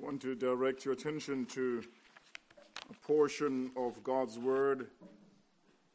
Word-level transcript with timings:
Want 0.00 0.22
to 0.22 0.36
direct 0.36 0.84
your 0.84 0.94
attention 0.94 1.44
to 1.46 1.82
a 2.88 2.94
portion 3.04 3.72
of 3.76 4.00
God's 4.04 4.38
Word 4.38 4.86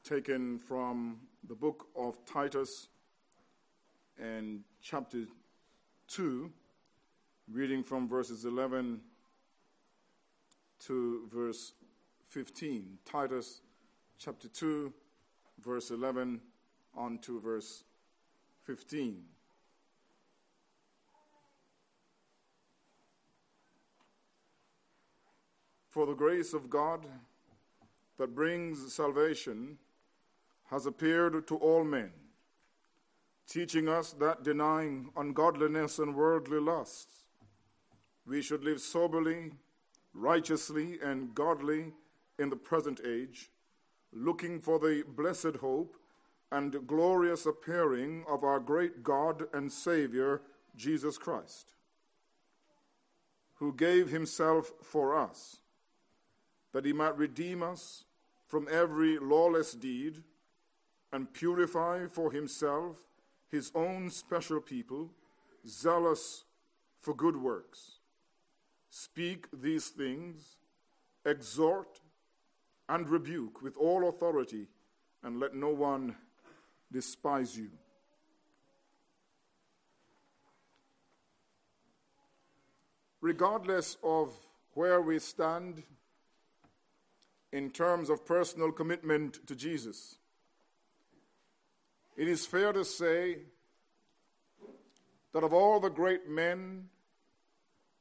taken 0.03 0.59
from 0.59 1.21
the 1.47 1.55
book 1.55 1.87
of 1.95 2.17
Titus 2.25 2.89
and 4.21 4.59
chapter 4.81 5.19
2, 6.09 6.51
reading 7.49 7.81
from 7.81 8.09
verses 8.09 8.43
11 8.43 8.99
to 10.85 11.25
verse 11.33 11.71
15. 12.27 12.97
Titus 13.05 13.61
chapter 14.19 14.49
2, 14.49 14.91
verse 15.63 15.91
11 15.91 16.41
on 16.93 17.19
to 17.19 17.39
verse 17.39 17.85
15. 18.65 19.23
For 25.93 26.07
the 26.07 26.15
grace 26.15 26.55
of 26.55 26.71
God 26.71 27.05
that 28.17 28.33
brings 28.33 28.91
salvation 28.95 29.77
has 30.71 30.87
appeared 30.87 31.45
to 31.45 31.55
all 31.57 31.83
men, 31.83 32.09
teaching 33.47 33.87
us 33.87 34.11
that 34.13 34.41
denying 34.41 35.11
ungodliness 35.15 35.99
and 35.99 36.15
worldly 36.15 36.59
lusts, 36.59 37.27
we 38.25 38.41
should 38.41 38.63
live 38.63 38.81
soberly, 38.81 39.51
righteously, 40.15 40.97
and 40.99 41.35
godly 41.35 41.93
in 42.39 42.49
the 42.49 42.55
present 42.55 42.99
age, 43.05 43.51
looking 44.11 44.59
for 44.59 44.79
the 44.79 45.03
blessed 45.15 45.57
hope 45.61 45.95
and 46.51 46.87
glorious 46.87 47.45
appearing 47.45 48.25
of 48.27 48.43
our 48.43 48.59
great 48.59 49.03
God 49.03 49.43
and 49.53 49.71
Savior, 49.71 50.41
Jesus 50.75 51.19
Christ, 51.19 51.75
who 53.57 53.71
gave 53.71 54.09
himself 54.09 54.71
for 54.81 55.15
us 55.15 55.59
that 56.73 56.85
he 56.85 56.91
might 56.91 57.17
redeem 57.17 57.63
us 57.63 58.03
from 58.47 58.67
every 58.69 59.17
lawless 59.17 59.73
deed 59.73 60.21
and 61.11 61.31
purify 61.33 62.07
for 62.07 62.31
himself 62.31 62.97
his 63.49 63.71
own 63.75 64.09
special 64.09 64.59
people, 64.59 65.11
zealous 65.67 66.43
for 66.99 67.15
good 67.15 67.37
works. 67.37 67.99
Speak 68.89 69.47
these 69.53 69.89
things, 69.89 70.57
exhort 71.25 71.99
and 72.89 73.07
rebuke 73.07 73.61
with 73.61 73.77
all 73.77 74.09
authority, 74.09 74.67
and 75.23 75.39
let 75.39 75.55
no 75.55 75.69
one 75.69 76.15
despise 76.91 77.55
you. 77.55 77.69
Regardless 83.21 83.97
of 84.03 84.33
where 84.73 85.01
we 85.01 85.17
stand 85.19 85.83
in 87.53 87.69
terms 87.69 88.09
of 88.09 88.25
personal 88.25 88.71
commitment 88.71 89.45
to 89.45 89.55
Jesus. 89.55 90.15
It 92.17 92.27
is 92.27 92.47
fair 92.47 92.73
to 92.73 92.83
say 92.83 93.37
that 95.33 95.43
of 95.43 95.53
all 95.53 95.79
the 95.79 95.89
great 95.89 96.27
men 96.27 96.89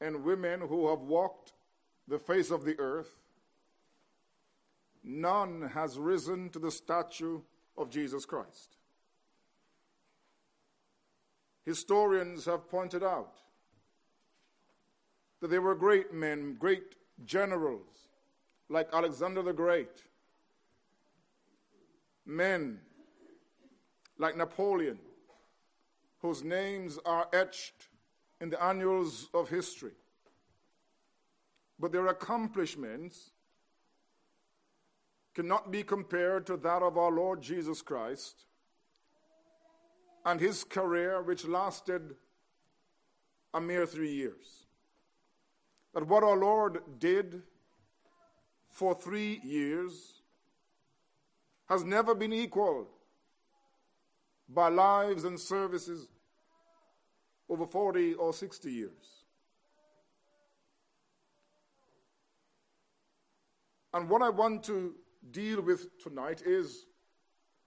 and 0.00 0.24
women 0.24 0.62
who 0.62 0.88
have 0.88 1.00
walked 1.00 1.52
the 2.08 2.18
face 2.18 2.50
of 2.50 2.64
the 2.64 2.80
earth, 2.80 3.10
none 5.04 5.70
has 5.74 5.98
risen 5.98 6.48
to 6.50 6.58
the 6.58 6.70
stature 6.70 7.36
of 7.76 7.90
Jesus 7.90 8.24
Christ. 8.24 8.78
Historians 11.66 12.46
have 12.46 12.70
pointed 12.70 13.04
out 13.04 13.34
that 15.40 15.50
there 15.50 15.60
were 15.60 15.74
great 15.74 16.14
men, 16.14 16.56
great 16.58 16.94
generals, 17.26 18.01
like 18.72 18.88
Alexander 18.94 19.42
the 19.42 19.52
Great, 19.52 20.02
men 22.24 22.80
like 24.18 24.34
Napoleon, 24.34 24.98
whose 26.22 26.42
names 26.42 26.98
are 27.04 27.28
etched 27.34 27.88
in 28.40 28.48
the 28.48 28.62
annals 28.62 29.28
of 29.34 29.50
history. 29.50 29.92
But 31.78 31.92
their 31.92 32.06
accomplishments 32.06 33.32
cannot 35.34 35.70
be 35.70 35.82
compared 35.82 36.46
to 36.46 36.56
that 36.56 36.82
of 36.82 36.96
our 36.96 37.10
Lord 37.10 37.42
Jesus 37.42 37.82
Christ 37.82 38.46
and 40.24 40.40
his 40.40 40.64
career, 40.64 41.20
which 41.20 41.46
lasted 41.46 42.14
a 43.52 43.60
mere 43.60 43.84
three 43.84 44.14
years. 44.14 44.64
That 45.92 46.06
what 46.06 46.24
our 46.24 46.36
Lord 46.36 46.80
did 46.98 47.42
for 48.72 48.94
three 48.94 49.38
years 49.44 50.22
has 51.68 51.84
never 51.84 52.14
been 52.14 52.32
equaled 52.32 52.88
by 54.48 54.68
lives 54.68 55.24
and 55.24 55.38
services 55.38 56.08
over 57.48 57.66
40 57.66 58.14
or 58.14 58.32
60 58.32 58.70
years. 58.70 58.90
And 63.92 64.08
what 64.08 64.22
I 64.22 64.30
want 64.30 64.64
to 64.64 64.94
deal 65.30 65.60
with 65.60 65.98
tonight 66.02 66.42
is 66.44 66.86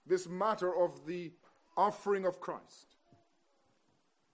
this 0.06 0.28
matter 0.28 0.76
of 0.76 1.06
the 1.06 1.32
offering 1.76 2.26
of 2.26 2.40
Christ 2.40 2.96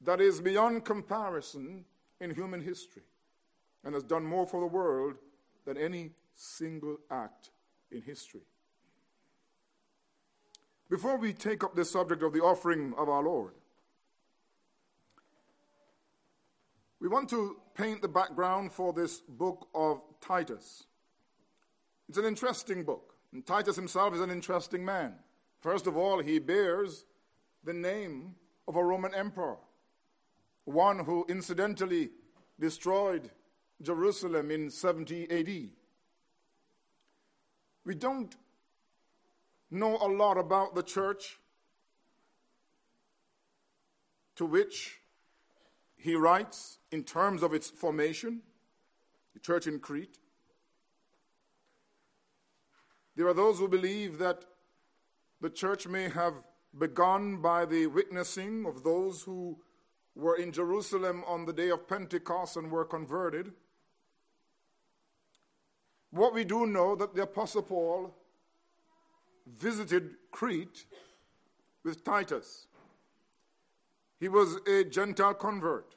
that 0.01 0.23
is 0.23 0.41
beyond 0.41 0.87
comparison 0.87 1.85
in 2.21 2.35
human 2.35 2.63
history 2.63 3.03
and 3.85 3.95
has 3.95 4.05
done 4.05 4.25
more 4.25 4.47
for 4.47 4.61
the 4.61 4.67
world 4.67 5.17
than 5.67 5.77
any 5.77 6.13
single 6.35 6.99
act 7.11 7.51
in 7.91 8.03
history. 8.03 8.43
Before 10.91 11.17
we 11.17 11.33
take 11.33 11.65
up 11.65 11.75
the 11.75 11.85
subject 11.85 12.23
of 12.23 12.33
the 12.33 12.41
offering 12.41 12.93
of 12.99 13.09
our 13.09 13.23
Lord, 13.23 13.53
we 17.01 17.09
want 17.09 17.31
to 17.31 17.57
paint 17.75 18.03
the 18.03 18.09
background 18.09 18.73
for 18.73 18.93
this 18.93 19.21
book 19.21 19.69
of 19.75 20.03
Titus. 20.21 20.85
It's 22.09 22.19
an 22.19 22.27
interesting 22.27 22.85
book, 22.85 23.15
and 23.33 23.45
Titus 23.47 23.75
himself 23.75 24.15
is 24.15 24.21
an 24.21 24.31
interesting 24.31 24.85
man. 24.85 25.15
First 25.61 25.87
of 25.87 25.97
all, 25.97 26.23
he 26.23 26.39
bears 26.39 27.07
the 27.65 27.73
name 27.73 28.35
of 28.69 28.77
a 28.77 28.85
Roman 28.85 29.15
emperor, 29.15 29.57
one 30.65 30.99
who 30.99 31.25
incidentally 31.29 32.11
destroyed 32.61 33.31
Jerusalem 33.81 34.51
in 34.51 34.71
70 34.71 35.31
AD. 35.31 35.82
We 37.85 37.95
don't 37.95 38.35
know 39.71 39.97
a 39.97 40.07
lot 40.07 40.39
about 40.39 40.75
the 40.75 40.83
church 40.83 41.39
to 44.37 44.47
which 44.47 44.99
he 45.97 46.15
writes 46.15 46.79
in 46.91 47.05
terms 47.05 47.43
of 47.43 47.55
its 47.55 47.71
formation, 47.71 48.43
the 49.35 49.41
church 49.41 49.67
in 49.67 49.79
Crete. 49.79 50.19
There 53.17 53.27
are 53.27 53.35
those 53.35 53.59
who 53.59 53.69
believe 53.69 54.19
that 54.19 54.45
the 55.41 55.51
church 55.51 55.87
may 55.87 56.09
have 56.09 56.35
begun 56.79 57.43
by 57.43 57.67
the 57.67 57.87
witnessing 57.87 58.65
of 58.67 58.85
those 58.85 59.23
who 59.23 59.59
were 60.15 60.37
in 60.37 60.53
Jerusalem 60.53 61.25
on 61.27 61.45
the 61.45 61.53
day 61.53 61.71
of 61.71 61.89
Pentecost 61.89 62.57
and 62.57 62.71
were 62.71 62.85
converted. 62.85 63.53
What 66.13 66.35
we 66.35 66.45
do 66.45 66.67
know 66.67 66.95
that 66.95 67.15
the 67.15 67.23
Apostle 67.23 67.63
Paul 67.63 68.15
visited 69.47 70.11
Crete 70.31 70.85
with 71.85 72.05
Titus. 72.05 72.67
He 74.21 74.29
was 74.29 74.59
a 74.69 74.85
Gentile 74.85 75.35
convert, 75.35 75.97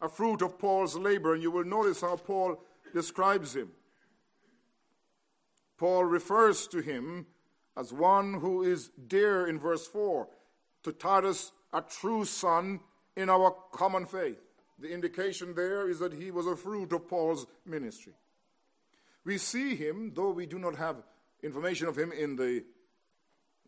a 0.00 0.08
fruit 0.08 0.42
of 0.42 0.58
Paul's 0.58 0.96
labor, 0.96 1.34
and 1.34 1.42
you 1.42 1.50
will 1.50 1.64
notice 1.64 2.00
how 2.00 2.16
Paul 2.16 2.62
describes 2.94 3.54
him. 3.54 3.70
Paul 5.76 6.04
refers 6.04 6.68
to 6.68 6.78
him 6.78 7.26
as 7.76 7.92
one 7.92 8.34
who 8.34 8.62
is 8.62 8.90
dear 9.08 9.48
in 9.48 9.58
verse 9.58 9.86
4, 9.88 10.28
to 10.84 10.92
Titus, 10.92 11.50
a 11.72 11.82
true 11.82 12.24
son 12.24 12.80
in 13.16 13.28
our 13.28 13.54
common 13.72 14.06
faith. 14.06 14.38
The 14.78 14.88
indication 14.88 15.54
there 15.54 15.90
is 15.90 15.98
that 15.98 16.12
he 16.12 16.30
was 16.30 16.46
a 16.46 16.56
fruit 16.56 16.92
of 16.92 17.08
Paul's 17.08 17.46
ministry. 17.66 18.14
We 19.28 19.36
see 19.36 19.76
him, 19.76 20.12
though 20.14 20.30
we 20.30 20.46
do 20.46 20.58
not 20.58 20.76
have 20.76 21.02
information 21.42 21.86
of 21.86 21.98
him 21.98 22.12
in 22.12 22.34
the 22.36 22.64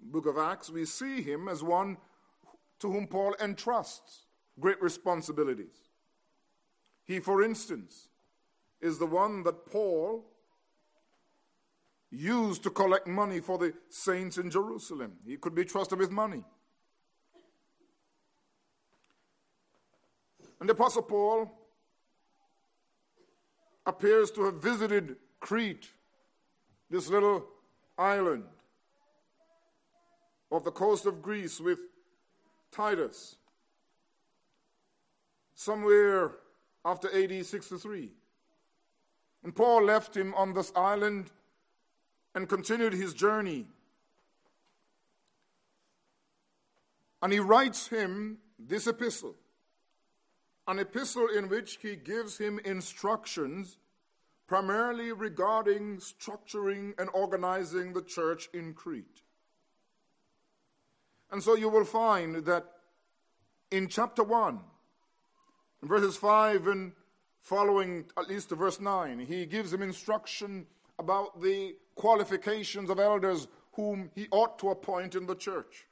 book 0.00 0.24
of 0.24 0.38
Acts, 0.38 0.70
we 0.70 0.86
see 0.86 1.20
him 1.20 1.48
as 1.48 1.62
one 1.62 1.98
to 2.78 2.90
whom 2.90 3.06
Paul 3.06 3.34
entrusts 3.38 4.24
great 4.58 4.80
responsibilities. 4.80 5.90
He, 7.04 7.20
for 7.20 7.42
instance, 7.42 8.08
is 8.80 8.98
the 8.98 9.04
one 9.04 9.42
that 9.42 9.66
Paul 9.66 10.24
used 12.10 12.62
to 12.62 12.70
collect 12.70 13.06
money 13.06 13.40
for 13.40 13.58
the 13.58 13.74
saints 13.90 14.38
in 14.38 14.50
Jerusalem. 14.50 15.18
He 15.26 15.36
could 15.36 15.54
be 15.54 15.66
trusted 15.66 15.98
with 15.98 16.10
money. 16.10 16.42
And 20.58 20.66
the 20.70 20.72
Apostle 20.72 21.02
Paul 21.02 21.52
appears 23.84 24.30
to 24.30 24.44
have 24.44 24.54
visited 24.54 25.16
Crete, 25.40 25.88
this 26.90 27.08
little 27.08 27.46
island 27.98 28.44
off 30.50 30.64
the 30.64 30.70
coast 30.70 31.06
of 31.06 31.22
Greece 31.22 31.60
with 31.60 31.78
Titus, 32.70 33.36
somewhere 35.54 36.32
after 36.84 37.08
AD 37.14 37.44
63. 37.44 38.10
And 39.42 39.54
Paul 39.54 39.84
left 39.84 40.16
him 40.16 40.34
on 40.34 40.52
this 40.52 40.72
island 40.76 41.30
and 42.34 42.48
continued 42.48 42.92
his 42.92 43.14
journey. 43.14 43.66
And 47.22 47.32
he 47.32 47.38
writes 47.38 47.88
him 47.88 48.38
this 48.58 48.86
epistle, 48.86 49.34
an 50.66 50.78
epistle 50.78 51.28
in 51.28 51.48
which 51.48 51.78
he 51.82 51.96
gives 51.96 52.38
him 52.38 52.60
instructions 52.64 53.76
primarily 54.50 55.12
regarding 55.12 55.98
structuring 55.98 56.92
and 56.98 57.08
organizing 57.14 57.92
the 57.92 58.02
church 58.02 58.48
in 58.52 58.74
Crete. 58.74 59.22
And 61.30 61.40
so 61.40 61.54
you 61.54 61.68
will 61.68 61.84
find 61.84 62.34
that 62.46 62.64
in 63.70 63.86
chapter 63.86 64.24
1, 64.24 64.58
in 65.82 65.88
verses 65.88 66.16
5 66.16 66.66
and 66.66 66.92
following, 67.40 68.06
at 68.18 68.28
least 68.28 68.48
to 68.48 68.56
verse 68.56 68.80
9, 68.80 69.20
he 69.20 69.46
gives 69.46 69.72
him 69.72 69.82
instruction 69.82 70.66
about 70.98 71.40
the 71.40 71.76
qualifications 71.94 72.90
of 72.90 72.98
elders 72.98 73.46
whom 73.74 74.10
he 74.16 74.26
ought 74.32 74.58
to 74.58 74.70
appoint 74.70 75.14
in 75.14 75.26
the 75.26 75.36
church. 75.36 75.86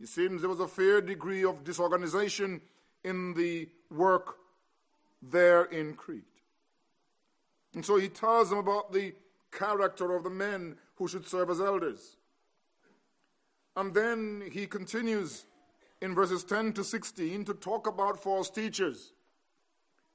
It 0.00 0.08
seems 0.08 0.40
there 0.40 0.48
was 0.48 0.60
a 0.60 0.66
fair 0.66 1.02
degree 1.02 1.44
of 1.44 1.64
disorganization 1.64 2.62
in 3.04 3.34
the 3.34 3.68
work 3.90 4.38
there 5.20 5.64
in 5.64 5.92
Crete. 5.96 6.35
And 7.76 7.84
so 7.84 7.96
he 7.96 8.08
tells 8.08 8.48
them 8.48 8.58
about 8.58 8.92
the 8.92 9.14
character 9.52 10.16
of 10.16 10.24
the 10.24 10.30
men 10.30 10.76
who 10.96 11.06
should 11.06 11.28
serve 11.28 11.50
as 11.50 11.60
elders. 11.60 12.16
And 13.76 13.92
then 13.92 14.42
he 14.50 14.66
continues 14.66 15.44
in 16.00 16.14
verses 16.14 16.42
10 16.42 16.72
to 16.72 16.82
16 16.82 17.44
to 17.44 17.54
talk 17.54 17.86
about 17.86 18.22
false 18.22 18.48
teachers 18.48 19.12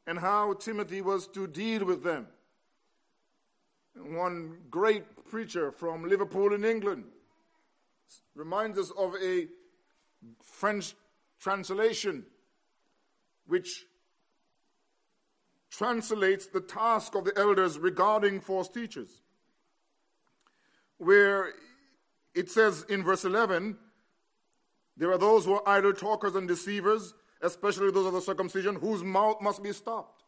and 0.08 0.18
how 0.18 0.54
Timothy 0.54 1.02
was 1.02 1.28
to 1.28 1.46
deal 1.46 1.86
with 1.86 2.04
them. 2.04 2.28
One 3.96 4.58
great 4.72 5.04
preacher 5.30 5.72
from 5.72 6.10
Liverpool 6.10 6.54
in 6.54 6.66
England 6.66 7.04
reminds 8.34 8.80
us 8.80 8.92
of 8.98 9.16
a 9.22 9.48
French 10.42 10.96
translation 11.40 12.26
which 13.46 13.86
translates 15.72 16.48
the 16.48 16.60
task 16.60 17.16
of 17.16 17.24
the 17.24 17.38
elders 17.38 17.80
regarding 17.80 18.42
false 18.42 18.70
teachers, 18.70 19.22
where 20.98 21.54
it 22.36 22.50
says 22.50 22.86
in 22.90 23.04
verse 23.04 23.26
11, 23.26 23.78
there 24.98 25.12
are 25.12 25.18
those 25.18 25.46
who 25.46 25.54
are 25.54 25.68
idle 25.68 25.94
talkers 25.94 26.36
and 26.36 26.48
deceivers, 26.48 27.14
especially 27.42 27.90
those 27.90 28.06
of 28.06 28.14
the 28.14 28.22
circumcision, 28.22 28.76
whose 28.76 29.02
mouth 29.02 29.42
must 29.42 29.64
be 29.64 29.72
stopped. 29.72 30.24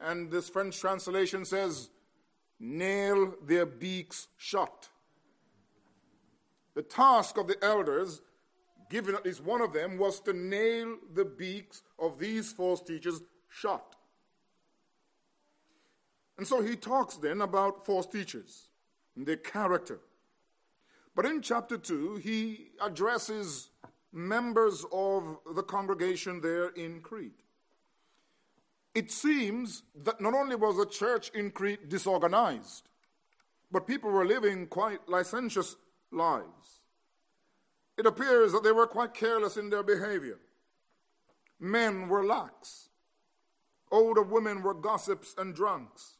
And 0.00 0.30
this 0.30 0.48
French 0.48 0.78
translation 0.78 1.44
says, 1.44 1.90
nail 2.60 3.34
their 3.44 3.66
beaks 3.66 4.28
shut. 4.36 4.88
The 6.74 6.82
task 6.82 7.36
of 7.36 7.48
the 7.48 7.62
elders, 7.62 8.22
given 8.88 9.16
at 9.16 9.24
least 9.24 9.42
one 9.42 9.60
of 9.60 9.72
them, 9.72 9.98
was 9.98 10.20
to 10.20 10.32
nail 10.32 10.96
the 11.12 11.24
beaks 11.24 11.82
of 11.98 12.20
these 12.20 12.52
false 12.52 12.80
teachers 12.80 13.20
shut. 13.48 13.96
And 16.38 16.46
so 16.46 16.62
he 16.62 16.76
talks 16.76 17.16
then 17.16 17.40
about 17.40 17.84
false 17.84 18.06
teachers 18.06 18.68
and 19.16 19.26
their 19.26 19.36
character. 19.36 19.98
But 21.14 21.26
in 21.26 21.42
chapter 21.42 21.76
2, 21.76 22.16
he 22.16 22.68
addresses 22.80 23.70
members 24.12 24.86
of 24.92 25.38
the 25.54 25.64
congregation 25.64 26.40
there 26.40 26.68
in 26.68 27.00
Crete. 27.00 27.42
It 28.94 29.10
seems 29.10 29.82
that 30.04 30.20
not 30.20 30.34
only 30.34 30.54
was 30.54 30.76
the 30.76 30.86
church 30.86 31.30
in 31.34 31.50
Crete 31.50 31.88
disorganized, 31.88 32.88
but 33.70 33.86
people 33.86 34.10
were 34.10 34.24
living 34.24 34.66
quite 34.68 35.08
licentious 35.08 35.76
lives. 36.10 36.80
It 37.96 38.06
appears 38.06 38.52
that 38.52 38.62
they 38.62 38.72
were 38.72 38.86
quite 38.86 39.12
careless 39.12 39.56
in 39.56 39.70
their 39.70 39.82
behavior. 39.82 40.38
Men 41.58 42.08
were 42.08 42.24
lax. 42.24 42.90
Older 43.90 44.22
women 44.22 44.62
were 44.62 44.74
gossips 44.74 45.34
and 45.36 45.54
drunks. 45.54 46.17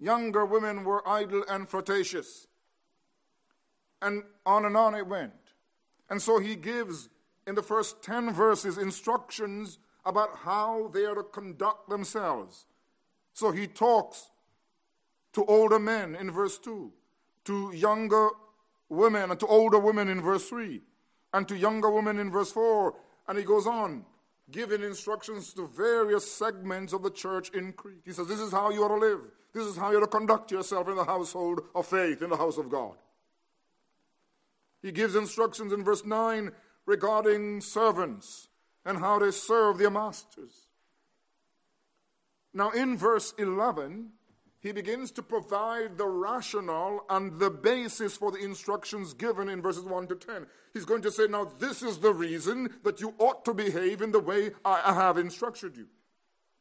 Younger 0.00 0.44
women 0.44 0.84
were 0.84 1.06
idle 1.06 1.44
and 1.48 1.68
flirtatious. 1.68 2.46
And 4.00 4.22
on 4.46 4.64
and 4.64 4.76
on 4.76 4.94
it 4.94 5.06
went. 5.06 5.32
And 6.08 6.22
so 6.22 6.38
he 6.38 6.54
gives 6.56 7.08
in 7.46 7.54
the 7.54 7.62
first 7.62 8.02
10 8.02 8.32
verses 8.32 8.78
instructions 8.78 9.78
about 10.04 10.36
how 10.36 10.90
they 10.94 11.04
are 11.04 11.14
to 11.14 11.22
conduct 11.22 11.88
themselves. 11.88 12.66
So 13.32 13.50
he 13.50 13.66
talks 13.66 14.30
to 15.32 15.44
older 15.44 15.78
men 15.78 16.14
in 16.14 16.30
verse 16.30 16.58
2, 16.58 16.92
to 17.44 17.72
younger 17.74 18.30
women, 18.88 19.30
and 19.30 19.40
to 19.40 19.46
older 19.46 19.78
women 19.78 20.08
in 20.08 20.20
verse 20.20 20.48
3, 20.48 20.80
and 21.34 21.46
to 21.48 21.56
younger 21.56 21.90
women 21.90 22.18
in 22.18 22.30
verse 22.30 22.52
4. 22.52 22.94
And 23.28 23.38
he 23.38 23.44
goes 23.44 23.66
on, 23.66 24.04
giving 24.50 24.82
instructions 24.82 25.52
to 25.54 25.68
various 25.68 26.30
segments 26.30 26.92
of 26.92 27.02
the 27.02 27.10
church 27.10 27.50
in 27.50 27.72
Crete. 27.72 28.02
He 28.04 28.12
says, 28.12 28.26
This 28.26 28.40
is 28.40 28.52
how 28.52 28.70
you 28.70 28.82
are 28.82 28.88
to 28.88 28.94
live. 28.96 29.20
This 29.52 29.66
is 29.66 29.76
how 29.76 29.90
you 29.90 29.98
are 29.98 30.02
to 30.02 30.06
conduct 30.06 30.50
yourself 30.50 30.88
in 30.88 30.96
the 30.96 31.04
household 31.04 31.60
of 31.74 31.86
faith, 31.86 32.22
in 32.22 32.30
the 32.30 32.36
house 32.36 32.58
of 32.58 32.70
God. 32.70 32.94
He 34.82 34.92
gives 34.92 35.16
instructions 35.16 35.72
in 35.72 35.84
verse 35.84 36.04
9 36.04 36.52
regarding 36.86 37.60
servants 37.60 38.48
and 38.84 38.98
how 38.98 39.18
they 39.18 39.30
serve 39.30 39.78
their 39.78 39.90
masters. 39.90 40.68
Now, 42.54 42.70
in 42.70 42.96
verse 42.96 43.34
11, 43.38 44.10
he 44.60 44.72
begins 44.72 45.12
to 45.12 45.22
provide 45.22 45.96
the 45.96 46.06
rationale 46.06 47.04
and 47.08 47.38
the 47.38 47.50
basis 47.50 48.16
for 48.16 48.32
the 48.32 48.42
instructions 48.42 49.14
given 49.14 49.48
in 49.48 49.62
verses 49.62 49.84
1 49.84 50.08
to 50.08 50.16
10. 50.16 50.46
He's 50.74 50.84
going 50.84 51.02
to 51.02 51.12
say, 51.12 51.26
Now, 51.28 51.44
this 51.44 51.82
is 51.82 51.98
the 51.98 52.12
reason 52.12 52.74
that 52.82 53.00
you 53.00 53.14
ought 53.18 53.44
to 53.44 53.54
behave 53.54 54.02
in 54.02 54.10
the 54.10 54.20
way 54.20 54.50
I 54.64 54.92
have 54.92 55.16
instructed 55.16 55.76
you, 55.76 55.86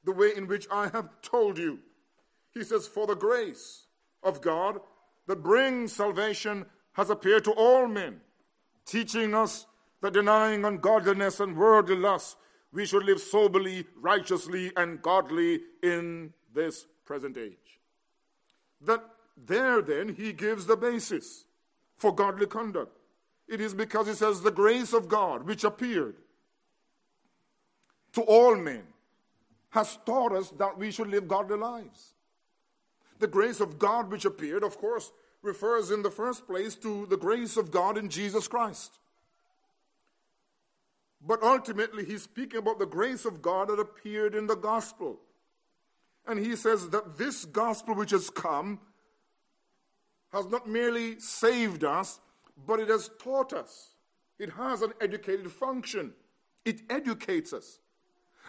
the 0.03 0.11
way 0.11 0.31
in 0.35 0.47
which 0.47 0.67
I 0.71 0.89
have 0.89 1.09
told 1.23 1.57
you. 1.57 1.79
He 2.53 2.63
says, 2.63 2.87
For 2.87 3.07
the 3.07 3.15
grace 3.15 3.87
of 4.21 4.41
God 4.41 4.79
that 5.25 5.43
brings 5.43 5.93
salvation 5.93 6.67
has 6.93 7.09
appeared 7.09 7.45
to 7.45 7.51
all 7.51 7.87
men, 7.87 8.21
teaching 8.85 9.33
us 9.33 9.65
that 10.01 10.13
denying 10.13 10.65
ungodliness 10.65 11.39
and 11.39 11.57
worldly 11.57 11.95
lust, 11.95 12.37
we 12.71 12.85
should 12.85 13.05
live 13.05 13.19
soberly, 13.19 13.85
righteously, 13.99 14.71
and 14.75 15.01
godly 15.01 15.61
in 15.81 16.31
this 16.53 16.85
present 17.05 17.37
age. 17.37 17.76
That 18.81 19.03
there 19.35 19.81
then 19.81 20.09
he 20.09 20.33
gives 20.33 20.65
the 20.65 20.77
basis 20.77 21.45
for 21.97 22.13
godly 22.13 22.47
conduct. 22.47 22.97
It 23.47 23.61
is 23.61 23.73
because 23.73 24.07
he 24.07 24.13
says 24.13 24.41
the 24.41 24.51
grace 24.51 24.93
of 24.93 25.07
God 25.07 25.45
which 25.45 25.63
appeared 25.63 26.15
to 28.13 28.21
all 28.21 28.55
men 28.55 28.83
has 29.69 29.97
taught 30.05 30.33
us 30.33 30.49
that 30.51 30.77
we 30.77 30.91
should 30.91 31.07
live 31.07 31.27
godly 31.27 31.57
lives. 31.57 32.13
The 33.19 33.27
grace 33.27 33.59
of 33.59 33.79
God 33.79 34.11
which 34.11 34.25
appeared, 34.25 34.63
of 34.63 34.77
course, 34.77 35.11
refers 35.41 35.91
in 35.91 36.01
the 36.01 36.11
first 36.11 36.47
place 36.47 36.75
to 36.75 37.05
the 37.07 37.17
grace 37.17 37.57
of 37.57 37.71
God 37.71 37.97
in 37.97 38.09
Jesus 38.09 38.47
Christ. 38.47 38.99
But 41.25 41.41
ultimately, 41.41 42.05
he's 42.05 42.23
speaking 42.23 42.59
about 42.59 42.79
the 42.79 42.85
grace 42.85 43.25
of 43.25 43.41
God 43.41 43.69
that 43.69 43.79
appeared 43.79 44.35
in 44.35 44.47
the 44.47 44.55
gospel. 44.55 45.19
And 46.27 46.39
he 46.39 46.55
says 46.55 46.89
that 46.89 47.17
this 47.17 47.45
gospel 47.45 47.95
which 47.95 48.11
has 48.11 48.29
come 48.29 48.79
has 50.33 50.45
not 50.47 50.67
merely 50.67 51.19
saved 51.19 51.83
us, 51.83 52.19
but 52.65 52.79
it 52.79 52.89
has 52.89 53.09
taught 53.19 53.53
us. 53.53 53.91
It 54.37 54.51
has 54.51 54.81
an 54.81 54.93
educated 55.01 55.51
function, 55.51 56.13
it 56.65 56.81
educates 56.89 57.53
us. 57.53 57.79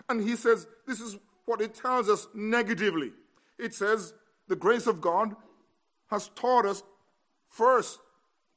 And 0.09 0.21
he 0.21 0.37
says 0.37 0.67
this 0.87 1.01
is 1.01 1.17
what 1.45 1.61
it 1.61 1.75
tells 1.75 2.09
us 2.09 2.27
negatively. 2.35 3.13
It 3.59 3.75
says 3.75 4.13
the 4.49 4.57
grace 4.57 4.87
of 4.87 5.01
God 5.01 5.35
has 6.11 6.29
taught 6.35 6.67
us 6.67 6.83
first 7.49 8.01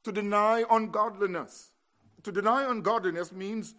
to 0.04 0.12
deny 0.12 0.64
ungodliness. 0.70 1.70
To 2.24 2.32
deny 2.32 2.70
ungodliness 2.70 3.32
means 3.32 3.74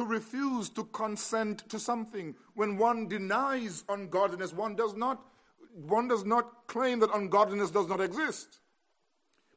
to 0.00 0.06
refuse 0.06 0.70
to 0.70 0.84
consent 0.84 1.68
to 1.68 1.78
something. 1.78 2.34
When 2.54 2.78
one 2.78 3.06
denies 3.06 3.84
ungodliness, 3.86 4.54
one 4.54 4.74
does 4.74 4.96
not 4.96 5.22
one 5.74 6.08
does 6.08 6.24
not 6.24 6.66
claim 6.66 7.00
that 7.00 7.14
ungodliness 7.14 7.70
does 7.70 7.86
not 7.86 8.00
exist. 8.00 8.60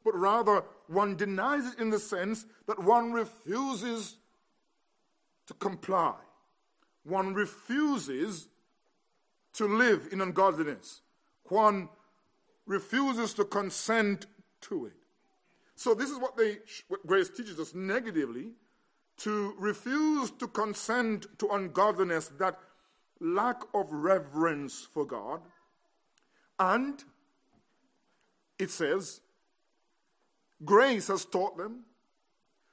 But 0.04 0.14
rather 0.14 0.62
one 0.86 1.16
denies 1.16 1.72
it 1.72 1.78
in 1.80 1.88
the 1.88 1.98
sense 1.98 2.44
that 2.66 2.78
one 2.78 3.10
refuses 3.10 4.16
to 5.46 5.54
comply. 5.54 6.14
One 7.04 7.32
refuses 7.32 8.48
to 9.54 9.66
live 9.66 10.08
in 10.12 10.20
ungodliness, 10.20 11.00
one 11.44 11.88
refuses 12.66 13.32
to 13.34 13.44
consent 13.44 14.26
to 14.62 14.86
it. 14.86 14.92
So, 15.74 15.94
this 15.94 16.10
is 16.10 16.18
what, 16.18 16.36
they, 16.36 16.58
what 16.88 17.06
grace 17.06 17.30
teaches 17.30 17.58
us 17.58 17.74
negatively 17.74 18.52
to 19.18 19.54
refuse 19.58 20.30
to 20.32 20.46
consent 20.48 21.26
to 21.38 21.48
ungodliness, 21.48 22.28
that 22.38 22.58
lack 23.20 23.62
of 23.72 23.90
reverence 23.90 24.86
for 24.92 25.04
God. 25.04 25.40
And 26.58 27.02
it 28.58 28.70
says, 28.70 29.20
grace 30.64 31.08
has 31.08 31.24
taught 31.24 31.56
them 31.56 31.84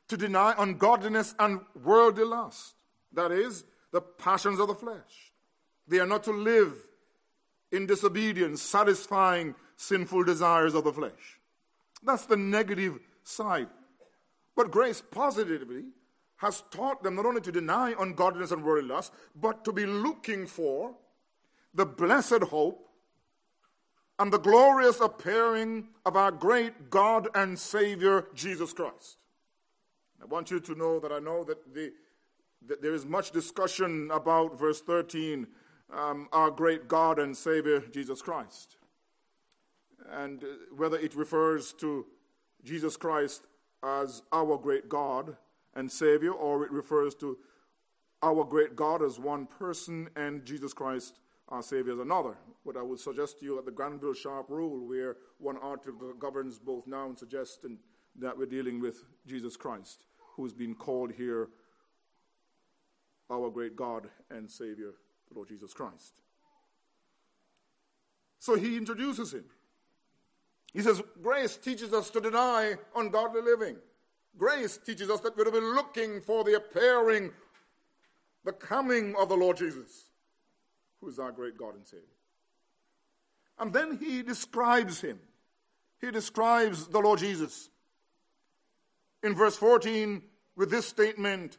to 0.08 0.18
deny 0.18 0.54
ungodliness 0.58 1.34
and 1.40 1.62
worldly 1.84 2.26
lust. 2.26 2.74
That 3.14 3.32
is, 3.32 3.64
the 3.92 4.02
passions 4.02 4.60
of 4.60 4.68
the 4.68 4.76
flesh. 4.76 5.32
They 5.88 6.00
are 6.00 6.08
not 6.08 6.24
to 6.26 6.32
live 6.32 6.74
in 7.72 7.86
disobedience, 7.86 8.62
satisfying 8.62 9.56
sinful 9.76 10.24
desires 10.24 10.74
of 10.74 10.84
the 10.84 10.94
flesh. 10.94 11.40
That's 12.04 12.26
the 12.26 12.38
negative 12.38 13.00
side. 13.24 13.68
But 14.56 14.72
grace 14.72 15.02
positively 15.02 15.86
has 16.42 16.64
taught 16.72 17.04
them 17.04 17.16
not 17.16 17.26
only 17.28 17.40
to 17.40 17.52
deny 17.52 17.94
ungodliness 18.00 18.50
and 18.50 18.64
worldly 18.64 18.90
lust, 18.90 19.14
but 19.36 19.64
to 19.64 19.72
be 19.72 19.86
looking 19.86 20.48
for 20.48 20.96
the 21.76 21.86
blessed 21.86 22.42
hope 22.50 22.90
and 24.18 24.34
the 24.34 24.40
glorious 24.40 25.00
appearing 25.00 25.88
of 26.04 26.16
our 26.16 26.32
great 26.32 26.90
God 26.90 27.28
and 27.36 27.58
Savior, 27.58 28.26
Jesus 28.34 28.74
Christ. 28.74 29.18
I 30.20 30.26
want 30.26 30.50
you 30.50 30.60
to 30.62 30.74
know 30.74 31.00
that 31.00 31.12
I 31.12 31.20
know 31.20 31.44
that, 31.44 31.76
the, 31.76 31.94
that 32.66 32.82
there 32.82 32.96
is 32.96 33.06
much 33.06 33.30
discussion 33.30 34.10
about 34.12 34.58
verse 34.58 34.82
13, 34.82 35.46
um, 35.96 36.28
our 36.34 36.50
great 36.50 36.88
God 36.88 37.20
and 37.20 37.38
Savior, 37.38 37.82
Jesus 37.82 38.20
Christ. 38.20 38.78
And 40.10 40.44
uh, 40.44 40.48
whether 40.76 40.98
it 40.98 41.14
refers 41.14 41.72
to 41.74 42.08
Jesus 42.64 42.98
Christ 42.98 43.44
as 43.84 44.24
our 44.34 44.58
great 44.58 44.90
God 44.90 45.38
and 45.76 45.92
Savior, 45.92 46.32
or 46.32 46.66
it 46.66 46.72
refers 46.72 47.16
to 47.16 47.38
our 48.24 48.44
great 48.44 48.76
God 48.76 49.02
as 49.02 49.20
one 49.20 49.48
person 49.48 50.10
and 50.16 50.46
Jesus 50.46 50.74
Christ, 50.74 51.20
our 51.50 51.64
Savior, 51.64 51.94
as 51.94 52.00
another. 52.00 52.38
But 52.66 52.78
I 52.78 52.82
would 52.82 53.00
suggest 53.00 53.40
to 53.40 53.46
you 53.46 53.56
that 53.56 53.66
the 53.66 53.72
Granville 53.72 54.14
Sharp 54.14 54.48
rule, 54.50 54.88
where 54.88 55.18
one 55.40 55.58
article 55.58 56.14
governs 56.20 56.60
both 56.60 56.86
nouns, 56.88 57.20
suggests 57.20 57.60
that 58.20 58.38
we're 58.38 58.46
dealing 58.46 58.80
with 58.80 59.04
Jesus 59.26 59.56
Christ, 59.56 60.06
who's 60.36 60.54
been 60.54 60.76
called 60.76 61.12
here 61.12 61.50
our 63.30 63.50
great 63.50 63.76
God 63.76 64.10
and 64.30 64.52
Savior, 64.52 64.92
the 65.30 65.36
Lord 65.36 65.48
Jesus 65.48 65.74
Christ. 65.74 66.14
So 68.40 68.56
he 68.56 68.76
introduces 68.76 69.34
him. 69.34 69.46
He 70.74 70.82
says, 70.82 71.02
Grace 71.22 71.58
teaches 71.58 71.94
us 71.94 72.10
to 72.12 72.22
deny 72.22 72.76
ungodly 72.96 73.42
living. 73.42 73.78
Grace 74.38 74.78
teaches 74.78 75.10
us 75.10 75.20
that 75.22 75.38
we're 75.38 75.46
to 75.46 75.52
be 75.52 75.60
looking 75.60 76.22
for 76.22 76.44
the 76.44 76.56
appearing, 76.56 77.32
the 78.44 78.54
coming 78.54 79.16
of 79.20 79.30
the 79.30 79.36
Lord 79.36 79.58
Jesus, 79.58 80.06
who 81.00 81.10
is 81.10 81.20
our 81.20 81.32
great 81.32 81.58
God 81.58 81.76
and 81.76 81.86
Savior. 81.86 82.06
And 83.60 83.72
then 83.74 83.98
he 83.98 84.24
describes 84.24 85.02
him. 85.02 85.20
He 86.00 86.10
describes 86.10 86.88
the 86.88 87.00
Lord 87.00 87.20
Jesus. 87.20 87.70
In 89.24 89.36
verse 89.36 89.56
14, 89.58 90.24
with 90.56 90.72
this 90.72 90.88
statement, 90.88 91.58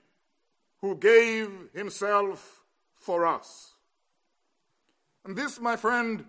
who 0.83 0.97
gave 0.97 1.49
himself 1.73 2.65
for 2.97 3.25
us. 3.25 3.75
And 5.25 5.37
this, 5.37 5.61
my 5.61 5.77
friend, 5.77 6.25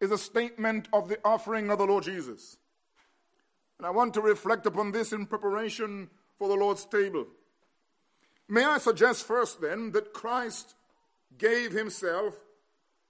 is 0.00 0.10
a 0.10 0.18
statement 0.18 0.88
of 0.92 1.08
the 1.08 1.18
offering 1.24 1.70
of 1.70 1.78
the 1.78 1.86
Lord 1.86 2.04
Jesus. 2.04 2.58
And 3.78 3.86
I 3.86 3.90
want 3.90 4.14
to 4.14 4.20
reflect 4.20 4.66
upon 4.66 4.92
this 4.92 5.12
in 5.12 5.26
preparation 5.26 6.08
for 6.38 6.48
the 6.48 6.54
Lord's 6.54 6.84
table. 6.84 7.26
May 8.48 8.64
I 8.64 8.78
suggest 8.78 9.26
first 9.26 9.60
then 9.60 9.92
that 9.92 10.12
Christ 10.12 10.74
gave 11.36 11.72
himself 11.72 12.34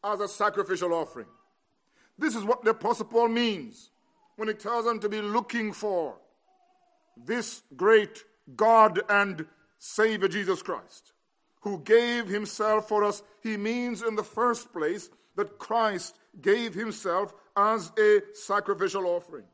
as 0.03 0.21
a 0.21 0.29
sacrificial 0.29 0.95
offering. 0.95 1.27
This 2.19 2.35
is 2.35 2.45
what 2.45 2.65
the 2.65 2.71
Apostle 2.71 3.07
Paul 3.07 3.29
means 3.29 3.91
when 4.37 4.49
he 4.49 4.55
tells 4.55 4.85
them 4.85 4.99
to 5.01 5.09
be 5.09 5.21
looking 5.21 5.73
for 5.73 6.17
this 7.17 7.63
great 7.77 8.25
God 8.55 9.01
and 9.09 9.47
Savior 9.79 10.29
Jesus 10.29 10.63
Christ, 10.63 11.13
who 11.61 11.81
gave 11.81 12.29
himself 12.29 12.89
for 12.89 13.05
us. 13.05 13.23
He 13.43 13.57
means, 13.57 14.03
in 14.03 14.17
the 14.17 14.23
first 14.25 14.73
place, 14.73 15.11
that 15.37 15.59
Christ 15.59 16.17
gave 16.41 16.75
himself 16.75 17.35
as 17.57 17.93
a 17.99 18.23
sacrificial 18.35 19.07
offering. 19.07 19.45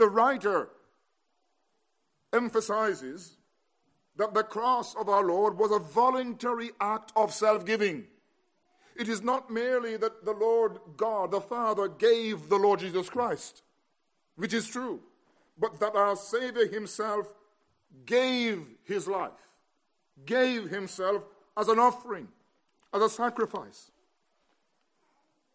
The 0.00 0.08
writer 0.08 0.70
emphasizes 2.32 3.36
that 4.16 4.32
the 4.32 4.42
cross 4.42 4.96
of 4.96 5.10
our 5.10 5.22
Lord 5.22 5.58
was 5.58 5.72
a 5.72 5.78
voluntary 5.78 6.70
act 6.80 7.12
of 7.14 7.34
self 7.34 7.66
giving. 7.66 8.06
It 8.96 9.10
is 9.10 9.20
not 9.20 9.50
merely 9.50 9.98
that 9.98 10.24
the 10.24 10.32
Lord 10.32 10.78
God, 10.96 11.32
the 11.32 11.40
Father, 11.42 11.86
gave 11.86 12.48
the 12.48 12.56
Lord 12.56 12.80
Jesus 12.80 13.10
Christ, 13.10 13.62
which 14.36 14.54
is 14.54 14.66
true, 14.66 15.00
but 15.58 15.78
that 15.80 15.94
our 15.94 16.16
Savior 16.16 16.66
Himself 16.66 17.26
gave 18.06 18.64
His 18.84 19.06
life, 19.06 19.50
gave 20.24 20.70
Himself 20.70 21.24
as 21.58 21.68
an 21.68 21.78
offering, 21.78 22.28
as 22.94 23.02
a 23.02 23.10
sacrifice. 23.10 23.90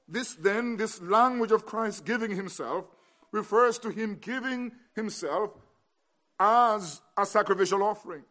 This 0.08 0.36
then, 0.36 0.78
this 0.78 1.02
language 1.02 1.52
of 1.52 1.66
Christ 1.66 2.06
giving 2.06 2.36
himself, 2.36 2.86
refers 3.36 3.78
to 3.80 3.90
him 3.90 4.18
giving 4.20 4.72
himself 4.96 5.52
as 6.40 7.02
a 7.18 7.26
sacrificial 7.26 7.84
offering. 7.84 8.24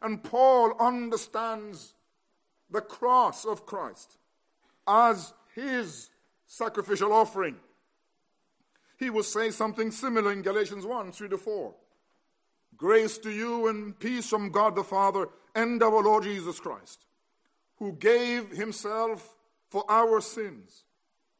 And 0.00 0.22
Paul 0.22 0.74
understands 0.80 1.94
the 2.70 2.80
cross 2.80 3.44
of 3.44 3.66
Christ 3.66 4.18
as 4.86 5.34
his 5.54 6.10
sacrificial 6.46 7.12
offering. 7.12 7.56
He 8.98 9.10
will 9.10 9.22
say 9.22 9.50
something 9.50 9.90
similar 9.90 10.32
in 10.32 10.42
Galatians 10.42 10.86
1 10.86 11.12
3 11.12 11.28
to 11.28 11.38
4. 11.38 11.74
Grace 12.76 13.18
to 13.18 13.30
you 13.30 13.68
and 13.68 13.98
peace 13.98 14.28
from 14.28 14.50
God 14.50 14.76
the 14.76 14.84
Father 14.84 15.28
and 15.54 15.82
our 15.82 16.02
Lord 16.02 16.24
Jesus 16.24 16.60
Christ, 16.60 17.06
who 17.78 17.92
gave 17.92 18.50
himself 18.50 19.34
for 19.70 19.84
our 19.88 20.20
sins, 20.20 20.84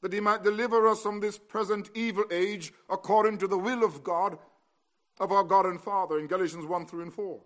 that 0.02 0.12
he 0.12 0.20
might 0.20 0.42
deliver 0.42 0.86
us 0.86 1.02
from 1.02 1.20
this 1.20 1.38
present 1.38 1.90
evil 1.94 2.24
age 2.30 2.72
according 2.88 3.38
to 3.38 3.46
the 3.46 3.58
will 3.58 3.84
of 3.84 4.04
God, 4.04 4.38
of 5.18 5.32
our 5.32 5.44
God 5.44 5.66
and 5.66 5.80
Father, 5.80 6.18
in 6.18 6.26
Galatians 6.26 6.66
1 6.66 6.86
3 6.86 7.02
and 7.02 7.12
4. 7.12 7.40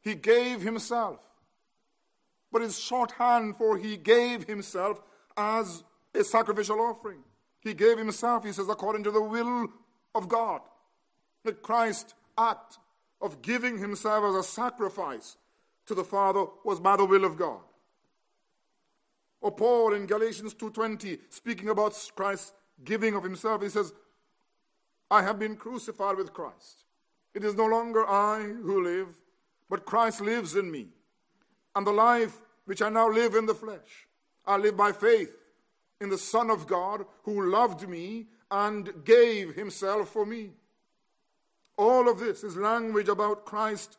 He 0.00 0.14
gave 0.14 0.62
himself. 0.62 1.20
But 2.50 2.62
it's 2.62 2.78
shorthand 2.78 3.56
for 3.56 3.76
he 3.76 3.96
gave 3.96 4.44
himself 4.44 5.02
as 5.36 5.84
a 6.14 6.24
sacrificial 6.24 6.80
offering. 6.80 7.20
He 7.60 7.74
gave 7.74 7.98
himself, 7.98 8.44
he 8.44 8.52
says, 8.52 8.68
according 8.68 9.04
to 9.04 9.10
the 9.10 9.22
will 9.22 9.68
of 10.14 10.28
God. 10.28 10.62
The 11.44 11.52
Christ 11.52 12.14
act 12.36 12.78
of 13.20 13.42
giving 13.42 13.78
himself 13.78 14.24
as 14.24 14.34
a 14.34 14.42
sacrifice 14.42 15.36
to 15.86 15.94
the 15.94 16.04
Father 16.04 16.46
was 16.64 16.80
by 16.80 16.96
the 16.96 17.04
will 17.04 17.24
of 17.24 17.36
God. 17.36 17.60
Or 19.40 19.52
Paul 19.52 19.94
in 19.94 20.06
Galatians 20.06 20.54
2:20 20.54 21.20
speaking 21.30 21.68
about 21.68 22.10
Christ's 22.14 22.52
giving 22.84 23.14
of 23.14 23.22
himself 23.22 23.62
he 23.62 23.68
says 23.68 23.92
I 25.10 25.22
have 25.22 25.38
been 25.38 25.56
crucified 25.56 26.16
with 26.16 26.32
Christ. 26.32 26.84
It 27.34 27.44
is 27.44 27.54
no 27.54 27.66
longer 27.66 28.06
I 28.06 28.42
who 28.42 28.82
live, 28.82 29.08
but 29.70 29.86
Christ 29.86 30.20
lives 30.20 30.54
in 30.54 30.70
me. 30.70 30.88
And 31.74 31.86
the 31.86 31.92
life 31.92 32.36
which 32.66 32.82
I 32.82 32.88
now 32.88 33.08
live 33.08 33.34
in 33.34 33.46
the 33.46 33.54
flesh, 33.54 34.06
I 34.46 34.56
live 34.56 34.76
by 34.76 34.92
faith 34.92 35.34
in 36.00 36.10
the 36.10 36.18
Son 36.18 36.50
of 36.50 36.66
God 36.66 37.06
who 37.22 37.50
loved 37.50 37.88
me 37.88 38.26
and 38.50 39.04
gave 39.04 39.54
himself 39.54 40.10
for 40.10 40.26
me. 40.26 40.52
All 41.76 42.08
of 42.08 42.18
this 42.18 42.44
is 42.44 42.56
language 42.56 43.08
about 43.08 43.46
Christ 43.46 43.98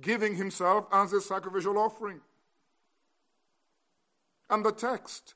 giving 0.00 0.34
himself 0.34 0.86
as 0.92 1.12
a 1.12 1.20
sacrificial 1.20 1.78
offering 1.78 2.20
and 4.52 4.62
the 4.64 4.70
text 4.70 5.34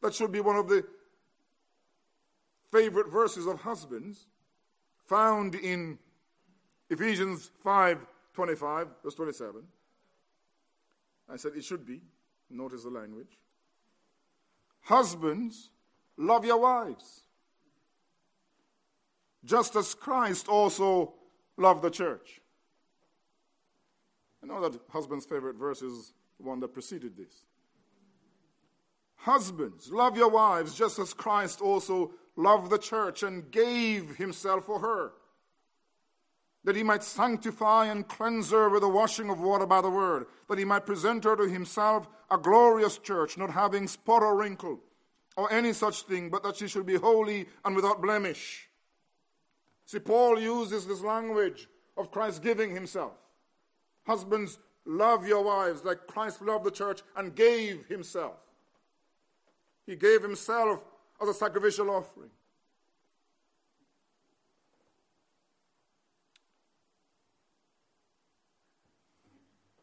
that 0.00 0.14
should 0.14 0.32
be 0.32 0.40
one 0.40 0.56
of 0.56 0.66
the 0.66 0.82
favorite 2.72 3.12
verses 3.12 3.46
of 3.46 3.60
husbands 3.60 4.26
found 5.06 5.54
in 5.54 5.98
Ephesians 6.88 7.50
5 7.62 7.98
25, 8.32 8.88
verse 9.04 9.14
27. 9.14 9.62
I 11.28 11.36
said 11.36 11.52
it 11.54 11.64
should 11.64 11.84
be. 11.84 12.00
Notice 12.48 12.84
the 12.84 12.90
language. 12.90 13.36
Husbands, 14.82 15.68
love 16.16 16.44
your 16.44 16.58
wives, 16.58 17.22
just 19.44 19.76
as 19.76 19.94
Christ 19.94 20.48
also 20.48 21.12
loved 21.58 21.82
the 21.82 21.90
church. 21.90 22.40
I 24.42 24.46
know 24.46 24.66
that 24.66 24.80
husband's 24.88 25.26
favorite 25.26 25.56
verse 25.56 25.82
is 25.82 26.14
the 26.38 26.46
one 26.46 26.60
that 26.60 26.72
preceded 26.72 27.16
this. 27.16 27.44
Husbands, 29.22 29.90
love 29.90 30.16
your 30.16 30.30
wives 30.30 30.74
just 30.74 30.98
as 30.98 31.12
Christ 31.12 31.60
also 31.60 32.12
loved 32.36 32.70
the 32.70 32.78
church 32.78 33.22
and 33.22 33.50
gave 33.50 34.16
himself 34.16 34.64
for 34.64 34.80
her, 34.80 35.12
that 36.64 36.76
he 36.76 36.82
might 36.82 37.02
sanctify 37.02 37.86
and 37.86 38.08
cleanse 38.08 38.50
her 38.50 38.70
with 38.70 38.80
the 38.80 38.88
washing 38.88 39.28
of 39.28 39.40
water 39.40 39.66
by 39.66 39.82
the 39.82 39.90
word, 39.90 40.26
that 40.48 40.58
he 40.58 40.64
might 40.64 40.86
present 40.86 41.24
her 41.24 41.36
to 41.36 41.48
himself 41.48 42.08
a 42.30 42.38
glorious 42.38 42.96
church, 42.96 43.36
not 43.36 43.50
having 43.50 43.86
spot 43.86 44.22
or 44.22 44.36
wrinkle 44.36 44.80
or 45.36 45.52
any 45.52 45.72
such 45.72 46.02
thing, 46.02 46.30
but 46.30 46.42
that 46.42 46.56
she 46.56 46.66
should 46.66 46.86
be 46.86 46.96
holy 46.96 47.46
and 47.64 47.76
without 47.76 48.00
blemish. 48.00 48.68
See, 49.84 49.98
Paul 49.98 50.40
uses 50.40 50.86
this 50.86 51.02
language 51.02 51.68
of 51.96 52.10
Christ 52.10 52.42
giving 52.42 52.74
himself. 52.74 53.12
Husbands, 54.06 54.58
love 54.86 55.26
your 55.26 55.42
wives 55.42 55.84
like 55.84 56.06
Christ 56.06 56.40
loved 56.40 56.64
the 56.64 56.70
church 56.70 57.02
and 57.16 57.34
gave 57.34 57.86
himself. 57.86 58.36
He 59.90 59.96
gave 59.96 60.22
himself 60.22 60.84
as 61.20 61.28
a 61.28 61.34
sacrificial 61.34 61.90
offering. 61.90 62.30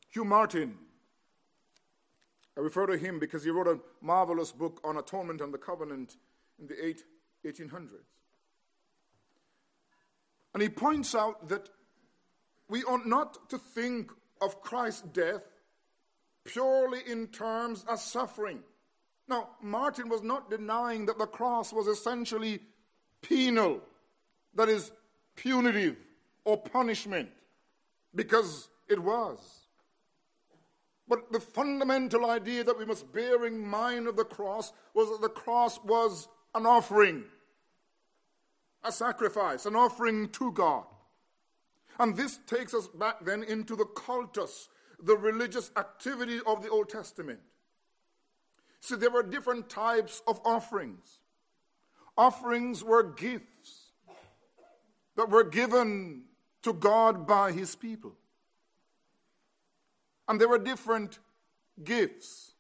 Hugh 0.10 0.24
Martin, 0.24 0.78
I 2.56 2.62
refer 2.62 2.86
to 2.86 2.98
him 2.98 3.20
because 3.20 3.44
he 3.44 3.50
wrote 3.50 3.68
a 3.68 3.80
marvelous 4.00 4.54
book 4.54 4.80
on 4.86 4.96
atonement 4.96 5.42
and 5.42 5.54
the 5.54 5.58
covenant 5.58 6.16
in 6.58 6.68
the 6.68 6.96
1800s. 7.46 7.90
And 10.54 10.64
he 10.64 10.70
points 10.70 11.16
out 11.16 11.50
that 11.50 11.68
we 12.70 12.82
ought 12.84 13.06
not 13.06 13.50
to 13.50 13.58
think 13.58 14.14
of 14.42 14.62
Christ's 14.62 15.02
death 15.02 15.44
purely 16.46 17.02
in 17.06 17.28
terms 17.28 17.84
of 17.90 18.00
suffering. 18.00 18.64
Now, 19.28 19.50
Martin 19.62 20.08
was 20.10 20.24
not 20.24 20.50
denying 20.50 21.06
that 21.08 21.18
the 21.18 21.26
cross 21.26 21.74
was 21.74 21.88
essentially 21.88 22.60
penal, 23.22 23.82
that 24.56 24.70
is, 24.70 24.92
punitive 25.36 25.98
or 26.46 26.58
punishment, 26.58 27.30
because 28.16 28.70
it 28.88 29.02
was. 29.02 29.40
But 31.10 31.32
the 31.32 31.40
fundamental 31.40 32.30
idea 32.30 32.64
that 32.64 32.78
we 32.78 32.86
must 32.86 33.12
bear 33.14 33.46
in 33.46 33.60
mind 33.60 34.08
of 34.08 34.16
the 34.16 34.26
cross 34.26 34.74
was 34.94 35.10
that 35.10 35.22
the 35.22 35.30
cross 35.30 35.80
was 35.84 36.28
an 36.56 36.66
offering, 36.66 37.24
a 38.84 38.92
sacrifice, 38.92 39.66
an 39.66 39.76
offering 39.76 40.30
to 40.30 40.52
God. 40.52 40.86
And 42.00 42.16
this 42.16 42.40
takes 42.46 42.74
us 42.74 42.88
back 42.88 43.24
then 43.26 43.44
into 43.44 43.76
the 43.76 43.86
cultus, 43.86 44.70
the 45.02 45.18
religious 45.18 45.72
activity 45.78 46.40
of 46.46 46.62
the 46.62 46.70
Old 46.70 46.90
Testament. 46.90 47.40
See, 48.82 48.96
there 48.96 49.10
were 49.10 49.24
different 49.24 49.70
types 49.70 50.22
of 50.28 50.40
offerings. 50.46 51.20
Offerings 52.18 52.84
were 52.84 53.04
gifts 53.04 53.92
that 55.16 55.30
were 55.30 55.44
given 55.44 56.24
to 56.64 56.74
God 56.74 57.28
by 57.28 57.52
his 57.52 57.76
people. 57.76 58.14
And 60.28 60.40
there 60.40 60.48
were 60.48 60.60
different 60.60 61.20
gifts. 61.84 62.52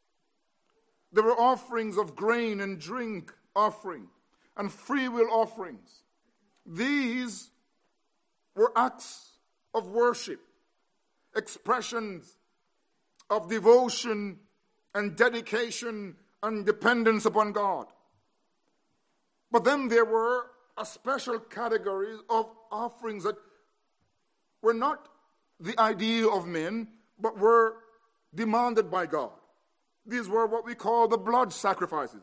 There 1.12 1.24
were 1.24 1.40
offerings 1.40 1.98
of 1.98 2.16
grain 2.16 2.62
and 2.62 2.80
drink 2.80 3.34
offering 3.56 4.08
and 4.56 4.72
free 4.72 5.08
will 5.08 5.30
offerings. 5.32 6.04
These 6.66 7.50
were 8.56 8.72
acts 8.76 9.32
of 9.74 9.88
worship, 9.88 10.40
expressions 11.36 12.38
of 13.30 13.50
devotion 13.50 14.40
and 14.94 15.16
dedication 15.16 16.16
and 16.44 16.66
dependence 16.66 17.26
upon 17.26 17.52
God. 17.52 17.88
But 19.52 19.64
then 19.64 19.88
there 19.88 20.06
were 20.06 20.48
a 20.78 20.86
special 20.86 21.40
category 21.40 22.16
of 22.30 22.48
offerings 22.72 23.24
that 23.24 23.36
were 24.62 24.74
not 24.74 25.08
the 25.60 25.80
idea 25.80 26.28
of 26.28 26.46
men, 26.46 26.88
but 27.20 27.38
were 27.38 27.78
demanded 28.36 28.92
by 28.92 29.06
God. 29.06 29.32
These 30.06 30.30
were 30.30 30.46
what 30.46 30.66
we 30.66 30.76
call 30.76 31.08
the 31.08 31.18
blood 31.18 31.52
sacrifices. 31.52 32.22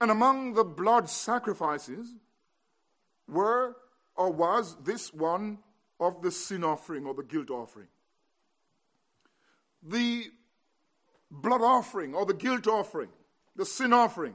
And 0.00 0.10
among 0.10 0.54
the 0.54 0.64
blood 0.64 1.10
sacrifices 1.10 2.14
were 3.28 3.76
or 4.14 4.32
was 4.32 4.76
this 4.82 5.12
one 5.12 5.58
of 6.00 6.22
the 6.22 6.30
sin 6.30 6.64
offering 6.64 7.06
or 7.06 7.14
the 7.14 7.22
guilt 7.22 7.50
offering. 7.50 7.88
The 9.82 10.26
blood 11.30 11.62
offering 11.62 12.14
or 12.14 12.26
the 12.26 12.34
guilt 12.34 12.66
offering, 12.66 13.08
the 13.56 13.64
sin 13.64 13.92
offering, 13.92 14.34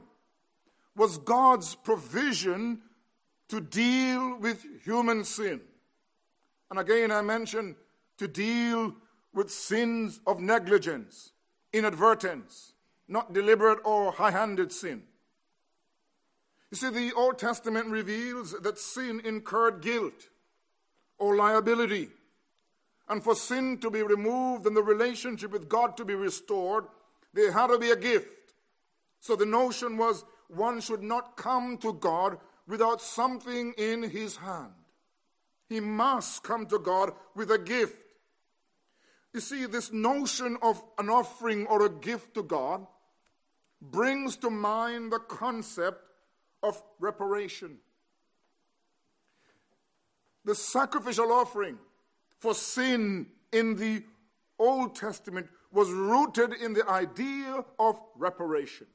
was 0.96 1.18
God's 1.18 1.74
provision 1.74 2.80
to 3.48 3.60
deal 3.60 4.38
with 4.38 4.64
human 4.84 5.24
sin. 5.24 5.60
And 6.70 6.78
again, 6.78 7.10
I 7.10 7.20
mention 7.22 7.76
to 8.18 8.28
deal 8.28 8.94
with 9.32 9.50
sins 9.50 10.20
of 10.26 10.40
negligence, 10.40 11.32
inadvertence, 11.72 12.72
not 13.08 13.32
deliberate 13.32 13.80
or 13.84 14.12
high 14.12 14.30
handed 14.30 14.72
sin. 14.72 15.02
You 16.70 16.76
see, 16.76 16.90
the 16.90 17.12
Old 17.12 17.38
Testament 17.38 17.88
reveals 17.88 18.52
that 18.62 18.78
sin 18.78 19.20
incurred 19.24 19.82
guilt 19.82 20.28
or 21.18 21.36
liability. 21.36 22.08
And 23.08 23.22
for 23.22 23.34
sin 23.34 23.78
to 23.78 23.90
be 23.90 24.02
removed 24.02 24.66
and 24.66 24.76
the 24.76 24.82
relationship 24.82 25.52
with 25.52 25.68
God 25.68 25.96
to 25.98 26.04
be 26.04 26.14
restored, 26.14 26.84
there 27.34 27.52
had 27.52 27.66
to 27.66 27.78
be 27.78 27.90
a 27.90 27.96
gift. 27.96 28.54
So 29.20 29.36
the 29.36 29.46
notion 29.46 29.96
was 29.96 30.24
one 30.48 30.80
should 30.80 31.02
not 31.02 31.36
come 31.36 31.78
to 31.78 31.92
God 31.92 32.38
without 32.66 33.00
something 33.00 33.74
in 33.76 34.02
his 34.02 34.36
hand. 34.36 34.72
He 35.68 35.80
must 35.80 36.42
come 36.42 36.66
to 36.66 36.78
God 36.78 37.12
with 37.34 37.50
a 37.50 37.58
gift. 37.58 37.96
You 39.32 39.40
see, 39.40 39.66
this 39.66 39.92
notion 39.92 40.56
of 40.62 40.82
an 40.98 41.10
offering 41.10 41.66
or 41.66 41.84
a 41.84 41.90
gift 41.90 42.34
to 42.34 42.42
God 42.42 42.86
brings 43.80 44.36
to 44.38 44.50
mind 44.50 45.12
the 45.12 45.18
concept 45.18 46.00
of 46.62 46.80
reparation. 47.00 47.78
The 50.44 50.54
sacrificial 50.54 51.32
offering 51.32 51.78
for 52.44 52.54
sin 52.54 53.26
in 53.52 53.74
the 53.74 54.02
Old 54.58 54.94
Testament 54.94 55.48
was 55.72 55.90
rooted 55.90 56.52
in 56.52 56.74
the 56.74 56.86
idea 56.86 57.64
of 57.78 57.98
reparation. 58.16 58.86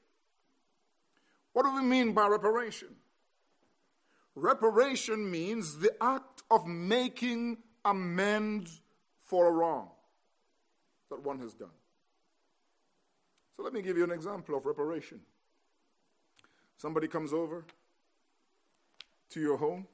What 1.53 1.63
do 1.63 1.73
we 1.73 1.81
mean 1.81 2.13
by 2.13 2.27
reparation? 2.27 2.89
Reparation 4.35 5.31
means 5.31 5.79
the 5.79 5.91
act 5.99 6.43
of 6.51 6.67
making 6.67 7.57
amends 7.83 8.81
for 9.23 9.47
a 9.47 9.51
wrong 9.51 9.89
that 11.09 11.23
one 11.23 11.39
has 11.39 11.55
done. 11.55 11.75
So 13.57 13.63
let 13.63 13.73
me 13.73 13.81
give 13.81 13.97
you 13.97 14.03
an 14.03 14.11
example 14.11 14.55
of 14.55 14.67
reparation. 14.67 15.21
Somebody 16.77 17.07
comes 17.07 17.33
over 17.33 17.65
to 19.31 19.41
your 19.41 19.57
home, 19.57 19.87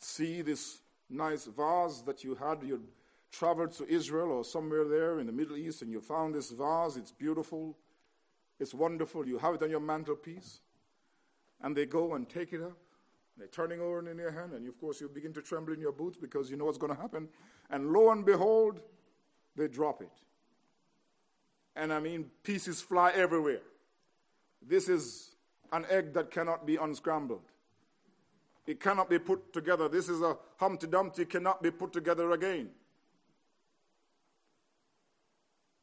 see 0.00 0.42
this 0.42 0.81
nice 1.12 1.44
vase 1.46 2.02
that 2.02 2.24
you 2.24 2.34
had, 2.34 2.62
you 2.62 2.82
traveled 3.30 3.72
to 3.72 3.88
Israel 3.88 4.30
or 4.32 4.44
somewhere 4.44 4.84
there 4.84 5.20
in 5.20 5.26
the 5.26 5.32
Middle 5.32 5.56
East, 5.56 5.82
and 5.82 5.90
you 5.90 6.00
found 6.00 6.34
this 6.34 6.50
vase, 6.50 6.96
it's 6.96 7.12
beautiful, 7.12 7.76
it's 8.58 8.74
wonderful, 8.74 9.26
you 9.26 9.38
have 9.38 9.54
it 9.54 9.62
on 9.62 9.70
your 9.70 9.80
mantelpiece, 9.80 10.60
and 11.62 11.76
they 11.76 11.86
go 11.86 12.14
and 12.14 12.28
take 12.28 12.52
it 12.52 12.62
up. 12.62 12.76
They're 13.38 13.46
turning 13.46 13.80
over 13.80 14.08
in 14.10 14.18
your 14.18 14.30
hand, 14.30 14.52
and 14.52 14.68
of 14.68 14.78
course, 14.78 15.00
you 15.00 15.08
begin 15.08 15.32
to 15.34 15.42
tremble 15.42 15.72
in 15.72 15.80
your 15.80 15.92
boots 15.92 16.18
because 16.18 16.50
you 16.50 16.56
know 16.56 16.66
what's 16.66 16.78
going 16.78 16.94
to 16.94 17.00
happen. 17.00 17.28
And 17.70 17.92
lo 17.92 18.10
and 18.10 18.24
behold, 18.26 18.80
they 19.56 19.68
drop 19.68 20.02
it. 20.02 20.12
And 21.74 21.92
I 21.92 22.00
mean, 22.00 22.26
pieces 22.42 22.82
fly 22.82 23.12
everywhere. 23.12 23.62
This 24.60 24.88
is 24.88 25.30
an 25.72 25.86
egg 25.88 26.12
that 26.12 26.30
cannot 26.30 26.66
be 26.66 26.76
unscrambled. 26.76 27.42
It 28.66 28.80
cannot 28.80 29.10
be 29.10 29.18
put 29.18 29.52
together. 29.52 29.88
This 29.88 30.08
is 30.08 30.22
a 30.22 30.36
Humpty 30.56 30.86
Dumpty, 30.86 31.24
cannot 31.24 31.62
be 31.62 31.70
put 31.70 31.92
together 31.92 32.30
again. 32.30 32.70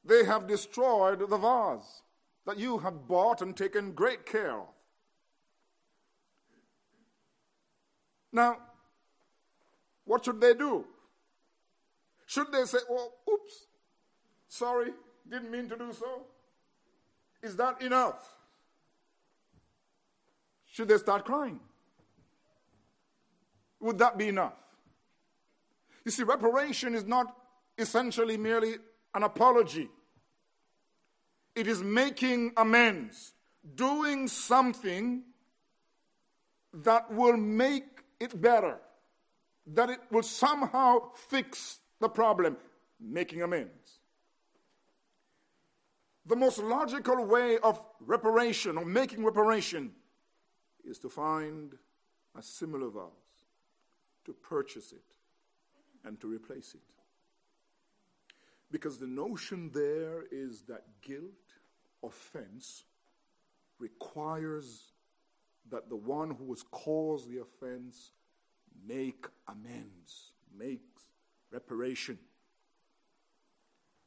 They 0.05 0.23
have 0.23 0.47
destroyed 0.47 1.19
the 1.19 1.37
vase 1.37 2.01
that 2.45 2.57
you 2.57 2.79
have 2.79 3.07
bought 3.07 3.41
and 3.41 3.55
taken 3.55 3.91
great 3.91 4.25
care 4.25 4.53
of. 4.53 4.67
Now, 8.31 8.57
what 10.05 10.25
should 10.25 10.39
they 10.39 10.53
do? 10.53 10.85
Should 12.25 12.51
they 12.51 12.63
say, 12.65 12.77
oh, 12.89 13.11
oops, 13.31 13.65
sorry, 14.47 14.91
didn't 15.29 15.51
mean 15.51 15.67
to 15.67 15.75
do 15.75 15.91
so? 15.91 16.23
Is 17.41 17.55
that 17.57 17.81
enough? 17.81 18.35
Should 20.71 20.87
they 20.87 20.97
start 20.97 21.25
crying? 21.25 21.59
Would 23.79 23.97
that 23.99 24.17
be 24.17 24.27
enough? 24.27 24.53
You 26.05 26.11
see, 26.11 26.23
reparation 26.23 26.95
is 26.95 27.05
not 27.05 27.35
essentially 27.77 28.37
merely 28.37 28.75
an 29.13 29.23
apology. 29.23 29.89
it 31.59 31.67
is 31.67 31.83
making 31.83 32.53
amends, 32.55 33.33
doing 33.75 34.27
something 34.29 35.23
that 36.73 37.11
will 37.13 37.35
make 37.35 37.83
it 38.19 38.39
better, 38.41 38.79
that 39.67 39.89
it 39.89 39.99
will 40.09 40.23
somehow 40.23 41.11
fix 41.27 41.79
the 41.99 42.07
problem, 42.07 42.55
making 42.99 43.41
amends. 43.41 43.99
The 46.25 46.37
most 46.37 46.59
logical 46.59 47.25
way 47.25 47.57
of 47.57 47.81
reparation 47.99 48.77
or 48.77 48.85
making 48.85 49.25
reparation 49.25 49.91
is 50.85 50.97
to 50.99 51.09
find 51.09 51.73
a 52.37 52.41
similar 52.41 52.89
vase, 52.89 53.28
to 54.29 54.33
purchase 54.33 54.91
it, 54.91 55.01
and 56.05 56.21
to 56.21 56.27
replace 56.27 56.75
it. 56.75 56.81
Because 58.71 58.99
the 58.99 59.07
notion 59.07 59.71
there 59.73 60.25
is 60.31 60.61
that 60.67 60.83
guilt, 61.01 61.23
offense, 62.03 62.83
requires 63.79 64.91
that 65.71 65.89
the 65.89 65.95
one 65.95 66.29
who 66.29 66.49
has 66.49 66.63
caused 66.69 67.27
the 67.27 67.39
offense 67.39 68.11
make 68.87 69.25
amends, 69.47 70.33
makes 70.55 71.01
reparation. 71.51 72.19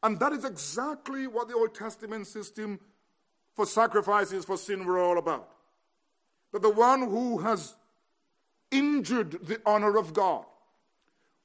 And 0.05 0.21
that 0.21 0.33
is 0.33 0.45
exactly 0.45 1.27
what 1.27 1.49
the 1.49 1.55
Old 1.55 1.75
Testament 1.75 2.29
system 2.29 2.79
for 3.55 3.67
sacrifices 3.67 4.45
for 4.45 4.57
sin 4.57 4.85
were 4.85 5.01
all 5.01 5.19
about. 5.19 5.49
That 6.53 6.63
the 6.63 6.71
one 6.71 7.01
who 7.01 7.39
has 7.39 7.75
injured 8.73 9.47
the 9.47 9.61
honor 9.65 9.97
of 9.97 10.13
God, 10.13 10.45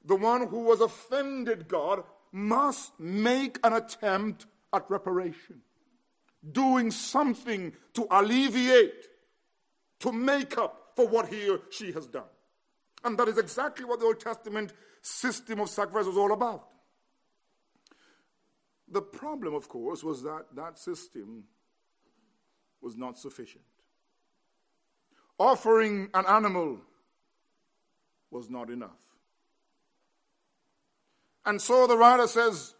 the 0.04 0.16
one 0.16 0.48
who 0.48 0.70
has 0.70 0.80
offended 0.80 1.68
God, 1.68 2.02
must 2.32 2.98
make 2.98 3.58
an 3.64 3.72
attempt 3.72 4.46
at 4.72 4.90
reparation, 4.90 5.62
doing 6.52 6.90
something 6.90 7.72
to 7.94 8.06
alleviate, 8.10 9.06
to 10.00 10.12
make 10.12 10.58
up 10.58 10.92
for 10.96 11.06
what 11.06 11.28
he 11.28 11.48
or 11.48 11.60
she 11.70 11.92
has 11.92 12.06
done. 12.06 12.24
And 13.04 13.16
that 13.18 13.28
is 13.28 13.38
exactly 13.38 13.84
what 13.84 14.00
the 14.00 14.06
Old 14.06 14.20
Testament 14.20 14.72
system 15.00 15.60
of 15.60 15.68
sacrifice 15.68 16.06
was 16.06 16.16
all 16.16 16.32
about. 16.32 16.66
The 18.90 19.02
problem, 19.02 19.54
of 19.54 19.68
course, 19.68 20.02
was 20.02 20.22
that 20.22 20.46
that 20.54 20.78
system 20.78 21.44
was 22.80 22.96
not 22.96 23.18
sufficient. 23.18 23.64
Offering 25.38 26.08
an 26.14 26.24
animal 26.26 26.80
was 28.30 28.50
not 28.50 28.70
enough. 28.70 28.90
And 31.46 31.60
so 31.60 31.86
the 31.86 31.96
writer 31.96 32.26
says, 32.26 32.74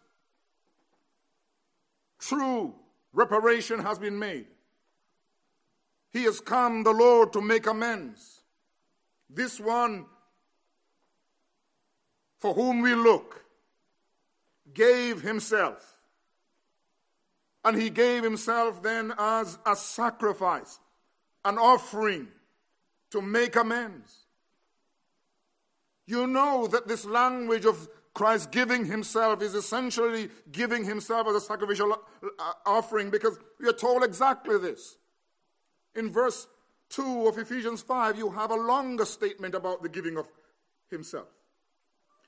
true 2.18 2.74
reparation 3.12 3.80
has 3.80 3.98
been 3.98 4.18
made. 4.18 4.46
He 6.10 6.24
has 6.24 6.40
come, 6.40 6.82
the 6.82 6.92
Lord, 6.92 7.32
to 7.32 7.40
make 7.40 7.66
amends. 7.66 8.42
This 9.30 9.60
one 9.60 10.06
for 12.38 12.54
whom 12.54 12.80
we 12.80 12.94
look 12.94 13.44
gave 14.72 15.22
himself 15.22 15.98
and 17.64 17.80
he 17.80 17.90
gave 17.90 18.22
himself 18.22 18.82
then 18.82 19.12
as 19.18 19.58
a 19.66 19.76
sacrifice, 19.76 20.78
an 21.44 21.58
offering 21.58 22.28
to 23.10 23.20
make 23.20 23.56
amends. 23.56 24.24
You 26.08 26.26
know 26.26 26.66
that 26.68 26.88
this 26.88 27.04
language 27.04 27.66
of 27.66 27.86
Christ 28.14 28.50
giving 28.50 28.86
himself 28.86 29.42
is 29.42 29.54
essentially 29.54 30.30
giving 30.50 30.82
himself 30.82 31.28
as 31.28 31.34
a 31.34 31.40
sacrificial 31.40 31.92
uh, 31.92 32.52
offering 32.64 33.10
because 33.10 33.38
we 33.60 33.68
are 33.68 33.74
told 33.74 34.02
exactly 34.02 34.56
this. 34.56 34.96
In 35.94 36.10
verse 36.10 36.48
2 36.88 37.28
of 37.28 37.36
Ephesians 37.36 37.82
5, 37.82 38.16
you 38.16 38.30
have 38.30 38.50
a 38.50 38.56
longer 38.56 39.04
statement 39.04 39.54
about 39.54 39.82
the 39.82 39.88
giving 39.90 40.16
of 40.16 40.26
himself. 40.90 41.28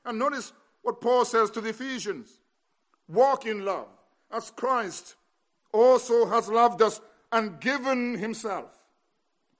And 0.05 0.19
notice 0.19 0.53
what 0.83 1.01
Paul 1.01 1.25
says 1.25 1.51
to 1.53 1.62
the 1.62 1.71
Ephesians 1.71 2.38
walk 3.09 3.47
in 3.47 3.64
love 3.64 3.88
as 4.31 4.51
Christ 4.51 5.16
also 5.73 6.27
has 6.27 6.49
loved 6.49 6.83
us 6.83 7.01
and 7.33 7.59
given 7.61 8.19
himself. 8.19 8.77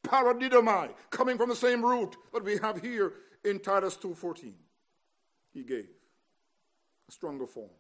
Paradidomai, 0.05 0.91
coming 1.09 1.39
from 1.39 1.49
the 1.49 1.57
same 1.57 1.83
root 1.83 2.17
that 2.35 2.45
we 2.45 2.59
have 2.59 2.83
here 2.83 3.15
in 3.45 3.61
Titus 3.61 3.97
2:14. 3.97 4.53
He 5.53 5.63
gave 5.63 5.89
a 7.09 7.13
stronger 7.13 7.47
form. 7.47 7.71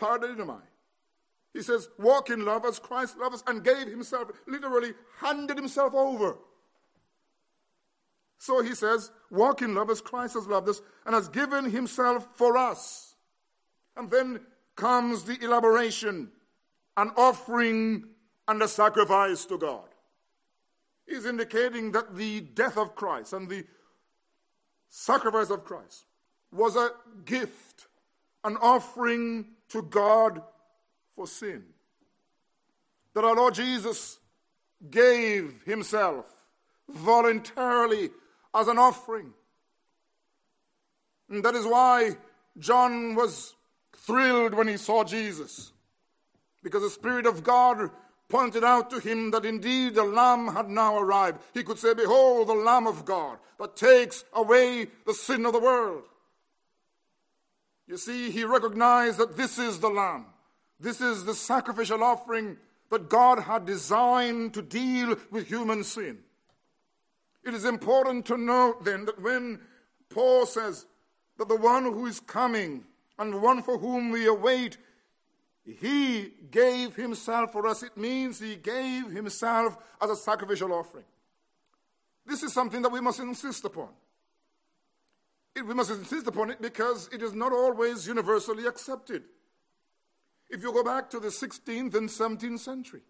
Paradidomai. 0.00 0.60
He 1.54 1.62
says, 1.62 1.88
walk 1.98 2.30
in 2.30 2.44
love 2.44 2.64
as 2.64 2.78
Christ 2.78 3.18
loved 3.18 3.34
us 3.34 3.44
and 3.46 3.62
gave 3.62 3.86
himself, 3.86 4.30
literally 4.46 4.94
handed 5.18 5.56
himself 5.56 5.94
over. 5.94 6.38
So 8.38 8.62
he 8.62 8.74
says, 8.74 9.12
walk 9.30 9.62
in 9.62 9.74
love 9.74 9.90
as 9.90 10.00
Christ 10.00 10.34
has 10.34 10.46
loved 10.46 10.68
us 10.68 10.80
and 11.06 11.14
has 11.14 11.28
given 11.28 11.70
himself 11.70 12.26
for 12.34 12.56
us. 12.56 13.14
And 13.96 14.10
then 14.10 14.40
comes 14.74 15.24
the 15.24 15.38
elaboration, 15.44 16.32
an 16.96 17.10
offering 17.16 18.04
and 18.48 18.62
a 18.62 18.66
sacrifice 18.66 19.44
to 19.44 19.58
God. 19.58 19.91
He's 21.06 21.26
indicating 21.26 21.92
that 21.92 22.16
the 22.16 22.40
death 22.40 22.76
of 22.76 22.94
Christ 22.94 23.32
and 23.32 23.48
the 23.48 23.64
sacrifice 24.88 25.50
of 25.50 25.64
Christ 25.64 26.04
was 26.52 26.76
a 26.76 26.90
gift, 27.24 27.88
an 28.44 28.56
offering 28.58 29.46
to 29.70 29.82
God 29.82 30.42
for 31.16 31.26
sin. 31.26 31.64
That 33.14 33.24
our 33.24 33.34
Lord 33.34 33.54
Jesus 33.54 34.18
gave 34.90 35.62
himself 35.64 36.26
voluntarily 36.88 38.10
as 38.54 38.68
an 38.68 38.78
offering. 38.78 39.32
And 41.28 41.44
that 41.44 41.54
is 41.54 41.64
why 41.64 42.16
John 42.58 43.14
was 43.14 43.54
thrilled 43.96 44.54
when 44.54 44.68
he 44.68 44.76
saw 44.76 45.04
Jesus 45.04 45.72
because 46.62 46.82
the 46.82 46.90
Spirit 46.90 47.26
of 47.26 47.42
God 47.42 47.90
pointed 48.32 48.64
out 48.64 48.90
to 48.90 48.98
him 48.98 49.30
that 49.30 49.44
indeed 49.44 49.94
the 49.94 50.02
Lamb 50.02 50.48
had 50.48 50.68
now 50.68 50.98
arrived. 50.98 51.40
He 51.52 51.62
could 51.62 51.78
say, 51.78 51.92
Behold, 51.92 52.48
the 52.48 52.54
Lamb 52.54 52.86
of 52.86 53.04
God 53.04 53.38
that 53.60 53.76
takes 53.76 54.24
away 54.32 54.86
the 55.06 55.12
sin 55.12 55.44
of 55.46 55.52
the 55.52 55.60
world. 55.60 56.04
You 57.86 57.98
see, 57.98 58.30
he 58.30 58.44
recognized 58.44 59.18
that 59.18 59.36
this 59.36 59.58
is 59.58 59.78
the 59.78 59.90
Lamb. 59.90 60.24
This 60.80 61.00
is 61.00 61.24
the 61.24 61.34
sacrificial 61.34 62.02
offering 62.02 62.56
that 62.90 63.10
God 63.10 63.40
had 63.40 63.66
designed 63.66 64.54
to 64.54 64.62
deal 64.62 65.14
with 65.30 65.46
human 65.46 65.84
sin. 65.84 66.18
It 67.44 67.52
is 67.52 67.66
important 67.66 68.24
to 68.26 68.38
note 68.38 68.84
then 68.84 69.04
that 69.04 69.20
when 69.20 69.60
Paul 70.08 70.46
says 70.46 70.86
that 71.36 71.48
the 71.48 71.56
one 71.56 71.84
who 71.84 72.06
is 72.06 72.20
coming 72.20 72.84
and 73.18 73.32
the 73.32 73.38
one 73.38 73.62
for 73.62 73.78
whom 73.78 74.10
we 74.10 74.26
await. 74.26 74.78
He 75.64 76.32
gave 76.50 76.96
himself 76.96 77.52
for 77.52 77.66
us. 77.66 77.82
It 77.82 77.96
means 77.96 78.40
he 78.40 78.56
gave 78.56 79.10
himself 79.10 79.76
as 80.00 80.10
a 80.10 80.16
sacrificial 80.16 80.72
offering. 80.72 81.04
This 82.26 82.42
is 82.42 82.52
something 82.52 82.82
that 82.82 82.90
we 82.90 83.00
must 83.00 83.20
insist 83.20 83.64
upon. 83.64 83.88
It, 85.54 85.66
we 85.66 85.74
must 85.74 85.90
insist 85.90 86.26
upon 86.26 86.50
it 86.50 86.60
because 86.60 87.08
it 87.12 87.22
is 87.22 87.32
not 87.32 87.52
always 87.52 88.06
universally 88.06 88.66
accepted. 88.66 89.22
If 90.50 90.62
you 90.62 90.72
go 90.72 90.82
back 90.82 91.10
to 91.10 91.20
the 91.20 91.28
16th 91.28 91.94
and 91.94 92.08
17th 92.08 92.58
century, 92.58 93.02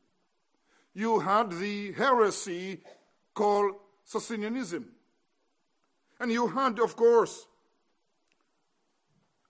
you 0.94 1.20
had 1.20 1.52
the 1.52 1.92
heresy 1.92 2.80
called 3.34 3.74
Socinianism. 4.04 4.84
And 6.20 6.30
you 6.30 6.48
had, 6.48 6.78
of 6.78 6.94
course, 6.96 7.46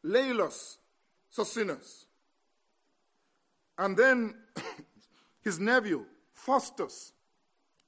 Laelius 0.04 0.76
Socinus. 1.36 2.04
And 3.78 3.96
then 3.96 4.35
his 5.42 5.58
nephew, 5.58 6.04
Faustus 6.35 7.12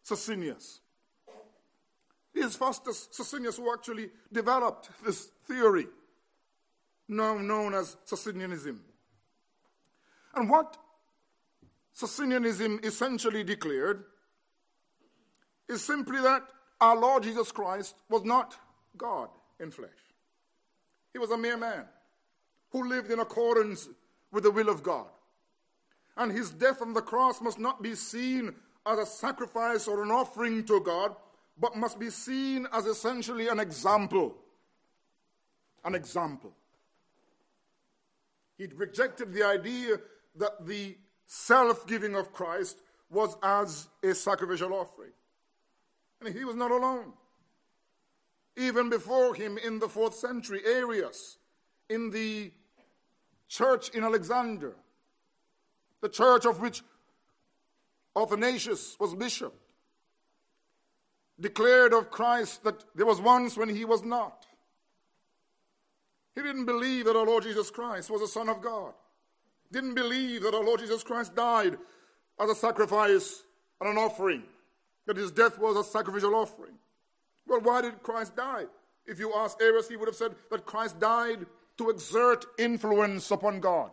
Socinus. 0.05 0.81
It 2.35 2.45
is 2.45 2.57
Faustus 2.57 3.09
Socinus 3.13 3.57
who 3.57 3.73
actually 3.73 4.11
developed 4.33 4.91
this 5.05 5.31
theory, 5.47 5.87
now 7.09 7.39
known 7.39 7.75
as 7.75 7.97
Socinianism. 8.05 8.81
And 10.35 10.51
what 10.51 10.77
Socinianism 11.95 12.81
essentially 12.83 13.45
declared 13.45 14.05
is 15.69 15.83
simply 15.83 16.21
that 16.21 16.43
our 16.81 16.97
Lord 16.97 17.23
Jesus 17.23 17.53
Christ 17.53 17.95
was 18.11 18.25
not 18.25 18.57
God 18.97 19.29
in 19.61 19.71
flesh. 19.71 19.91
He 21.13 21.19
was 21.19 21.31
a 21.31 21.39
mere 21.39 21.57
man 21.57 21.85
who 22.71 22.89
lived 22.89 23.11
in 23.11 23.21
accordance 23.21 23.89
with 24.33 24.43
the 24.43 24.51
will 24.51 24.69
of 24.69 24.83
God. 24.83 25.07
And 26.17 26.31
his 26.31 26.51
death 26.51 26.81
on 26.81 26.93
the 26.93 27.03
cross 27.03 27.41
must 27.41 27.59
not 27.59 27.83
be 27.83 27.95
seen 27.95 28.55
as 28.87 28.99
a 28.99 29.07
sacrifice 29.07 29.89
or 29.89 30.03
an 30.03 30.11
offering 30.11 30.65
to 30.65 30.81
God, 30.81 31.15
but 31.59 31.77
must 31.77 31.99
be 31.99 32.11
seen 32.11 32.67
as 32.73 32.87
essentially 32.87 33.49
an 33.49 33.59
example. 33.59 34.37
An 35.85 35.95
example. 35.95 36.53
He 38.57 38.67
rejected 38.67 39.33
the 39.33 39.45
idea 39.45 39.99
that 40.37 40.67
the 40.67 40.97
self 41.27 41.87
giving 41.87 42.15
of 42.15 42.33
Christ 42.33 42.79
was 43.11 43.37
as 43.43 43.89
a 44.03 44.15
sacrificial 44.15 44.73
offering. 44.73 45.13
And 46.21 46.35
he 46.35 46.45
was 46.45 46.57
not 46.57 46.71
alone. 46.71 47.13
Even 48.57 48.89
before 48.89 49.35
him 49.35 49.59
in 49.59 49.79
the 49.79 49.89
fourth 49.89 50.15
century, 50.15 50.61
Arius, 50.65 51.39
in 51.89 52.11
the 52.11 52.53
church 53.49 53.89
in 53.91 54.05
Alexander, 54.05 54.77
the 56.05 56.11
church 56.11 56.45
of 56.45 56.61
which 56.61 56.83
Athanasius 58.15 58.95
was 59.01 59.15
bishop, 59.15 59.55
declared 61.41 61.95
of 61.95 62.11
Christ 62.11 62.63
that 62.65 62.85
there 62.95 63.07
was 63.07 63.23
once 63.23 63.57
when 63.57 63.71
he 63.71 63.87
was 63.87 64.03
not. 64.03 64.45
He 66.35 66.43
didn't 66.43 66.67
believe 66.67 67.07
that 67.07 67.17
our 67.17 67.25
Lord 67.25 67.45
Jesus 67.45 67.71
Christ 67.71 68.11
was 68.11 68.21
the 68.21 68.29
Son 68.29 68.51
of 68.51 68.61
God. 68.61 68.93
Didn't 69.73 69.95
believe 69.95 70.43
that 70.43 70.53
our 70.53 70.63
Lord 70.63 70.81
Jesus 70.81 71.03
Christ 71.03 71.35
died 71.35 71.79
as 72.39 72.51
a 72.51 72.55
sacrifice 72.55 73.43
and 73.81 73.89
an 73.89 73.97
offering, 73.97 74.43
that 75.07 75.17
his 75.17 75.31
death 75.31 75.59
was 75.59 75.75
a 75.75 75.91
sacrificial 75.91 76.35
offering. 76.35 76.75
Well, 77.47 77.63
why 77.63 77.81
did 77.81 78.03
Christ 78.03 78.37
die? 78.37 78.65
If 79.07 79.19
you 79.19 79.33
ask 79.33 79.57
Arius, 79.59 79.89
he 79.89 79.97
would 79.97 80.09
have 80.09 80.17
said 80.17 80.35
that 80.51 80.67
Christ 80.67 81.01
died 81.01 81.47
to 81.79 81.89
exert 81.89 82.45
influence 82.59 83.31
upon 83.31 83.61
God. 83.61 83.93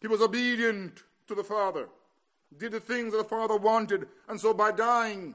He 0.00 0.06
was 0.06 0.22
obedient 0.22 1.02
to 1.28 1.34
the 1.34 1.44
Father, 1.44 1.88
did 2.56 2.72
the 2.72 2.80
things 2.80 3.12
that 3.12 3.18
the 3.18 3.24
Father 3.24 3.56
wanted, 3.56 4.08
and 4.28 4.40
so 4.40 4.54
by 4.54 4.72
dying, 4.72 5.34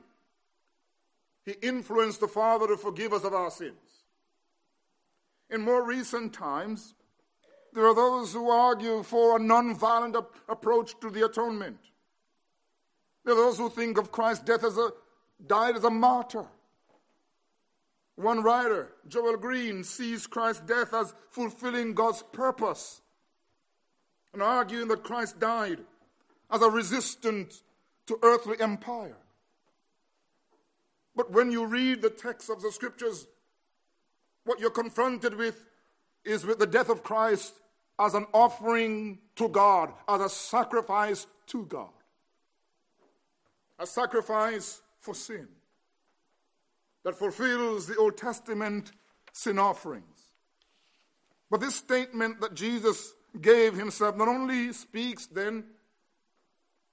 he 1.45 1.53
influenced 1.61 2.19
the 2.19 2.27
Father 2.27 2.67
to 2.67 2.77
forgive 2.77 3.13
us 3.13 3.23
of 3.23 3.33
our 3.33 3.51
sins. 3.51 3.73
In 5.51 5.61
more 5.61 5.85
recent 5.85 6.33
times, 6.33 6.95
there 7.73 7.85
are 7.85 7.93
those 7.93 8.33
who 8.33 8.49
argue 8.49 9.03
for 9.03 9.37
a 9.37 9.39
non-violent 9.39 10.15
ap- 10.15 10.35
approach 10.49 10.99
to 11.01 11.11
the 11.11 11.25
atonement. 11.25 11.77
There 13.23 13.33
are 13.33 13.37
those 13.37 13.57
who 13.57 13.69
think 13.69 13.97
of 13.97 14.11
Christ's 14.11 14.45
death 14.45 14.63
as 14.63 14.77
a 14.77 14.89
died 15.45 15.75
as 15.75 15.83
a 15.83 15.89
martyr. 15.89 16.45
One 18.15 18.41
writer, 18.41 18.93
Joel 19.07 19.37
Green, 19.37 19.83
sees 19.83 20.25
Christ's 20.25 20.61
death 20.61 20.93
as 20.93 21.13
fulfilling 21.29 21.93
God's 21.93 22.23
purpose 22.23 23.01
and 24.35 24.43
arguing 24.43 24.87
that 24.89 25.03
Christ 25.03 25.39
died 25.39 25.79
as 26.51 26.61
a 26.61 26.69
resistance 26.69 27.63
to 28.05 28.19
earthly 28.21 28.57
empire. 28.59 29.17
But 31.15 31.31
when 31.31 31.51
you 31.51 31.65
read 31.65 32.01
the 32.01 32.09
text 32.09 32.49
of 32.49 32.61
the 32.61 32.71
scriptures, 32.71 33.25
what 34.43 34.59
you're 34.59 34.69
confronted 34.69 35.35
with 35.35 35.65
is 36.23 36.45
with 36.45 36.59
the 36.59 36.67
death 36.67 36.89
of 36.89 37.01
Christ 37.01 37.53
as 37.97 38.13
an 38.13 38.27
offering 38.33 39.19
to 39.37 39.47
God, 39.47 39.93
as 40.07 40.21
a 40.21 40.29
sacrifice 40.29 41.25
to 41.47 41.65
God. 41.65 41.89
A 43.79 43.87
sacrifice 43.87 44.81
for 44.99 45.15
sin 45.15 45.47
that 47.03 47.15
fulfills 47.15 47.87
the 47.87 47.95
Old 47.95 48.17
Testament 48.17 48.91
sin 49.31 49.57
offerings. 49.57 50.03
But 51.49 51.61
this 51.61 51.75
statement 51.75 52.41
that 52.41 52.53
Jesus 52.53 53.13
gave 53.41 53.73
himself 53.75 54.15
not 54.15 54.27
only 54.27 54.71
speaks 54.73 55.25
then 55.25 55.63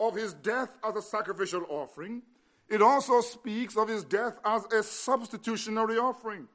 of 0.01 0.15
his 0.15 0.35
death 0.35 0.71
as 0.85 0.97
a 0.97 1.03
sacrificial 1.03 1.65
offering, 1.69 2.23
it 2.69 2.83
also 2.83 3.21
speaks 3.21 3.77
of 3.77 3.89
his 3.89 4.05
death 4.05 4.39
as 4.45 4.65
a 4.73 4.83
substitutionary 4.83 5.99
offering. 5.99 6.49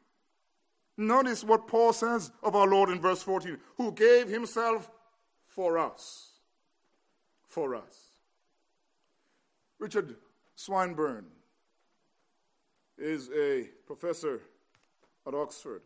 Notice 0.97 1.43
what 1.43 1.67
Paul 1.67 1.93
says 1.93 2.31
of 2.41 2.55
our 2.55 2.67
Lord 2.67 2.89
in 2.89 2.99
verse 2.99 3.21
14 3.21 3.57
who 3.77 3.91
gave 3.91 4.27
himself 4.27 4.89
for 5.45 5.77
us. 5.77 6.31
For 7.47 7.75
us. 7.75 8.07
Richard 9.79 10.15
Swinburne 10.55 11.27
is 12.97 13.29
a 13.29 13.69
professor 13.85 14.41
at 15.27 15.35
Oxford. 15.35 15.83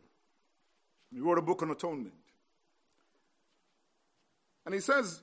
He 1.14 1.20
wrote 1.20 1.38
a 1.38 1.42
book 1.42 1.62
on 1.62 1.72
atonement. 1.72 2.14
And 4.66 4.74
he 4.74 4.80
says 4.80 5.22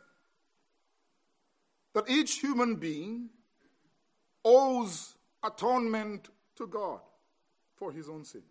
that 1.94 2.08
each 2.08 2.40
human 2.40 2.76
being 2.76 3.30
owes 4.44 5.14
atonement 5.42 6.28
to 6.56 6.66
God 6.66 7.00
for 7.76 7.92
his 7.92 8.08
own 8.08 8.24
sin. 8.24 8.42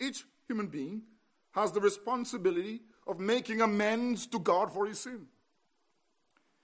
Each 0.00 0.24
human 0.46 0.66
being 0.66 1.02
has 1.52 1.72
the 1.72 1.80
responsibility 1.80 2.80
of 3.06 3.20
making 3.20 3.60
amends 3.60 4.26
to 4.28 4.38
God 4.38 4.72
for 4.72 4.86
his 4.86 5.00
sin. 5.00 5.26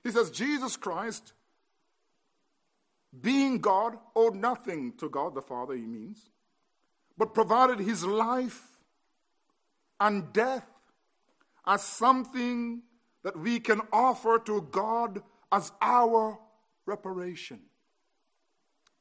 He 0.03 0.11
says, 0.11 0.31
Jesus 0.31 0.77
Christ, 0.77 1.33
being 3.21 3.59
God, 3.59 3.99
owed 4.14 4.35
nothing 4.35 4.92
to 4.99 5.09
God 5.09 5.35
the 5.35 5.42
Father, 5.42 5.75
he 5.75 5.83
means, 5.83 6.31
but 7.19 7.35
provided 7.35 7.81
his 7.81 8.05
life 8.05 8.62
and 10.01 10.33
death 10.33 10.69
as 11.66 11.83
something 11.83 12.83
that 13.27 13.37
we 13.37 13.59
can 13.59 13.81
offer 13.93 14.39
to 14.39 14.61
God 14.71 15.21
as 15.51 15.73
our 15.83 16.39
reparation. 16.87 17.59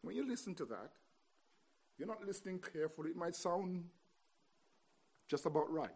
When 0.02 0.16
you 0.16 0.28
listen 0.28 0.56
to 0.56 0.66
that, 0.66 0.90
you're 2.00 2.08
not 2.08 2.26
listening 2.26 2.58
carefully. 2.58 3.12
It 3.12 3.16
might 3.16 3.36
sound 3.36 3.84
just 5.28 5.46
about 5.46 5.72
right. 5.72 5.94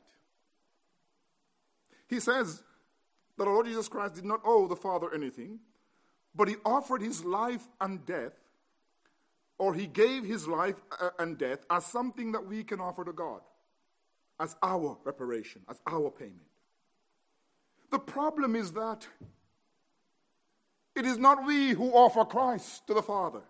He 2.08 2.20
says 2.20 2.62
that 3.36 3.48
our 3.48 3.54
Lord 3.56 3.66
Jesus 3.66 3.88
Christ 3.88 4.14
did 4.14 4.26
not 4.26 4.42
owe 4.46 4.68
the 4.68 4.76
Father 4.76 5.12
anything, 5.12 5.58
but 6.36 6.48
he 6.48 6.58
offered 6.64 7.02
his 7.02 7.26
life 7.26 7.68
and 7.82 8.06
death, 8.06 8.34
or 9.58 9.74
he 9.74 9.88
gave 9.88 10.24
his 10.24 10.48
life 10.48 10.80
uh, 11.02 11.10
and 11.18 11.36
death 11.36 11.66
as 11.72 11.84
something 11.84 12.32
that 12.34 12.46
we 12.46 12.64
can 12.64 12.80
offer 12.80 13.04
to 13.04 13.12
God, 13.12 13.42
as 14.40 14.56
our 14.62 15.00
reparation, 15.04 15.64
as 15.68 15.82
our 15.88 16.12
payment. 16.12 16.46
The 17.92 18.00
problem 18.00 18.56
is 18.56 18.72
that 18.74 19.08
it 20.96 21.06
is 21.06 21.18
not 21.18 21.46
we 21.46 21.70
who 21.70 21.92
offer 21.92 22.26
Christ 22.26 22.86
to 22.88 22.94
the 22.94 23.02
Father. 23.02 23.42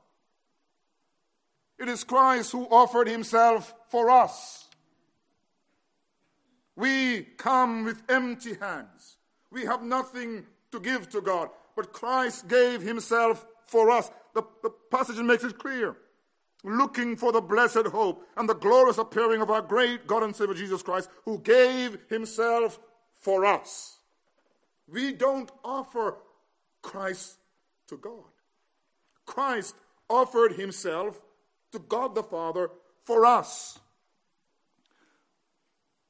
It 1.80 1.88
is 1.88 2.04
Christ 2.04 2.52
who 2.52 2.65
offered 2.65 3.08
himself 3.08 3.73
for 3.89 4.10
us. 4.10 4.67
We 6.75 7.23
come 7.38 7.86
with 7.86 8.04
empty 8.10 8.56
hands. 8.56 9.17
We 9.52 9.65
have 9.65 9.84
nothing 9.84 10.45
to 10.71 10.80
give 10.80 11.10
to 11.10 11.21
God, 11.21 11.49
but 11.75 11.91
Christ 11.91 12.47
gave 12.47 12.82
himself 12.82 13.45
for 13.65 13.89
us. 13.89 14.12
The, 14.34 14.43
the 14.62 14.69
passage 14.91 15.17
makes 15.17 15.43
it 15.43 15.58
clear. 15.58 15.95
Looking 16.63 17.15
for 17.15 17.32
the 17.32 17.41
blessed 17.41 17.88
hope 17.88 18.28
and 18.36 18.47
the 18.47 18.54
glorious 18.54 18.97
appearing 18.97 19.41
of 19.41 19.49
our 19.49 19.62
great 19.62 20.06
God 20.08 20.23
and 20.23 20.36
Savior 20.36 20.54
Jesus 20.54 20.84
Christ, 20.84 21.10
who 21.23 21.39
gave 21.39 21.97
himself 22.10 22.80
for 23.17 23.45
us. 23.45 23.98
We 24.91 25.13
don't 25.13 25.52
offer 25.63 26.17
Christ 26.82 27.38
to 27.88 27.97
God. 27.97 28.23
Christ 29.25 29.75
offered 30.10 30.54
himself 30.54 31.19
to 31.71 31.80
God 31.80 32.15
the 32.15 32.23
Father 32.23 32.71
for 33.06 33.25
us. 33.25 33.80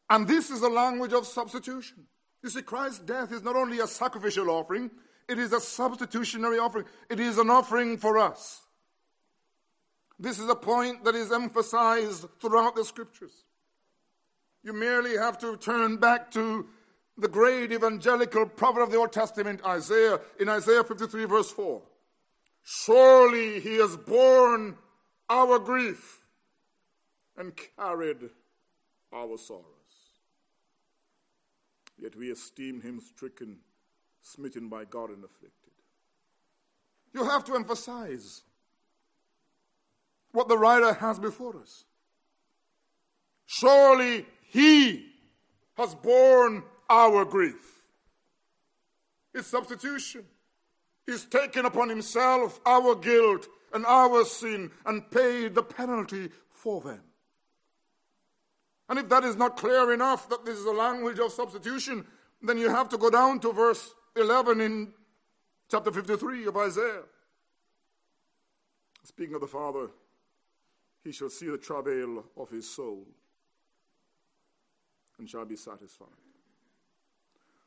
And 0.10 0.28
this 0.28 0.50
is 0.50 0.62
a 0.62 0.70
language 0.70 1.14
of 1.14 1.28
substitution. 1.28 2.06
You 2.42 2.50
see, 2.50 2.62
Christ's 2.62 3.00
death 3.00 3.32
is 3.32 3.44
not 3.44 3.56
only 3.56 3.80
a 3.80 3.88
sacrificial 3.88 4.50
offering, 4.50 4.90
it 5.28 5.38
is 5.38 5.54
a 5.54 5.60
substitutionary 5.60 6.58
offering. 6.58 6.86
It 7.10 7.20
is 7.20 7.38
an 7.38 7.50
offering 7.50 7.98
for 7.98 8.18
us. 8.18 8.62
This 10.18 10.40
is 10.40 10.50
a 10.50 10.56
point 10.56 11.06
that 11.06 11.16
is 11.16 11.32
emphasized 11.32 12.26
throughout 12.42 12.76
the 12.76 12.84
scriptures. 12.84 13.44
You 14.64 14.74
merely 14.74 15.16
have 15.16 15.38
to 15.40 15.56
turn 15.58 15.98
back 15.98 16.32
to 16.32 16.68
the 17.20 17.28
great 17.28 17.72
evangelical 17.72 18.46
prophet 18.46 18.82
of 18.82 18.92
the 18.92 18.98
Old 18.98 19.12
Testament, 19.12 19.62
Isaiah, 19.66 20.20
in 20.40 20.50
Isaiah 20.50 20.84
53, 20.84 21.26
verse 21.26 21.52
4. 21.52 21.82
Surely 22.64 23.60
he 23.60 23.76
has 23.76 23.98
borne 23.98 24.76
our 25.30 25.60
grief 25.60 26.20
and 27.38 27.54
carried 27.78 28.30
our 29.14 29.38
sorrows. 29.38 29.66
Yet 32.02 32.16
we 32.16 32.32
esteem 32.32 32.82
him 32.82 33.02
stricken, 33.02 33.58
smitten 34.22 34.70
by 34.70 34.86
God, 34.86 35.10
and 35.10 35.24
afflicted. 35.24 35.54
You 37.14 37.26
have 37.26 37.44
to 37.46 37.56
emphasize 37.56 38.44
what 40.32 40.48
the 40.48 40.58
writer 40.58 40.94
has 40.94 41.20
before 41.20 41.58
us. 41.58 41.86
Surely 43.46 44.26
he 44.50 45.08
has 45.76 45.96
borne 45.96 46.64
our 46.90 47.26
grief. 47.26 47.84
His 49.34 49.46
substitution. 49.46 50.26
He's 51.06 51.26
taken 51.26 51.66
upon 51.66 51.90
himself 51.90 52.60
our 52.66 52.96
guilt 52.96 53.48
and 53.74 53.86
our 53.86 54.26
sin 54.26 54.72
and 54.86 55.10
paid 55.12 55.56
the 55.56 55.64
penalty 55.64 56.30
for 56.52 56.82
them. 56.82 57.02
And 58.90 58.98
if 58.98 59.10
that 59.10 59.24
is 59.24 59.36
not 59.36 59.58
clear 59.58 59.94
enough 59.94 60.28
that 60.30 60.46
this 60.46 60.58
is 60.58 60.66
a 60.66 60.72
language 60.72 61.20
of 61.20 61.32
substitution, 61.32 62.06
Then 62.42 62.58
you 62.58 62.70
have 62.70 62.90
to 62.90 62.98
go 62.98 63.10
down 63.10 63.40
to 63.42 63.52
verse 63.52 63.94
11 64.16 64.62
in 64.62 64.94
chapter 65.70 65.92
53 65.92 66.46
of 66.46 66.58
Isaiah. 66.58 67.04
Speaking 69.04 69.36
of 69.36 69.42
the 69.42 69.48
Father, 69.48 69.90
he 71.04 71.12
shall 71.12 71.30
see 71.30 71.48
the 71.48 71.58
travail 71.58 72.24
of 72.38 72.50
his 72.50 72.70
soul 72.70 73.06
and 75.18 75.30
shall 75.30 75.46
be 75.46 75.56
satisfied. 75.58 76.08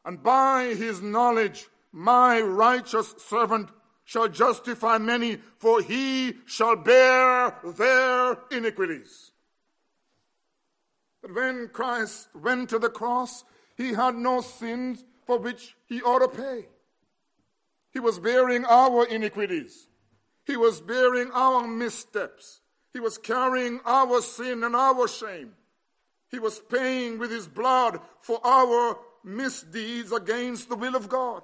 And 0.04 0.22
by 0.22 0.74
his 0.74 1.00
knowledge, 1.00 1.68
my 1.92 2.40
righteous 2.40 3.14
servant 3.18 3.70
shall 4.04 4.28
justify 4.28 4.98
many, 4.98 5.38
for 5.58 5.80
he 5.80 6.34
shall 6.46 6.76
bear 6.76 7.56
their 7.64 8.38
iniquities. 8.50 9.30
But 11.20 11.34
when 11.34 11.68
Christ 11.68 12.28
went 12.34 12.70
to 12.70 12.78
the 12.78 12.90
cross, 12.90 13.44
he 13.76 13.92
had 13.92 14.16
no 14.16 14.40
sins 14.40 15.04
for 15.24 15.38
which 15.38 15.76
he 15.86 16.02
ought 16.02 16.18
to 16.18 16.28
pay. 16.28 16.66
He 17.92 18.00
was 18.00 18.18
bearing 18.18 18.64
our 18.64 19.06
iniquities. 19.06 19.86
He 20.44 20.56
was 20.56 20.80
bearing 20.80 21.30
our 21.32 21.66
missteps. 21.66 22.60
He 22.92 23.00
was 23.00 23.18
carrying 23.18 23.80
our 23.84 24.20
sin 24.20 24.64
and 24.64 24.74
our 24.74 25.06
shame. 25.06 25.52
He 26.28 26.38
was 26.38 26.58
paying 26.58 27.18
with 27.18 27.30
his 27.30 27.46
blood 27.46 28.00
for 28.20 28.44
our 28.44 28.98
misdeeds 29.24 30.12
against 30.12 30.68
the 30.68 30.76
will 30.76 30.96
of 30.96 31.08
God. 31.08 31.42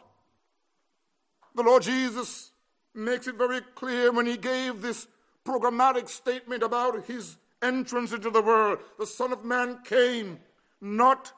The 1.54 1.62
Lord 1.62 1.82
Jesus 1.82 2.52
makes 2.94 3.26
it 3.26 3.36
very 3.36 3.60
clear 3.74 4.12
when 4.12 4.26
he 4.26 4.36
gave 4.36 4.80
this 4.80 5.06
programmatic 5.44 6.08
statement 6.08 6.62
about 6.62 7.06
his 7.06 7.36
entrance 7.62 8.12
into 8.12 8.30
the 8.30 8.42
world. 8.42 8.78
The 8.98 9.06
Son 9.06 9.32
of 9.32 9.44
Man 9.44 9.78
came 9.84 10.38
not 10.80 11.32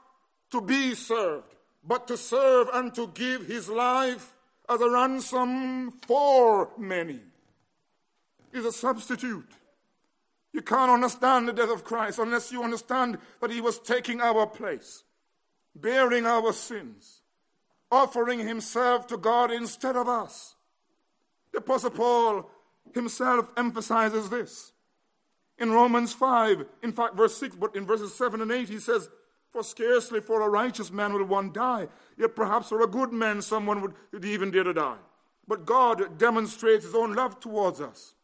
to 0.51 0.61
be 0.61 0.95
served, 0.95 1.55
but 1.87 2.09
to 2.09 2.17
serve 2.17 2.69
and 2.73 2.93
to 2.95 3.09
give 3.09 3.47
his 3.47 3.69
life 3.69 4.35
as 4.69 4.81
a 4.81 4.91
ransom 4.91 5.93
for 6.07 6.71
many. 6.79 7.21
He's 8.53 8.65
a 8.65 8.73
substitute. 8.73 9.49
You 10.53 10.63
can't 10.63 10.91
understand 10.91 11.47
the 11.47 11.53
death 11.53 11.71
of 11.71 11.85
Christ 11.85 12.19
unless 12.19 12.51
you 12.51 12.63
understand 12.65 13.19
that 13.41 13.51
he 13.51 13.61
was 13.61 13.79
taking 13.79 14.21
our 14.21 14.47
place, 14.47 15.05
bearing 15.75 16.27
our 16.27 16.53
sins, 16.53 17.23
offering 17.91 18.39
himself 18.41 19.07
to 19.09 19.17
God 19.17 19.51
instead 19.51 19.97
of 19.97 20.09
us. 20.09 20.55
The 21.53 21.59
Apostle 21.59 21.91
Paul 21.91 22.51
himself 22.95 23.51
emphasizes 23.57 24.29
this. 24.29 24.73
In 25.59 25.73
Romans 25.73 26.13
5, 26.15 26.65
in 26.83 26.93
fact, 26.93 27.17
verse 27.17 27.37
6, 27.37 27.57
but 27.57 27.77
in 27.77 27.87
verses 27.87 28.15
7 28.15 28.41
and 28.41 28.51
8, 28.51 28.69
he 28.69 28.79
says, 28.79 29.11
For 29.53 29.63
scarcely 29.63 30.21
for 30.21 30.41
a 30.41 30.49
righteous 30.49 30.91
man 30.91 31.13
will 31.13 31.25
one 31.25 31.53
die, 31.53 31.89
yet 32.17 32.35
perhaps 32.35 32.71
for 32.71 32.81
a 32.81 32.87
good 32.87 33.13
man 33.13 33.43
someone 33.43 33.83
would, 33.83 33.93
would 34.13 34.25
even 34.25 34.51
dare 34.51 34.65
to 34.65 34.73
die. 34.73 34.97
But 35.47 35.67
God 35.67 36.19
demonstrates 36.19 36.85
his 36.85 36.95
own 36.95 37.15
love 37.15 37.41
towards 37.41 37.81
us, 37.81 38.15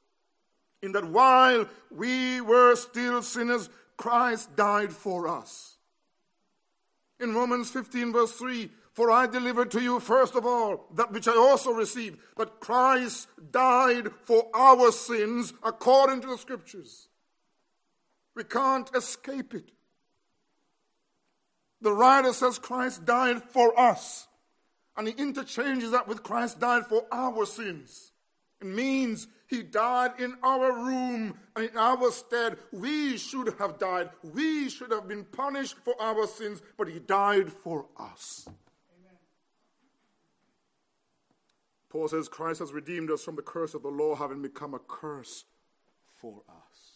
in 0.82 0.92
that 0.92 1.04
while 1.04 1.68
we 1.90 2.40
were 2.40 2.74
still 2.76 3.20
sinners, 3.22 3.68
Christ 3.96 4.54
died 4.56 4.92
for 4.92 5.28
us. 5.28 5.75
In 7.18 7.34
Romans 7.34 7.70
15, 7.70 8.12
verse 8.12 8.32
3, 8.32 8.70
for 8.92 9.10
I 9.10 9.26
delivered 9.26 9.70
to 9.72 9.82
you 9.82 10.00
first 10.00 10.34
of 10.34 10.46
all 10.46 10.86
that 10.94 11.12
which 11.12 11.28
I 11.28 11.36
also 11.36 11.70
received, 11.70 12.18
that 12.36 12.60
Christ 12.60 13.28
died 13.50 14.10
for 14.24 14.48
our 14.54 14.92
sins 14.92 15.52
according 15.62 16.22
to 16.22 16.28
the 16.28 16.38
scriptures 16.38 17.08
we 18.36 18.44
can't 18.44 18.94
escape 18.94 19.54
it. 19.54 19.72
The 21.80 21.92
writer 21.92 22.32
says 22.32 22.58
Christ 22.58 23.04
died 23.04 23.42
for 23.42 23.78
us. 23.78 24.28
And 24.96 25.08
he 25.08 25.14
interchanges 25.14 25.90
that 25.90 26.06
with 26.06 26.22
Christ 26.22 26.60
died 26.60 26.86
for 26.86 27.04
our 27.10 27.44
sins. 27.46 28.12
It 28.60 28.66
means 28.66 29.26
he 29.46 29.62
died 29.62 30.12
in 30.18 30.34
our 30.42 30.72
room 30.72 31.38
and 31.54 31.70
in 31.70 31.76
our 31.76 32.10
stead. 32.10 32.58
We 32.72 33.16
should 33.16 33.54
have 33.58 33.78
died. 33.78 34.10
We 34.22 34.68
should 34.68 34.90
have 34.90 35.08
been 35.08 35.24
punished 35.24 35.76
for 35.84 35.94
our 36.00 36.26
sins, 36.26 36.62
but 36.76 36.88
he 36.88 36.98
died 36.98 37.52
for 37.52 37.86
us. 37.96 38.44
Amen. 38.48 39.18
Paul 41.88 42.08
says 42.08 42.28
Christ 42.28 42.58
has 42.60 42.72
redeemed 42.72 43.10
us 43.10 43.22
from 43.22 43.36
the 43.36 43.42
curse 43.42 43.74
of 43.74 43.82
the 43.82 43.88
law, 43.88 44.16
having 44.16 44.42
become 44.42 44.74
a 44.74 44.80
curse 44.80 45.44
for 46.16 46.42
us. 46.48 46.86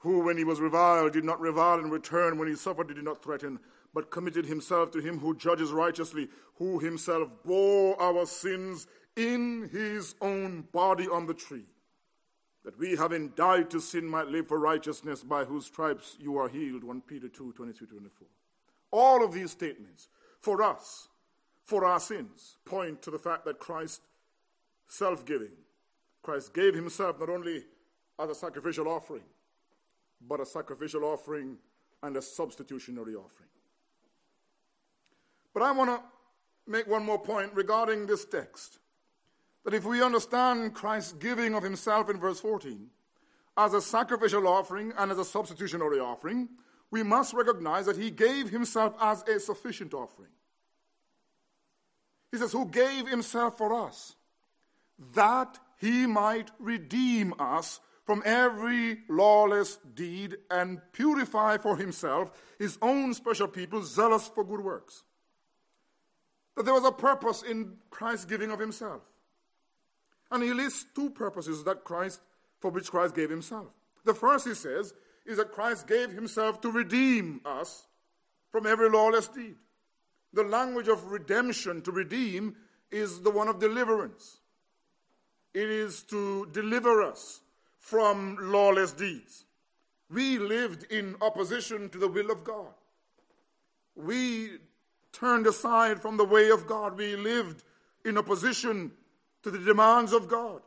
who, 0.00 0.20
when 0.20 0.36
he 0.36 0.44
was 0.44 0.60
reviled, 0.60 1.12
did 1.12 1.24
not 1.24 1.40
revile 1.40 1.78
in 1.78 1.90
return, 1.90 2.38
when 2.38 2.48
he 2.48 2.54
suffered, 2.54 2.88
did 2.88 3.04
not 3.04 3.22
threaten, 3.22 3.58
but 3.92 4.10
committed 4.10 4.46
himself 4.46 4.90
to 4.92 5.00
him 5.00 5.18
who 5.18 5.36
judges 5.36 5.70
righteously, 5.70 6.28
who 6.56 6.78
himself 6.78 7.28
bore 7.44 8.00
our 8.00 8.26
sins 8.26 8.86
in 9.16 9.68
his 9.72 10.14
own 10.20 10.62
body 10.72 11.08
on 11.08 11.26
the 11.26 11.34
tree, 11.34 11.66
that 12.64 12.78
we, 12.78 12.96
having 12.96 13.30
died 13.30 13.70
to 13.70 13.80
sin, 13.80 14.06
might 14.06 14.28
live 14.28 14.48
for 14.48 14.58
righteousness, 14.58 15.22
by 15.22 15.44
whose 15.44 15.66
stripes 15.66 16.16
you 16.20 16.38
are 16.38 16.48
healed. 16.48 16.84
1 16.84 17.00
Peter 17.02 17.28
2 17.28 17.52
23 17.52 17.86
24. 17.86 18.28
All 18.92 19.24
of 19.24 19.32
these 19.32 19.50
statements, 19.50 20.08
for 20.40 20.62
us, 20.62 21.08
for 21.64 21.84
our 21.84 22.00
sins, 22.00 22.56
point 22.64 23.02
to 23.02 23.10
the 23.10 23.18
fact 23.18 23.44
that 23.44 23.58
Christ, 23.58 24.02
self 24.88 25.24
giving, 25.24 25.52
Christ 26.22 26.52
gave 26.52 26.74
himself 26.74 27.18
not 27.18 27.28
only 27.28 27.64
as 28.18 28.30
a 28.30 28.34
sacrificial 28.34 28.88
offering, 28.88 29.24
but 30.20 30.40
a 30.40 30.46
sacrificial 30.46 31.04
offering 31.04 31.56
and 32.02 32.16
a 32.16 32.22
substitutionary 32.22 33.14
offering. 33.14 33.48
But 35.52 35.62
I 35.62 35.72
want 35.72 35.90
to 35.90 36.02
make 36.70 36.86
one 36.86 37.04
more 37.04 37.18
point 37.18 37.52
regarding 37.54 38.06
this 38.06 38.24
text. 38.24 38.78
That 39.64 39.74
if 39.74 39.84
we 39.84 40.02
understand 40.02 40.74
Christ's 40.74 41.12
giving 41.12 41.54
of 41.54 41.62
himself 41.62 42.08
in 42.08 42.18
verse 42.18 42.40
14 42.40 42.88
as 43.56 43.74
a 43.74 43.80
sacrificial 43.80 44.48
offering 44.48 44.92
and 44.96 45.10
as 45.10 45.18
a 45.18 45.24
substitutionary 45.24 46.00
offering, 46.00 46.48
we 46.90 47.02
must 47.02 47.34
recognize 47.34 47.86
that 47.86 47.96
he 47.96 48.10
gave 48.10 48.50
himself 48.50 48.94
as 49.00 49.22
a 49.28 49.38
sufficient 49.38 49.92
offering. 49.94 50.30
He 52.32 52.38
says, 52.38 52.52
Who 52.52 52.66
gave 52.66 53.08
himself 53.08 53.58
for 53.58 53.72
us, 53.86 54.14
that 55.14 55.58
he 55.78 56.06
might 56.06 56.50
redeem 56.58 57.34
us 57.38 57.80
from 58.04 58.22
every 58.24 58.98
lawless 59.08 59.78
deed 59.94 60.36
and 60.50 60.80
purify 60.92 61.58
for 61.58 61.76
himself 61.76 62.32
his 62.58 62.76
own 62.82 63.14
special 63.14 63.46
people 63.46 63.82
zealous 63.82 64.28
for 64.28 64.44
good 64.44 64.60
works. 64.60 65.04
That 66.60 66.66
there 66.66 66.74
was 66.74 66.84
a 66.84 66.92
purpose 66.92 67.42
in 67.42 67.78
Christ's 67.88 68.26
giving 68.26 68.50
of 68.50 68.60
himself. 68.60 69.00
And 70.30 70.42
he 70.42 70.52
lists 70.52 70.84
two 70.94 71.08
purposes 71.08 71.64
that 71.64 71.84
Christ 71.84 72.20
for 72.58 72.70
which 72.70 72.90
Christ 72.90 73.14
gave 73.14 73.30
himself. 73.30 73.68
The 74.04 74.12
first 74.12 74.46
he 74.46 74.52
says 74.52 74.92
is 75.24 75.38
that 75.38 75.52
Christ 75.52 75.86
gave 75.86 76.10
himself 76.10 76.60
to 76.60 76.70
redeem 76.70 77.40
us 77.46 77.86
from 78.50 78.66
every 78.66 78.90
lawless 78.90 79.26
deed. 79.28 79.54
The 80.34 80.42
language 80.42 80.88
of 80.88 81.06
redemption 81.06 81.80
to 81.80 81.92
redeem 81.92 82.56
is 82.90 83.22
the 83.22 83.30
one 83.30 83.48
of 83.48 83.58
deliverance. 83.58 84.40
It 85.54 85.70
is 85.70 86.02
to 86.10 86.46
deliver 86.52 87.00
us 87.00 87.40
from 87.78 88.36
lawless 88.38 88.92
deeds. 88.92 89.46
We 90.10 90.36
lived 90.38 90.84
in 90.92 91.16
opposition 91.22 91.88
to 91.88 91.96
the 91.96 92.08
will 92.08 92.30
of 92.30 92.44
God. 92.44 92.74
We 93.96 94.58
turned 95.12 95.46
aside 95.46 96.00
from 96.00 96.16
the 96.16 96.24
way 96.24 96.50
of 96.50 96.66
God. 96.66 96.96
We 96.96 97.16
lived 97.16 97.62
in 98.04 98.18
opposition 98.18 98.92
to 99.42 99.50
the 99.50 99.58
demands 99.58 100.12
of 100.12 100.28
God. 100.28 100.62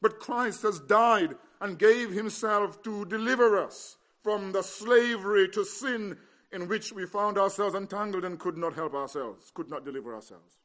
But 0.00 0.20
Christ 0.20 0.62
has 0.62 0.80
died 0.80 1.34
and 1.60 1.78
gave 1.78 2.10
himself 2.10 2.82
to 2.82 3.04
deliver 3.06 3.58
us 3.58 3.96
from 4.22 4.52
the 4.52 4.62
slavery 4.62 5.48
to 5.50 5.64
sin 5.64 6.18
in 6.52 6.68
which 6.68 6.92
we 6.92 7.06
found 7.06 7.38
ourselves 7.38 7.74
entangled 7.74 8.24
and 8.24 8.38
could 8.38 8.56
not 8.56 8.74
help 8.74 8.94
ourselves, 8.94 9.50
could 9.54 9.68
not 9.68 9.84
deliver 9.84 10.14
ourselves. 10.14 10.58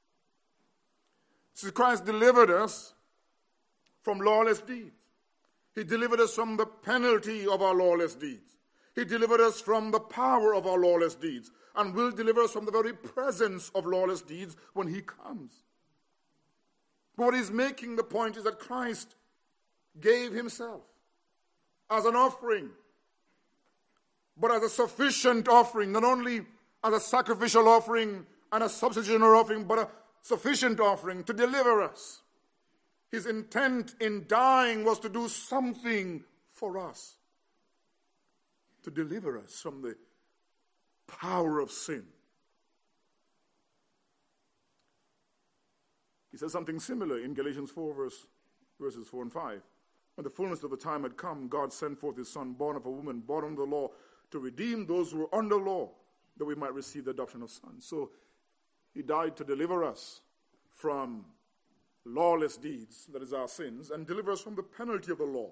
See, 1.53 1.71
Christ 1.71 2.05
delivered 2.05 2.49
us 2.49 2.93
from 4.01 4.19
lawless 4.19 4.61
deeds. 4.61 4.95
He 5.75 5.83
delivered 5.83 6.19
us 6.19 6.33
from 6.33 6.57
the 6.57 6.65
penalty 6.65 7.47
of 7.47 7.61
our 7.61 7.73
lawless 7.73 8.15
deeds. 8.15 8.58
He 8.99 9.05
delivered 9.05 9.39
us 9.39 9.61
from 9.61 9.91
the 9.91 9.99
power 10.01 10.53
of 10.53 10.67
our 10.67 10.77
lawless 10.77 11.15
deeds 11.15 11.51
and 11.73 11.95
will 11.95 12.11
deliver 12.11 12.41
us 12.41 12.51
from 12.51 12.65
the 12.65 12.71
very 12.71 12.91
presence 12.91 13.71
of 13.73 13.85
lawless 13.85 14.21
deeds 14.21 14.57
when 14.73 14.87
He 14.87 14.99
comes. 14.99 15.53
What 17.15 17.33
He's 17.33 17.49
making 17.49 17.95
the 17.95 18.03
point 18.03 18.35
is 18.35 18.43
that 18.43 18.59
Christ 18.59 19.15
gave 20.01 20.33
Himself 20.33 20.81
as 21.89 22.03
an 22.03 22.17
offering, 22.17 22.71
but 24.35 24.51
as 24.51 24.63
a 24.63 24.69
sufficient 24.69 25.47
offering, 25.47 25.93
not 25.93 26.03
only 26.03 26.41
as 26.83 26.93
a 26.93 26.99
sacrificial 26.99 27.69
offering 27.69 28.25
and 28.51 28.63
a 28.65 28.69
substitutionary 28.69 29.37
offering, 29.37 29.63
but 29.63 29.79
a 29.79 29.87
sufficient 30.23 30.81
offering 30.81 31.23
to 31.23 31.31
deliver 31.31 31.81
us. 31.81 32.21
His 33.13 33.25
intent 33.27 33.95
in 34.01 34.25
dying 34.27 34.83
was 34.83 34.99
to 34.99 35.07
do 35.07 35.29
something 35.29 36.25
for 36.51 36.77
us, 36.77 37.15
to 38.83 38.91
deliver 38.91 39.37
us 39.37 39.59
from 39.61 39.81
the 39.81 39.95
power 41.07 41.59
of 41.59 41.71
sin. 41.71 42.03
He 46.31 46.37
says 46.37 46.51
something 46.51 46.79
similar 46.79 47.19
in 47.19 47.33
Galatians 47.33 47.71
4, 47.71 47.93
verse, 47.93 48.27
verses 48.79 49.07
4 49.07 49.23
and 49.23 49.33
5. 49.33 49.61
When 50.15 50.23
the 50.23 50.29
fullness 50.29 50.63
of 50.63 50.69
the 50.69 50.77
time 50.77 51.03
had 51.03 51.17
come, 51.17 51.47
God 51.47 51.73
sent 51.73 51.99
forth 51.99 52.17
his 52.17 52.31
Son, 52.31 52.53
born 52.53 52.75
of 52.75 52.85
a 52.85 52.91
woman, 52.91 53.19
born 53.19 53.45
under 53.45 53.65
the 53.65 53.69
law, 53.69 53.89
to 54.31 54.39
redeem 54.39 54.85
those 54.85 55.11
who 55.11 55.19
were 55.19 55.35
under 55.35 55.55
law, 55.55 55.89
that 56.37 56.45
we 56.45 56.55
might 56.55 56.73
receive 56.73 57.05
the 57.05 57.11
adoption 57.11 57.41
of 57.41 57.49
sons. 57.49 57.85
So 57.85 58.11
he 58.93 59.01
died 59.01 59.35
to 59.37 59.43
deliver 59.43 59.83
us 59.83 60.21
from 60.73 61.25
lawless 62.05 62.57
deeds, 62.57 63.07
that 63.11 63.21
is 63.21 63.33
our 63.33 63.47
sins, 63.47 63.91
and 63.91 64.05
deliver 64.07 64.31
us 64.31 64.41
from 64.41 64.55
the 64.55 64.63
penalty 64.63 65.11
of 65.11 65.17
the 65.17 65.25
law. 65.25 65.51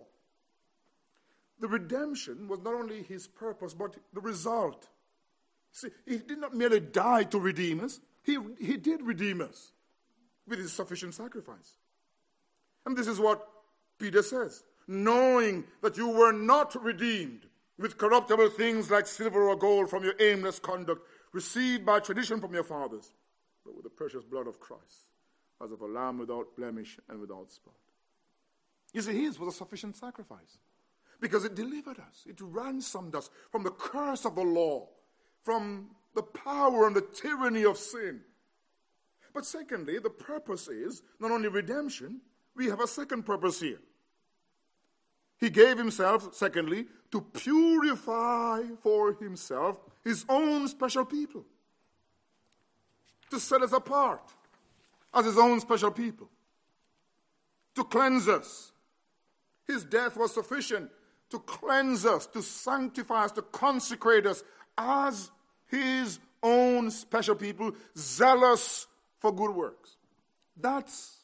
The 1.60 1.68
redemption 1.68 2.48
was 2.48 2.60
not 2.60 2.74
only 2.74 3.04
his 3.04 3.28
purpose, 3.28 3.74
but 3.74 3.96
the 4.14 4.22
result. 4.22 4.88
See, 5.72 5.90
he 6.06 6.18
did 6.18 6.40
not 6.40 6.56
merely 6.56 6.80
die 6.80 7.24
to 7.26 7.40
redeem 7.40 7.84
us, 7.84 8.00
he, 8.24 8.38
he 8.60 8.78
did 8.78 9.02
redeem 9.02 9.42
us 9.42 9.72
with 10.48 10.60
his 10.60 10.74
sufficient 10.74 11.14
sacrifice. 11.14 11.78
And 12.86 12.96
this 12.96 13.08
is 13.08 13.20
what 13.20 13.48
Peter 14.00 14.24
says 14.24 14.64
knowing 14.88 15.66
that 15.82 15.98
you 15.98 16.08
were 16.08 16.32
not 16.32 16.82
redeemed 16.82 17.46
with 17.78 17.98
corruptible 17.98 18.50
things 18.50 18.90
like 18.90 19.06
silver 19.06 19.50
or 19.50 19.56
gold 19.56 19.90
from 19.90 20.04
your 20.04 20.16
aimless 20.20 20.60
conduct, 20.60 21.06
received 21.34 21.86
by 21.86 22.00
tradition 22.00 22.40
from 22.40 22.54
your 22.54 22.64
fathers, 22.64 23.12
but 23.66 23.76
with 23.76 23.84
the 23.84 23.90
precious 23.90 24.24
blood 24.24 24.48
of 24.48 24.60
Christ, 24.60 25.12
as 25.64 25.72
of 25.72 25.82
a 25.82 25.86
lamb 25.86 26.18
without 26.18 26.56
blemish 26.56 26.98
and 27.10 27.20
without 27.20 27.52
spot. 27.52 27.76
You 28.94 29.02
see, 29.02 29.22
his 29.22 29.38
was 29.38 29.54
a 29.54 29.58
sufficient 29.58 29.98
sacrifice 29.98 30.58
because 31.20 31.46
it 31.46 31.56
delivered 31.56 32.00
us, 32.00 32.26
it 32.26 32.40
ransomed 32.40 33.16
us 33.16 33.30
from 33.52 33.64
the 33.64 33.72
curse 33.72 34.26
of 34.26 34.36
the 34.36 34.44
law, 34.44 34.88
from 35.44 35.90
the 36.16 36.24
power 36.24 36.88
and 36.88 36.96
the 36.96 37.02
tyranny 37.02 37.64
of 37.64 37.78
sin. 37.78 38.22
But 39.34 39.46
secondly, 39.46 40.00
the 40.00 40.10
purpose 40.10 40.68
is 40.68 41.04
not 41.20 41.32
only 41.32 41.48
redemption, 41.48 42.22
we 42.56 42.68
have 42.68 42.82
a 42.82 42.88
second 42.88 43.24
purpose 43.24 43.60
here. 43.60 43.80
He 45.40 45.50
gave 45.50 45.78
himself, 45.78 46.34
secondly, 46.34 46.88
to 47.12 47.22
purify 47.22 48.64
for 48.82 49.14
himself 49.14 49.80
his 50.04 50.26
own 50.28 50.68
special 50.68 51.06
people, 51.06 51.46
to 53.30 53.40
set 53.40 53.62
us 53.62 53.74
apart 53.74 54.34
as 55.14 55.26
his 55.26 55.38
own 55.38 55.60
special 55.60 55.92
people, 55.92 56.30
to 57.76 57.84
cleanse 57.84 58.28
us. 58.28 58.72
His 59.68 59.84
death 59.84 60.18
was 60.18 60.34
sufficient 60.34 60.90
to 61.30 61.40
cleanse 61.40 62.06
us, 62.06 62.26
to 62.28 62.42
sanctify 62.42 63.26
us, 63.26 63.32
to 63.34 63.42
consecrate 63.42 64.26
us 64.26 64.44
as 64.78 65.30
his 65.68 66.20
own 66.42 66.92
special 66.92 67.36
people, 67.36 67.74
zealous 67.98 68.88
for 69.20 69.32
good 69.34 69.52
works. 69.52 69.98
That's 70.60 71.18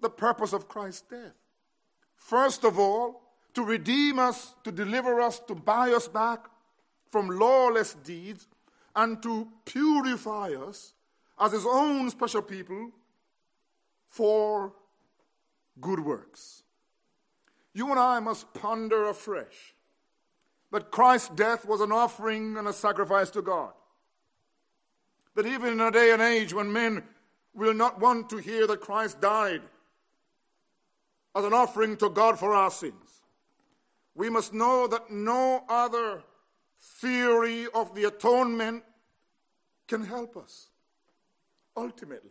the 0.00 0.10
purpose 0.10 0.52
of 0.52 0.68
Christ's 0.68 1.02
death. 1.02 1.38
First 2.14 2.64
of 2.64 2.78
all, 2.78 3.22
to 3.54 3.62
redeem 3.62 4.18
us, 4.18 4.54
to 4.64 4.72
deliver 4.72 5.20
us, 5.20 5.38
to 5.40 5.54
buy 5.54 5.92
us 5.92 6.08
back 6.08 6.46
from 7.10 7.28
lawless 7.28 7.94
deeds, 7.94 8.46
and 8.94 9.22
to 9.22 9.48
purify 9.64 10.52
us 10.54 10.92
as 11.38 11.52
his 11.52 11.66
own 11.66 12.10
special 12.10 12.42
people 12.42 12.90
for 14.08 14.72
good 15.80 16.00
works. 16.00 16.62
You 17.76 17.90
and 17.90 18.00
I 18.00 18.20
must 18.20 18.54
ponder 18.54 19.06
afresh 19.06 19.74
that 20.72 20.90
Christ's 20.90 21.28
death 21.34 21.66
was 21.66 21.82
an 21.82 21.92
offering 21.92 22.56
and 22.56 22.66
a 22.66 22.72
sacrifice 22.72 23.28
to 23.32 23.42
God. 23.42 23.74
That 25.34 25.44
even 25.44 25.74
in 25.74 25.80
a 25.82 25.90
day 25.90 26.10
and 26.10 26.22
age 26.22 26.54
when 26.54 26.72
men 26.72 27.02
will 27.52 27.74
not 27.74 28.00
want 28.00 28.30
to 28.30 28.38
hear 28.38 28.66
that 28.66 28.80
Christ 28.80 29.20
died 29.20 29.60
as 31.34 31.44
an 31.44 31.52
offering 31.52 31.98
to 31.98 32.08
God 32.08 32.38
for 32.38 32.54
our 32.54 32.70
sins, 32.70 33.20
we 34.14 34.30
must 34.30 34.54
know 34.54 34.86
that 34.86 35.10
no 35.10 35.62
other 35.68 36.22
theory 36.80 37.66
of 37.74 37.94
the 37.94 38.04
atonement 38.04 38.84
can 39.86 40.02
help 40.02 40.38
us 40.38 40.68
ultimately. 41.76 42.30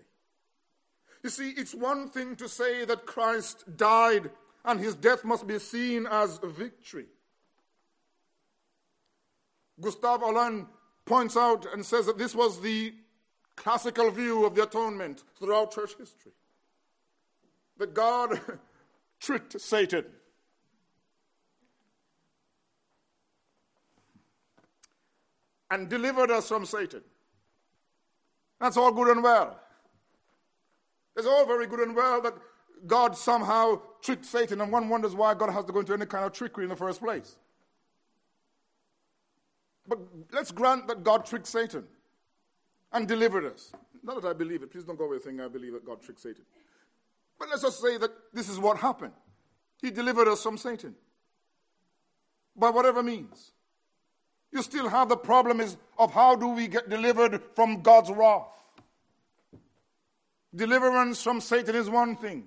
You 1.21 1.29
see, 1.29 1.51
it's 1.51 1.75
one 1.75 2.09
thing 2.09 2.35
to 2.37 2.49
say 2.49 2.83
that 2.85 3.05
Christ 3.05 3.77
died 3.77 4.31
and 4.65 4.79
his 4.79 4.95
death 4.95 5.23
must 5.23 5.45
be 5.47 5.59
seen 5.59 6.07
as 6.07 6.39
victory. 6.43 7.05
Gustaf 9.79 10.21
Aulén 10.21 10.67
points 11.05 11.37
out 11.37 11.65
and 11.71 11.85
says 11.85 12.05
that 12.07 12.17
this 12.17 12.33
was 12.33 12.61
the 12.61 12.93
classical 13.55 14.09
view 14.11 14.45
of 14.45 14.55
the 14.55 14.63
atonement 14.63 15.23
throughout 15.39 15.71
church 15.71 15.95
history. 15.97 16.31
That 17.77 17.93
God 17.93 18.39
tricked 19.19 19.59
Satan. 19.59 20.05
And 25.69 25.89
delivered 25.89 26.31
us 26.31 26.47
from 26.47 26.65
Satan. 26.65 27.01
That's 28.59 28.77
all 28.77 28.91
good 28.91 29.09
and 29.09 29.23
well. 29.23 29.59
It's 31.17 31.27
all 31.27 31.45
very 31.45 31.67
good 31.67 31.79
and 31.79 31.95
well 31.95 32.21
that 32.21 32.33
God 32.85 33.17
somehow 33.17 33.81
tricked 34.01 34.25
Satan, 34.25 34.61
and 34.61 34.71
one 34.71 34.89
wonders 34.89 35.15
why 35.15 35.33
God 35.33 35.49
has 35.51 35.65
to 35.65 35.73
go 35.73 35.79
into 35.79 35.93
any 35.93 36.05
kind 36.05 36.25
of 36.25 36.33
trickery 36.33 36.65
in 36.65 36.69
the 36.69 36.75
first 36.75 37.01
place. 37.01 37.37
But 39.87 39.99
let's 40.31 40.51
grant 40.51 40.87
that 40.87 41.03
God 41.03 41.25
tricked 41.25 41.47
Satan 41.47 41.85
and 42.91 43.07
delivered 43.07 43.45
us. 43.45 43.71
Not 44.03 44.21
that 44.21 44.27
I 44.27 44.33
believe 44.33 44.63
it. 44.63 44.71
Please 44.71 44.83
don't 44.83 44.97
go 44.97 45.05
away 45.05 45.19
thinking 45.19 45.41
I 45.41 45.47
believe 45.47 45.73
that 45.73 45.85
God 45.85 46.01
tricked 46.01 46.19
Satan. 46.19 46.43
But 47.39 47.49
let's 47.49 47.61
just 47.63 47.81
say 47.81 47.97
that 47.97 48.11
this 48.33 48.49
is 48.49 48.59
what 48.59 48.77
happened. 48.77 49.13
He 49.81 49.91
delivered 49.91 50.27
us 50.27 50.41
from 50.41 50.57
Satan. 50.57 50.95
By 52.55 52.69
whatever 52.69 53.03
means. 53.03 53.51
You 54.51 54.61
still 54.61 54.87
have 54.87 55.09
the 55.09 55.17
problem 55.17 55.59
is 55.59 55.75
of 55.99 56.13
how 56.13 56.35
do 56.35 56.47
we 56.47 56.67
get 56.67 56.89
delivered 56.89 57.41
from 57.55 57.81
God's 57.81 58.09
wrath? 58.09 58.47
Deliverance 60.55 61.21
from 61.21 61.41
Satan 61.41 61.75
is 61.75 61.89
one 61.89 62.15
thing. 62.15 62.45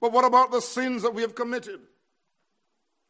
But 0.00 0.12
what 0.12 0.24
about 0.24 0.50
the 0.50 0.60
sins 0.60 1.02
that 1.02 1.14
we 1.14 1.22
have 1.22 1.34
committed? 1.34 1.80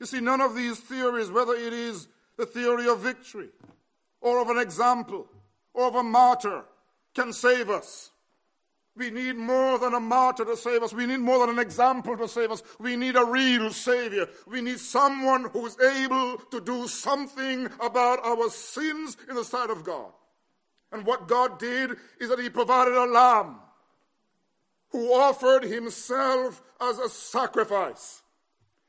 You 0.00 0.06
see, 0.06 0.20
none 0.20 0.40
of 0.40 0.54
these 0.54 0.78
theories, 0.78 1.30
whether 1.30 1.54
it 1.54 1.72
is 1.72 2.08
the 2.36 2.46
theory 2.46 2.88
of 2.88 3.00
victory 3.00 3.48
or 4.20 4.40
of 4.40 4.48
an 4.48 4.58
example 4.58 5.26
or 5.74 5.88
of 5.88 5.94
a 5.96 6.02
martyr, 6.02 6.64
can 7.14 7.32
save 7.32 7.68
us. 7.68 8.10
We 8.96 9.10
need 9.10 9.36
more 9.36 9.78
than 9.78 9.94
a 9.94 10.00
martyr 10.00 10.44
to 10.44 10.56
save 10.56 10.82
us. 10.82 10.92
We 10.92 11.06
need 11.06 11.20
more 11.20 11.46
than 11.46 11.56
an 11.56 11.62
example 11.62 12.16
to 12.16 12.26
save 12.26 12.50
us. 12.50 12.62
We 12.80 12.96
need 12.96 13.14
a 13.14 13.24
real 13.24 13.70
Savior. 13.70 14.28
We 14.46 14.60
need 14.60 14.80
someone 14.80 15.44
who 15.52 15.66
is 15.66 15.78
able 15.78 16.38
to 16.50 16.60
do 16.60 16.88
something 16.88 17.66
about 17.80 18.24
our 18.24 18.50
sins 18.50 19.16
in 19.28 19.36
the 19.36 19.44
sight 19.44 19.70
of 19.70 19.84
God. 19.84 20.10
And 20.90 21.06
what 21.06 21.28
God 21.28 21.60
did 21.60 21.92
is 22.20 22.28
that 22.28 22.40
He 22.40 22.50
provided 22.50 22.94
a 22.94 23.04
lamb 23.04 23.60
who 24.90 25.12
offered 25.12 25.64
Himself 25.64 26.62
as 26.80 26.98
a 26.98 27.08
sacrifice. 27.08 28.22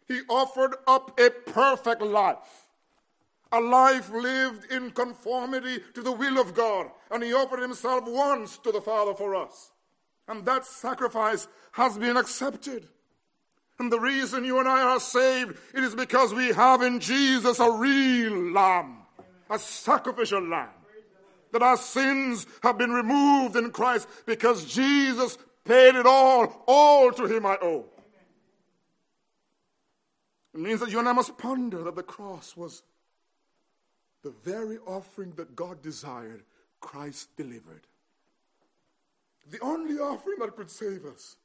He 0.07 0.21
offered 0.29 0.75
up 0.87 1.19
a 1.19 1.29
perfect 1.29 2.01
life 2.01 2.69
a 3.51 3.59
life 3.59 4.11
lived 4.11 4.71
in 4.71 4.91
conformity 4.91 5.79
to 5.93 6.01
the 6.01 6.11
will 6.11 6.39
of 6.39 6.53
God. 6.53 6.87
And 7.11 7.23
he 7.23 7.33
offered 7.33 7.61
himself 7.61 8.03
once 8.07 8.57
to 8.59 8.71
the 8.71 8.81
Father 8.81 9.13
for 9.13 9.35
us. 9.35 9.71
And 10.27 10.45
that 10.45 10.65
sacrifice 10.65 11.47
has 11.71 11.97
been 11.97 12.17
accepted. 12.17 12.87
And 13.79 13.91
the 13.91 13.99
reason 13.99 14.43
you 14.43 14.59
and 14.59 14.67
I 14.67 14.81
are 14.81 14.99
saved, 14.99 15.57
it 15.73 15.83
is 15.83 15.95
because 15.95 16.33
we 16.33 16.49
have 16.49 16.81
in 16.81 16.99
Jesus 16.99 17.59
a 17.59 17.71
real 17.71 18.51
lamb, 18.51 18.97
a 19.49 19.57
sacrificial 19.57 20.41
lamb. 20.41 20.69
That 21.51 21.63
our 21.63 21.77
sins 21.77 22.45
have 22.61 22.77
been 22.77 22.91
removed 22.91 23.55
in 23.55 23.71
Christ 23.71 24.07
because 24.27 24.65
Jesus 24.65 25.37
paid 25.65 25.95
it 25.95 26.05
all. 26.05 26.63
All 26.67 27.11
to 27.11 27.25
him 27.25 27.45
I 27.45 27.57
owe. 27.61 27.85
It 30.53 30.59
means 30.59 30.79
that 30.79 30.89
you 30.89 30.99
and 30.99 31.07
I 31.07 31.13
must 31.13 31.37
ponder 31.37 31.83
that 31.83 31.95
the 31.95 32.03
cross 32.03 32.57
was 32.57 32.83
the 34.23 34.33
very 34.43 34.77
offering 34.85 35.33
that 35.37 35.55
God 35.55 35.81
desired, 35.81 36.43
Christ 36.81 37.29
delivered. 37.37 37.87
The 39.49 39.59
only 39.61 39.97
offering 39.97 40.37
that 40.39 40.55
could 40.55 40.69
save 40.69 41.05
us, 41.05 41.37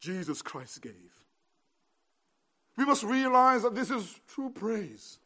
Jesus 0.00 0.42
Christ 0.42 0.80
gave. 0.82 0.92
We 2.76 2.84
must 2.84 3.04
realize 3.04 3.62
that 3.62 3.74
this 3.74 3.90
is 3.90 4.20
true 4.26 4.50
praise. 4.50 5.18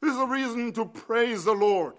This 0.00 0.12
is 0.12 0.20
a 0.20 0.26
reason 0.26 0.72
to 0.74 0.84
praise 0.86 1.44
the 1.44 1.52
Lord. 1.52 1.94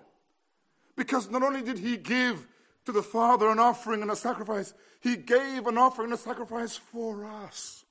Because 0.96 1.30
not 1.30 1.44
only 1.44 1.62
did 1.62 1.78
He 1.78 1.98
give 1.98 2.48
to 2.88 2.94
the 2.94 3.04
Father 3.04 3.50
an 3.50 3.60
offering 3.60 4.02
and 4.02 4.10
a 4.10 4.16
sacrifice, 4.16 4.74
He 5.02 5.18
gave 5.18 5.68
an 5.68 5.78
offering 5.78 6.06
and 6.06 6.14
a 6.14 6.18
sacrifice 6.18 6.78
for 6.78 7.26
us. 7.26 7.84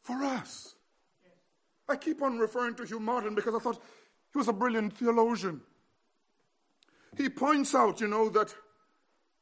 For 0.00 0.24
us. 0.24 0.74
I 1.86 1.96
keep 1.96 2.22
on 2.22 2.38
referring 2.38 2.76
to 2.76 2.84
Hugh 2.84 3.00
Martin 3.00 3.34
because 3.34 3.54
I 3.54 3.58
thought 3.58 3.82
he 4.32 4.38
was 4.38 4.48
a 4.48 4.54
brilliant 4.54 4.96
theologian. 4.96 5.60
he 7.18 7.28
points 7.28 7.74
out, 7.74 8.00
you 8.00 8.08
know, 8.08 8.30
that 8.30 8.54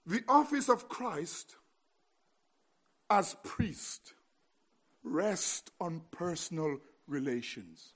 the 0.06 0.24
office 0.28 0.68
of 0.68 0.88
Christ 0.88 1.54
as 3.08 3.36
priest 3.44 4.14
rests 5.04 5.70
on 5.80 6.02
personal 6.10 6.78
relations. 7.06 7.92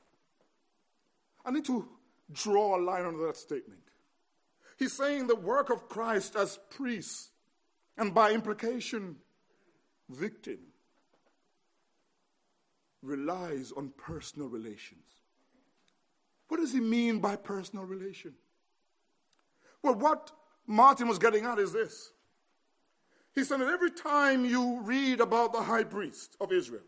I 1.44 1.50
need 1.50 1.64
to 1.64 1.88
draw 2.32 2.78
a 2.78 2.80
line 2.80 3.04
under 3.04 3.26
that 3.26 3.36
statement. 3.36 3.85
He's 4.76 4.92
saying 4.92 5.26
the 5.26 5.36
work 5.36 5.70
of 5.70 5.88
Christ 5.88 6.36
as 6.36 6.58
priest, 6.70 7.30
and 7.96 8.14
by 8.14 8.32
implication, 8.32 9.16
victim, 10.08 10.58
relies 13.02 13.72
on 13.72 13.92
personal 13.96 14.48
relations. 14.48 15.06
What 16.48 16.58
does 16.58 16.72
he 16.72 16.80
mean 16.80 17.20
by 17.20 17.36
personal 17.36 17.84
relation? 17.84 18.34
Well, 19.82 19.94
what 19.94 20.30
Martin 20.66 21.08
was 21.08 21.18
getting 21.18 21.44
at 21.44 21.58
is 21.58 21.72
this. 21.72 22.12
He 23.34 23.44
said 23.44 23.60
that 23.60 23.68
every 23.68 23.90
time 23.90 24.44
you 24.44 24.80
read 24.82 25.20
about 25.20 25.52
the 25.52 25.62
high 25.62 25.84
priest 25.84 26.36
of 26.40 26.52
Israel, 26.52 26.82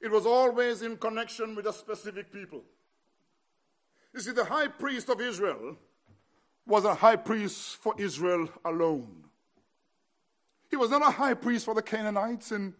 it 0.00 0.10
was 0.10 0.26
always 0.26 0.82
in 0.82 0.96
connection 0.96 1.54
with 1.54 1.66
a 1.66 1.72
specific 1.72 2.32
people. 2.32 2.62
You 4.14 4.20
see, 4.20 4.32
the 4.32 4.44
high 4.44 4.68
priest 4.68 5.08
of 5.08 5.20
Israel 5.20 5.76
was 6.66 6.84
a 6.84 6.94
high 6.94 7.16
priest 7.16 7.76
for 7.76 7.94
Israel 7.98 8.48
alone. 8.64 9.24
He 10.70 10.76
was 10.76 10.90
not 10.90 11.02
a 11.02 11.10
high 11.10 11.34
priest 11.34 11.64
for 11.64 11.74
the 11.74 11.82
Canaanites 11.82 12.50
and 12.50 12.72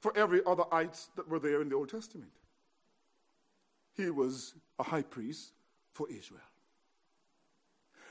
for 0.00 0.16
every 0.16 0.40
other 0.46 0.64
ites 0.72 1.08
that 1.16 1.28
were 1.28 1.38
there 1.38 1.62
in 1.62 1.68
the 1.68 1.76
Old 1.76 1.88
Testament. 1.88 2.32
He 3.96 4.10
was 4.10 4.54
a 4.78 4.82
high 4.82 5.02
priest 5.02 5.52
for 5.92 6.08
Israel. 6.10 6.40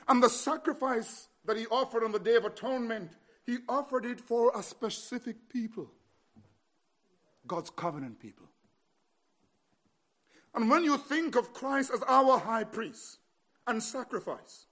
And 0.08 0.22
the 0.22 0.28
sacrifice 0.28 1.28
that 1.44 1.56
he 1.56 1.66
offered 1.66 2.02
on 2.02 2.12
the 2.12 2.18
Day 2.18 2.36
of 2.36 2.44
Atonement, 2.44 3.12
he 3.44 3.58
offered 3.68 4.04
it 4.04 4.20
for 4.20 4.52
a 4.54 4.62
specific 4.62 5.36
people 5.48 5.90
God's 7.46 7.70
covenant 7.70 8.20
people. 8.20 8.46
And 10.54 10.70
when 10.70 10.84
you 10.84 10.96
think 10.96 11.34
of 11.34 11.52
Christ 11.52 11.90
as 11.92 12.02
our 12.06 12.38
high 12.38 12.64
priest 12.64 13.18
and 13.66 13.82
sacrifice, 13.82 14.66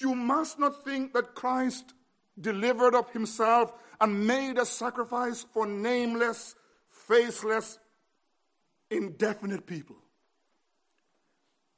you 0.00 0.14
must 0.14 0.58
not 0.58 0.84
think 0.84 1.12
that 1.12 1.34
Christ 1.34 1.94
delivered 2.40 2.94
up 2.94 3.12
himself 3.12 3.72
and 4.00 4.26
made 4.26 4.58
a 4.58 4.66
sacrifice 4.66 5.44
for 5.52 5.66
nameless, 5.66 6.54
faceless, 6.88 7.78
indefinite 8.90 9.66
people. 9.66 9.96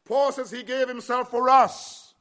Paul 0.04 0.32
says 0.32 0.50
he 0.50 0.62
gave 0.62 0.88
himself 0.88 1.30
for 1.30 1.48
us. 1.48 2.14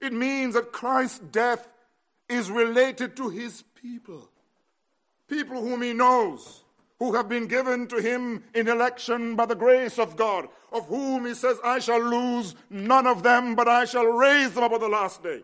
It 0.00 0.12
means 0.12 0.54
that 0.54 0.72
Christ's 0.72 1.18
death 1.18 1.68
is 2.28 2.50
related 2.50 3.16
to 3.16 3.28
his 3.28 3.62
people, 3.80 4.30
people 5.28 5.60
whom 5.60 5.82
he 5.82 5.92
knows 5.92 6.62
who 6.98 7.14
have 7.14 7.28
been 7.28 7.46
given 7.46 7.86
to 7.88 7.96
him 7.96 8.42
in 8.54 8.68
election 8.68 9.36
by 9.36 9.46
the 9.46 9.54
grace 9.54 9.98
of 9.98 10.16
God, 10.16 10.48
of 10.72 10.86
whom 10.86 11.26
he 11.26 11.34
says, 11.34 11.58
I 11.64 11.78
shall 11.78 12.02
lose 12.02 12.54
none 12.70 13.06
of 13.06 13.22
them, 13.22 13.54
but 13.54 13.68
I 13.68 13.84
shall 13.84 14.06
raise 14.06 14.52
them 14.52 14.64
up 14.64 14.72
on 14.72 14.80
the 14.80 14.88
last 14.88 15.22
day. 15.22 15.42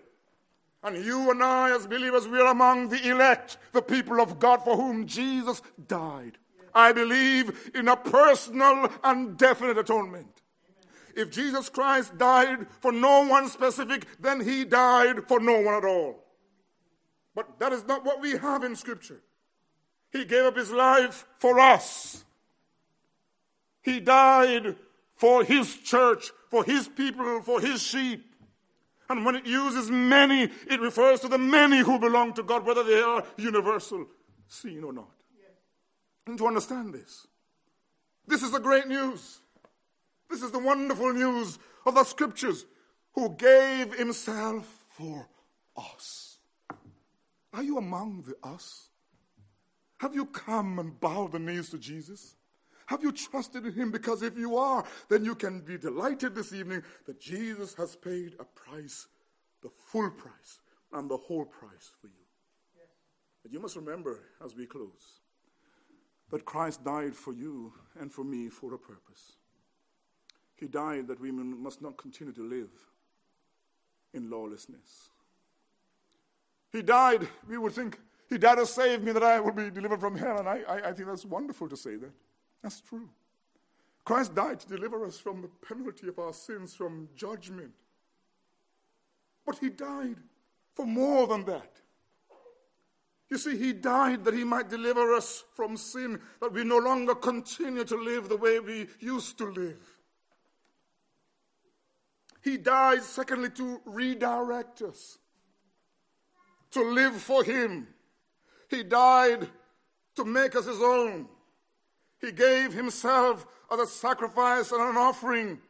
And 0.83 1.03
you 1.03 1.31
and 1.31 1.43
I, 1.43 1.75
as 1.75 1.87
believers, 1.87 2.29
we 2.29 2.39
are 2.39 2.51
among 2.51 2.89
the 2.89 3.09
elect, 3.09 3.57
the 3.73 3.81
people 3.81 4.21
of 4.21 4.39
God 4.39 4.63
for 4.65 4.77
whom 4.77 5.07
Jesus 5.07 5.63
died. 5.89 6.39
I 6.75 6.93
believe 6.93 7.71
in 7.75 7.89
a 7.89 7.97
personal 7.97 8.91
and 9.03 9.39
definite 9.39 9.79
atonement. 9.79 10.43
If 11.17 11.31
Jesus 11.31 11.69
Christ 11.69 12.19
died 12.19 12.67
for 12.81 12.91
no 12.91 13.27
one 13.27 13.49
specific, 13.49 14.07
then 14.21 14.41
he 14.41 14.65
died 14.65 15.29
for 15.29 15.39
no 15.39 15.61
one 15.61 15.75
at 15.75 15.85
all. 15.85 16.25
But 17.35 17.59
that 17.61 17.73
is 17.73 17.85
not 17.87 18.05
what 18.05 18.21
we 18.21 18.33
have 18.33 18.65
in 18.65 18.75
Scripture. 18.75 19.23
He 20.15 20.25
gave 20.25 20.45
up 20.45 20.57
his 20.57 20.71
life 20.71 21.27
for 21.39 21.59
us. 21.59 22.25
He 23.83 23.99
died 23.99 24.77
for 25.17 25.43
his 25.43 25.77
church, 25.79 26.31
for 26.51 26.62
his 26.62 26.87
people, 26.87 27.43
for 27.43 27.61
his 27.61 27.83
sheep. 27.83 28.25
And 29.11 29.25
when 29.25 29.35
it 29.35 29.45
uses 29.45 29.91
many, 29.91 30.45
it 30.71 30.81
refers 30.81 31.19
to 31.21 31.29
the 31.29 31.37
many 31.37 31.79
who 31.79 31.99
belong 31.99 32.33
to 32.35 32.45
God, 32.45 32.65
whether 32.65 32.85
they 32.85 33.03
are 33.03 33.25
universal, 33.37 34.07
seen 34.47 34.85
or 34.85 34.93
not. 34.93 35.11
And 36.29 36.39
to 36.39 36.47
understand 36.47 36.95
this, 36.95 37.27
this 38.29 38.45
is 38.45 38.53
the 38.53 38.61
great 38.61 38.87
news. 38.87 39.41
This 40.31 40.43
is 40.43 40.53
the 40.53 40.61
wonderful 40.61 41.12
news 41.12 41.59
of 41.85 41.97
the 41.97 42.05
scriptures 42.05 42.67
who 43.15 43.31
gave 43.31 43.93
himself 43.95 44.85
for 44.91 45.27
us. 45.77 46.39
Are 47.53 47.65
you 47.65 47.79
among 47.79 48.23
the 48.23 48.49
us? 48.49 48.91
Have 49.99 50.15
you 50.15 50.27
come 50.27 50.79
and 50.79 50.99
bowed 50.99 51.33
the 51.33 51.39
knees 51.39 51.71
to 51.71 51.79
Jesus? 51.79 52.37
Have 52.87 53.03
you 53.03 53.13
trusted 53.13 53.65
in 53.65 53.73
him? 53.73 53.91
Because 53.91 54.23
if 54.23 54.37
you 54.37 54.57
are, 54.57 54.85
then 55.09 55.25
you 55.25 55.35
can 55.35 55.61
be 55.61 55.79
delighted 55.79 56.35
this 56.35 56.53
evening 56.53 56.83
that 57.07 57.21
Jesus 57.21 57.75
has 57.75 57.97
paid 57.97 58.35
a 58.39 58.45
price, 58.45 59.07
the 59.63 59.71
full 59.71 60.11
price, 60.11 60.61
and 60.93 61.11
the 61.11 61.17
whole 61.17 61.45
price 61.45 61.93
for 62.01 62.09
you. 62.09 62.25
Yes. 62.77 62.87
But 63.43 63.53
you 63.53 63.61
must 63.61 63.77
remember 63.77 64.21
as 64.45 64.55
we 64.55 64.67
close 64.67 65.21
that 66.31 66.45
Christ 66.45 66.85
died 66.85 67.15
for 67.15 67.33
you 67.33 67.73
and 67.99 68.13
for 68.13 68.25
me 68.25 68.49
for 68.49 68.75
a 68.75 68.79
purpose. 68.79 69.37
He 70.57 70.67
died 70.67 71.09
that 71.09 71.21
we 71.21 71.31
must 71.31 71.83
not 71.83 71.97
continue 71.97 72.33
to 72.35 72.43
live 72.43 72.71
in 74.13 74.31
lawlessness. 74.31 75.11
He 76.73 76.83
died, 76.83 77.29
we 77.49 77.59
would 77.59 77.73
think, 77.73 77.99
he 78.35 78.39
died 78.39 78.59
to 78.59 78.66
save 78.66 79.05
me 79.05 79.12
that 79.12 79.22
I 79.22 79.39
will 79.39 79.53
be 79.53 79.70
delivered 79.70 80.01
from 80.01 80.16
hell. 80.16 80.41
And 80.41 80.49
I, 80.49 80.62
I, 80.68 80.89
I 80.89 80.93
think 80.93 81.07
that's 81.07 81.24
wonderful 81.24 81.68
to 81.68 81.76
say 81.76 81.95
that. 81.95 82.11
That's 82.64 82.80
true. 82.80 83.09
Christ 84.05 84.35
died 84.35 84.59
to 84.59 84.66
deliver 84.66 85.07
us 85.07 85.20
from 85.20 85.41
the 85.41 85.49
penalty 85.64 86.09
of 86.09 86.18
our 86.18 86.32
sins, 86.32 86.74
from 86.74 87.09
judgment. 87.14 87.70
But 89.47 89.59
he 89.59 89.68
died 89.68 90.16
for 90.74 90.85
more 90.85 91.28
than 91.28 91.45
that. 91.45 91.80
You 93.30 93.39
see, 93.39 93.57
he 93.57 93.72
died 93.72 94.24
that 94.24 94.35
he 94.35 94.43
might 94.43 94.68
deliver 94.68 95.14
us 95.14 95.45
from 95.55 95.76
sin, 95.76 96.20
that 96.41 96.53
we 96.53 96.64
no 96.64 96.78
longer 96.78 97.14
continue 97.14 97.85
to 97.85 97.97
live 97.97 98.28
the 98.28 98.37
way 98.37 98.59
we 98.59 98.89
used 98.99 99.39
to 99.39 99.45
live. 99.45 99.78
He 102.43 102.57
died, 102.57 103.05
secondly, 103.05 103.51
to 103.51 103.80
redirect 103.85 104.82
us, 104.82 105.18
to 106.72 106.82
live 106.82 107.14
for 107.14 107.45
him. 107.45 107.87
He 108.75 108.83
died 108.83 109.49
to 110.16 110.25
make 110.25 110.57
us 110.57 110.66
his 110.66 110.81
own. 110.81 111.29
He 112.20 112.33
gave 112.33 112.72
himself 112.72 113.47
as 113.70 113.79
a 113.79 113.87
sacrifice 113.87 114.72
and 114.72 114.83
an 114.83 114.97
offering 114.97 115.61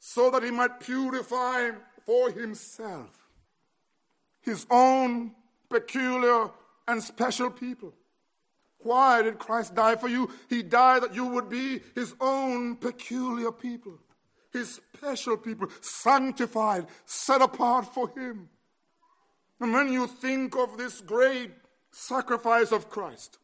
so 0.00 0.30
that 0.30 0.42
he 0.42 0.50
might 0.50 0.80
purify 0.80 1.70
for 2.04 2.30
himself 2.30 3.16
his 4.40 4.66
own 4.70 5.30
peculiar 5.68 6.50
and 6.88 7.00
special 7.00 7.50
people. 7.50 7.94
Why 8.78 9.22
did 9.22 9.38
Christ 9.38 9.76
die 9.76 9.94
for 9.94 10.08
you? 10.08 10.30
He 10.48 10.64
died 10.64 11.04
that 11.04 11.14
you 11.14 11.26
would 11.26 11.48
be 11.48 11.80
his 11.94 12.12
own 12.20 12.74
peculiar 12.74 13.52
people, 13.52 14.00
his 14.52 14.80
special 14.96 15.36
people, 15.36 15.68
sanctified, 15.80 16.86
set 17.06 17.40
apart 17.40 17.94
for 17.94 18.08
him. 18.08 18.48
And 19.62 19.72
when 19.72 19.92
you 19.92 20.08
think 20.08 20.56
of 20.56 20.76
this 20.76 21.00
great 21.00 21.52
sacrifice 21.92 22.72
of 22.72 22.90
Christ, 22.90 23.38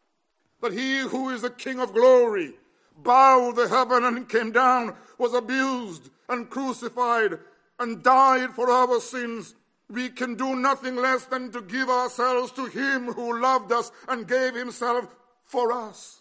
that 0.60 0.72
he 0.72 0.98
who 0.98 1.28
is 1.28 1.42
the 1.42 1.50
King 1.50 1.78
of 1.78 1.94
glory 1.94 2.54
bowed 2.96 3.54
the 3.54 3.68
heaven 3.68 4.02
and 4.02 4.28
came 4.28 4.50
down, 4.50 4.96
was 5.16 5.32
abused 5.32 6.10
and 6.28 6.50
crucified 6.50 7.38
and 7.78 8.02
died 8.02 8.50
for 8.50 8.68
our 8.68 8.98
sins, 8.98 9.54
we 9.88 10.08
can 10.08 10.34
do 10.34 10.56
nothing 10.56 10.96
less 10.96 11.24
than 11.26 11.52
to 11.52 11.62
give 11.62 11.88
ourselves 11.88 12.50
to 12.50 12.66
him 12.66 13.12
who 13.12 13.40
loved 13.40 13.70
us 13.70 13.92
and 14.08 14.26
gave 14.26 14.56
himself 14.56 15.14
for 15.44 15.72
us. 15.72 16.20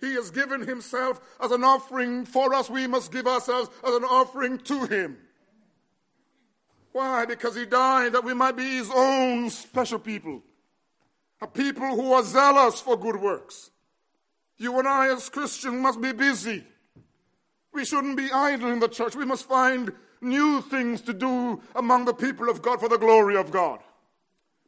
He 0.00 0.14
has 0.14 0.30
given 0.30 0.60
himself 0.60 1.20
as 1.40 1.50
an 1.50 1.64
offering 1.64 2.26
for 2.26 2.54
us. 2.54 2.70
We 2.70 2.86
must 2.86 3.10
give 3.10 3.26
ourselves 3.26 3.70
as 3.82 3.94
an 3.96 4.04
offering 4.04 4.58
to 4.58 4.86
him. 4.86 5.18
Why? 6.92 7.24
Because 7.24 7.56
he 7.56 7.64
died 7.64 8.12
that 8.12 8.24
we 8.24 8.34
might 8.34 8.56
be 8.56 8.76
his 8.76 8.90
own 8.94 9.50
special 9.50 9.98
people. 9.98 10.42
A 11.40 11.46
people 11.46 11.96
who 11.96 12.12
are 12.12 12.22
zealous 12.22 12.80
for 12.80 12.96
good 12.96 13.16
works. 13.16 13.70
You 14.58 14.78
and 14.78 14.86
I, 14.86 15.12
as 15.12 15.28
Christians, 15.28 15.80
must 15.80 16.00
be 16.00 16.12
busy. 16.12 16.64
We 17.72 17.84
shouldn't 17.84 18.16
be 18.16 18.30
idle 18.30 18.70
in 18.70 18.78
the 18.78 18.88
church. 18.88 19.16
We 19.16 19.24
must 19.24 19.48
find 19.48 19.92
new 20.20 20.60
things 20.60 21.00
to 21.02 21.12
do 21.12 21.60
among 21.74 22.04
the 22.04 22.14
people 22.14 22.48
of 22.48 22.62
God 22.62 22.78
for 22.78 22.88
the 22.88 22.98
glory 22.98 23.36
of 23.36 23.50
God. 23.50 23.80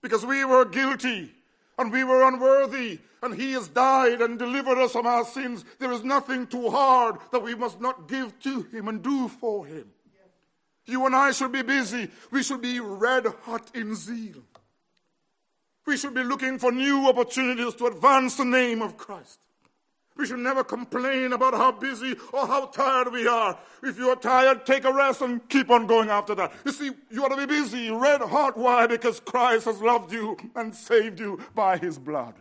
Because 0.02 0.24
we 0.24 0.44
were 0.44 0.64
guilty 0.64 1.32
and 1.78 1.92
we 1.92 2.04
were 2.04 2.26
unworthy, 2.26 3.00
and 3.22 3.34
He 3.34 3.52
has 3.52 3.68
died 3.68 4.20
and 4.20 4.38
delivered 4.38 4.78
us 4.78 4.92
from 4.92 5.06
our 5.06 5.24
sins. 5.24 5.64
There 5.78 5.92
is 5.92 6.04
nothing 6.04 6.46
too 6.46 6.70
hard 6.70 7.16
that 7.32 7.42
we 7.42 7.54
must 7.54 7.80
not 7.80 8.08
give 8.08 8.38
to 8.40 8.62
Him 8.62 8.88
and 8.88 9.02
do 9.02 9.28
for 9.28 9.66
Him. 9.66 9.90
You 10.86 11.06
and 11.06 11.16
I 11.16 11.32
should 11.32 11.52
be 11.52 11.62
busy. 11.62 12.10
We 12.30 12.42
should 12.42 12.60
be 12.60 12.80
red 12.80 13.26
hot 13.42 13.70
in 13.74 13.94
zeal. 13.94 14.42
We 15.86 15.96
should 15.96 16.14
be 16.14 16.22
looking 16.22 16.58
for 16.58 16.72
new 16.72 17.08
opportunities 17.08 17.74
to 17.74 17.86
advance 17.86 18.36
the 18.36 18.44
name 18.44 18.82
of 18.82 18.96
Christ. 18.96 19.40
We 20.16 20.26
should 20.26 20.38
never 20.38 20.62
complain 20.62 21.32
about 21.32 21.54
how 21.54 21.72
busy 21.72 22.14
or 22.32 22.46
how 22.46 22.66
tired 22.66 23.12
we 23.12 23.26
are. 23.26 23.58
If 23.82 23.98
you 23.98 24.10
are 24.10 24.16
tired, 24.16 24.64
take 24.64 24.84
a 24.84 24.92
rest 24.92 25.22
and 25.22 25.46
keep 25.48 25.70
on 25.70 25.86
going 25.86 26.08
after 26.08 26.36
that. 26.36 26.52
You 26.64 26.70
see, 26.70 26.92
you 27.10 27.24
ought 27.24 27.30
to 27.30 27.36
be 27.36 27.46
busy, 27.46 27.90
red 27.90 28.20
hot. 28.20 28.56
Why? 28.56 28.86
Because 28.86 29.18
Christ 29.18 29.64
has 29.64 29.80
loved 29.80 30.12
you 30.12 30.36
and 30.54 30.72
saved 30.74 31.18
you 31.18 31.40
by 31.54 31.78
his 31.78 31.98
blood. 31.98 32.34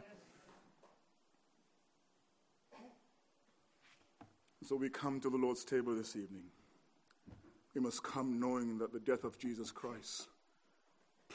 So 4.64 4.76
we 4.76 4.90
come 4.90 5.20
to 5.22 5.30
the 5.30 5.38
Lord's 5.38 5.66
table 5.66 5.96
this 5.96 6.16
evening. 6.16 6.44
We 7.74 7.82
must 7.82 8.04
come 8.04 8.40
knowing 8.40 8.78
that 8.78 8.94
the 8.94 9.00
death 9.00 9.24
of 9.24 9.38
Jesus 9.38 9.72
Christ 9.72 10.28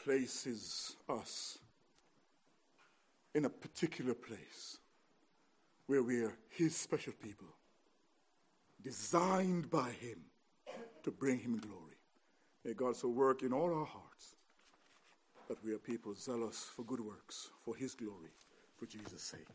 places 0.04 0.96
us 1.08 1.58
in 3.34 3.44
a 3.44 3.50
particular 3.50 4.14
place 4.14 4.78
where 5.86 6.02
we 6.02 6.22
are 6.22 6.36
His 6.50 6.76
special 6.76 7.12
people, 7.22 7.48
designed 8.82 9.70
by 9.70 9.90
Him 9.90 10.18
to 11.02 11.10
bring 11.10 11.38
Him 11.38 11.58
glory. 11.58 11.96
May 12.64 12.74
God 12.74 12.96
so 12.96 13.08
work 13.08 13.42
in 13.42 13.52
all 13.52 13.74
our 13.74 13.86
hearts 13.86 14.36
that 15.48 15.64
we 15.64 15.72
are 15.72 15.78
people 15.78 16.14
zealous 16.14 16.70
for 16.74 16.82
good 16.82 17.00
works, 17.00 17.50
for 17.64 17.74
His 17.74 17.94
glory, 17.94 18.30
for 18.76 18.86
Jesus' 18.86 19.22
sake. 19.22 19.46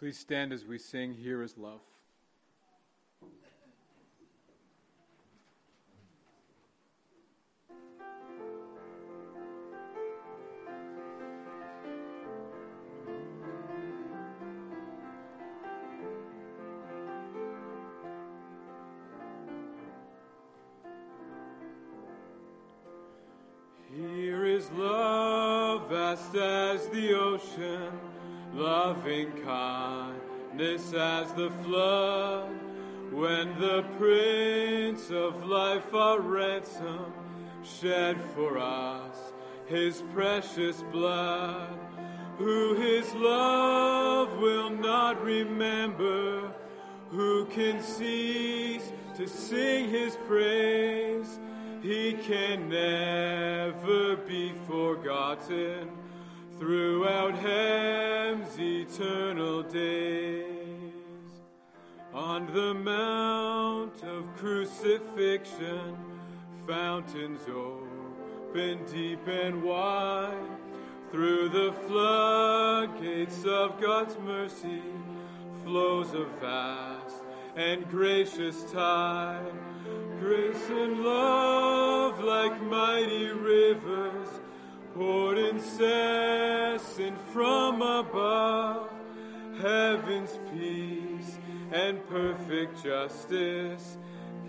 Please 0.00 0.18
stand 0.18 0.50
as 0.50 0.64
we 0.64 0.78
sing 0.78 1.12
Here 1.12 1.42
is 1.42 1.58
Love. 1.58 1.82
Loving 28.90 29.30
kindness 29.44 30.92
as 30.94 31.32
the 31.34 31.48
flood. 31.62 32.50
When 33.12 33.56
the 33.60 33.84
Prince 33.96 35.10
of 35.10 35.44
Life, 35.46 35.94
our 35.94 36.18
ransom, 36.18 37.12
shed 37.62 38.20
for 38.34 38.58
us 38.58 39.32
his 39.66 40.02
precious 40.12 40.82
blood, 40.90 41.78
who 42.36 42.74
his 42.74 43.14
love 43.14 44.36
will 44.38 44.70
not 44.70 45.22
remember, 45.22 46.52
who 47.10 47.44
can 47.46 47.80
cease 47.80 48.90
to 49.14 49.28
sing 49.28 49.88
his 49.88 50.16
praise 50.26 51.38
he 51.80 52.14
can 52.14 52.68
never 52.68 54.16
be 54.16 54.52
forgotten 54.66 55.90
throughout 56.60 57.34
heaven's 57.36 58.60
eternal 58.60 59.62
days. 59.62 60.44
On 62.12 62.52
the 62.52 62.74
mount 62.74 64.02
of 64.04 64.26
crucifixion, 64.36 65.96
fountains 66.66 67.40
open 67.48 68.84
deep 68.92 69.26
and 69.26 69.62
wide. 69.62 70.36
Through 71.10 71.48
the 71.48 71.72
floodgates 71.88 73.42
of 73.46 73.80
God's 73.80 74.18
mercy 74.18 74.82
flows 75.64 76.12
a 76.12 76.26
vast 76.40 77.24
and 77.56 77.88
gracious 77.88 78.62
tide 78.70 79.52
grace 80.20 80.68
and 80.68 81.02
love 81.02 82.22
like 82.22 82.62
mighty 82.62 83.28
rivers 83.28 84.39
poured 85.00 85.38
incessant 85.38 87.18
from 87.32 87.80
above. 87.80 88.90
Heaven's 89.62 90.38
peace 90.52 91.38
and 91.72 92.06
perfect 92.06 92.84
justice 92.84 93.96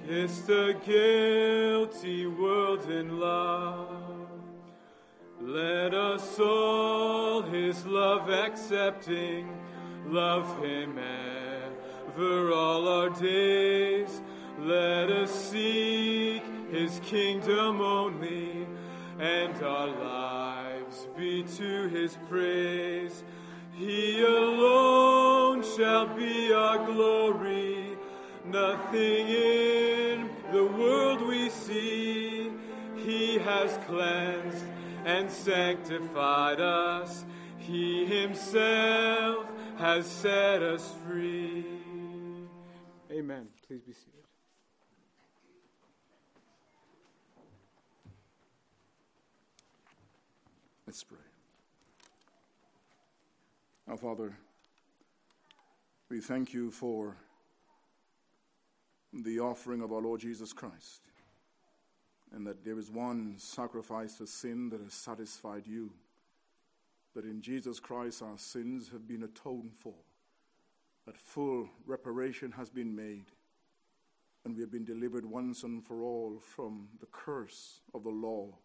kissed 0.05 0.49
a 0.49 0.75
guilty 0.85 2.27
world 2.27 2.83
in 2.91 3.17
love. 3.17 4.27
Let 5.39 5.93
us 5.93 6.37
all 6.37 7.43
his 7.43 7.85
love 7.85 8.29
accepting, 8.29 9.57
love 10.05 10.61
him 10.61 10.99
ever 10.99 12.51
all 12.51 12.89
our 12.89 13.09
days 13.09 14.21
let 14.59 15.09
us 15.09 15.31
seek 15.31 16.43
his 16.69 16.99
kingdom 17.03 17.81
only, 17.81 18.67
and 19.17 19.63
our 19.63 19.87
lives 19.87 20.40
be 21.17 21.43
to 21.43 21.87
his 21.87 22.17
praise. 22.29 23.23
He 23.73 24.21
alone 24.21 25.63
shall 25.75 26.07
be 26.07 26.53
our 26.53 26.85
glory. 26.85 27.97
Nothing 28.45 29.27
in 29.27 30.29
the 30.51 30.65
world 30.65 31.21
we 31.21 31.49
see, 31.49 32.51
he 32.95 33.37
has 33.39 33.77
cleansed 33.87 34.65
and 35.05 35.29
sanctified 35.29 36.59
us. 36.59 37.23
He 37.57 38.05
himself 38.05 39.45
has 39.77 40.05
set 40.05 40.63
us 40.63 40.93
free. 41.07 41.65
Amen. 43.11 43.47
Please 43.67 43.81
be 43.81 43.93
seated. 43.93 44.20
Let's 50.91 51.05
pray. 51.05 51.19
Now, 53.87 53.95
Father, 53.95 54.35
we 56.09 56.19
thank 56.19 56.53
you 56.53 56.69
for 56.69 57.15
the 59.13 59.39
offering 59.39 59.81
of 59.81 59.93
our 59.93 60.01
Lord 60.01 60.19
Jesus 60.19 60.51
Christ, 60.51 61.03
and 62.35 62.45
that 62.45 62.65
there 62.65 62.77
is 62.77 62.91
one 62.91 63.35
sacrifice 63.37 64.17
for 64.17 64.25
sin 64.25 64.67
that 64.71 64.81
has 64.81 64.93
satisfied 64.93 65.65
you, 65.65 65.91
that 67.15 67.23
in 67.23 67.41
Jesus 67.41 67.79
Christ 67.79 68.21
our 68.21 68.37
sins 68.37 68.89
have 68.89 69.07
been 69.07 69.23
atoned 69.23 69.71
for, 69.79 69.95
that 71.05 71.15
full 71.15 71.69
reparation 71.85 72.51
has 72.51 72.69
been 72.69 72.93
made, 72.93 73.27
and 74.43 74.57
we 74.57 74.61
have 74.61 74.73
been 74.73 74.83
delivered 74.83 75.25
once 75.25 75.63
and 75.63 75.85
for 75.85 76.01
all 76.01 76.37
from 76.41 76.89
the 76.99 77.07
curse 77.13 77.79
of 77.93 78.03
the 78.03 78.09
law 78.09 78.57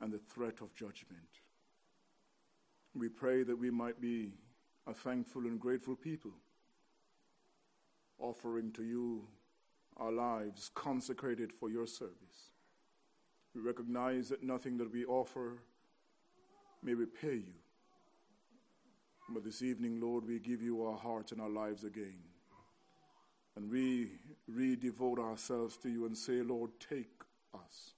and 0.00 0.12
the 0.12 0.18
threat 0.18 0.60
of 0.60 0.74
judgment. 0.74 1.20
We 2.94 3.08
pray 3.08 3.42
that 3.42 3.56
we 3.56 3.70
might 3.70 4.00
be 4.00 4.32
a 4.86 4.94
thankful 4.94 5.42
and 5.42 5.60
grateful 5.60 5.94
people, 5.94 6.32
offering 8.18 8.72
to 8.72 8.82
you 8.82 9.26
our 9.96 10.10
lives 10.10 10.70
consecrated 10.74 11.52
for 11.52 11.70
your 11.70 11.86
service. 11.86 12.50
We 13.54 13.60
recognize 13.60 14.28
that 14.30 14.42
nothing 14.42 14.78
that 14.78 14.92
we 14.92 15.04
offer 15.04 15.58
may 16.82 16.94
repay 16.94 17.34
you. 17.34 17.54
But 19.28 19.44
this 19.44 19.62
evening, 19.62 20.00
Lord, 20.00 20.26
we 20.26 20.38
give 20.38 20.62
you 20.62 20.84
our 20.84 20.96
hearts 20.96 21.30
and 21.32 21.40
our 21.40 21.50
lives 21.50 21.84
again. 21.84 22.18
And 23.56 23.70
we 23.70 24.12
redevote 24.50 25.18
ourselves 25.18 25.76
to 25.78 25.88
you 25.88 26.06
and 26.06 26.16
say, 26.16 26.42
Lord, 26.42 26.70
take 26.80 27.10
us 27.54 27.92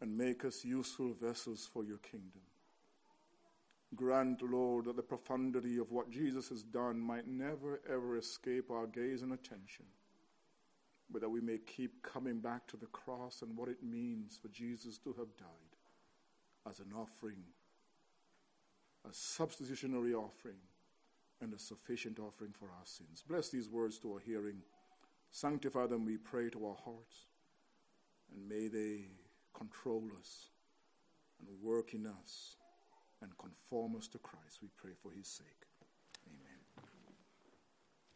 and 0.00 0.16
make 0.16 0.44
us 0.44 0.64
useful 0.64 1.12
vessels 1.12 1.68
for 1.72 1.84
your 1.84 1.98
kingdom. 1.98 2.42
Grant, 3.94 4.42
Lord, 4.42 4.84
that 4.84 4.96
the 4.96 5.02
profundity 5.02 5.78
of 5.78 5.90
what 5.90 6.10
Jesus 6.10 6.50
has 6.50 6.62
done 6.62 7.00
might 7.00 7.26
never 7.26 7.80
ever 7.90 8.16
escape 8.16 8.70
our 8.70 8.86
gaze 8.86 9.22
and 9.22 9.32
attention, 9.32 9.86
but 11.10 11.22
that 11.22 11.28
we 11.28 11.40
may 11.40 11.58
keep 11.58 12.02
coming 12.02 12.38
back 12.38 12.66
to 12.66 12.76
the 12.76 12.86
cross 12.86 13.42
and 13.42 13.56
what 13.56 13.68
it 13.68 13.82
means 13.82 14.38
for 14.40 14.48
Jesus 14.48 14.98
to 14.98 15.14
have 15.18 15.36
died 15.38 16.68
as 16.68 16.80
an 16.80 16.92
offering, 16.94 17.42
a 19.08 19.12
substitutionary 19.12 20.12
offering, 20.12 20.58
and 21.40 21.54
a 21.54 21.58
sufficient 21.58 22.18
offering 22.18 22.52
for 22.52 22.66
our 22.66 22.84
sins. 22.84 23.24
Bless 23.26 23.48
these 23.48 23.68
words 23.70 23.98
to 23.98 24.12
our 24.12 24.18
hearing. 24.18 24.58
Sanctify 25.30 25.86
them, 25.86 26.04
we 26.04 26.16
pray, 26.16 26.50
to 26.50 26.66
our 26.66 26.76
hearts, 26.84 27.26
and 28.34 28.48
may 28.48 28.68
they 28.68 29.04
control 29.54 30.04
us 30.18 30.48
and 31.40 31.48
work 31.62 31.94
in 31.94 32.06
us 32.06 32.56
and 33.22 33.30
conform 33.38 33.96
us 33.96 34.08
to 34.08 34.18
Christ. 34.18 34.58
We 34.62 34.68
pray 34.76 34.92
for 35.02 35.12
his 35.12 35.28
sake. 35.28 35.67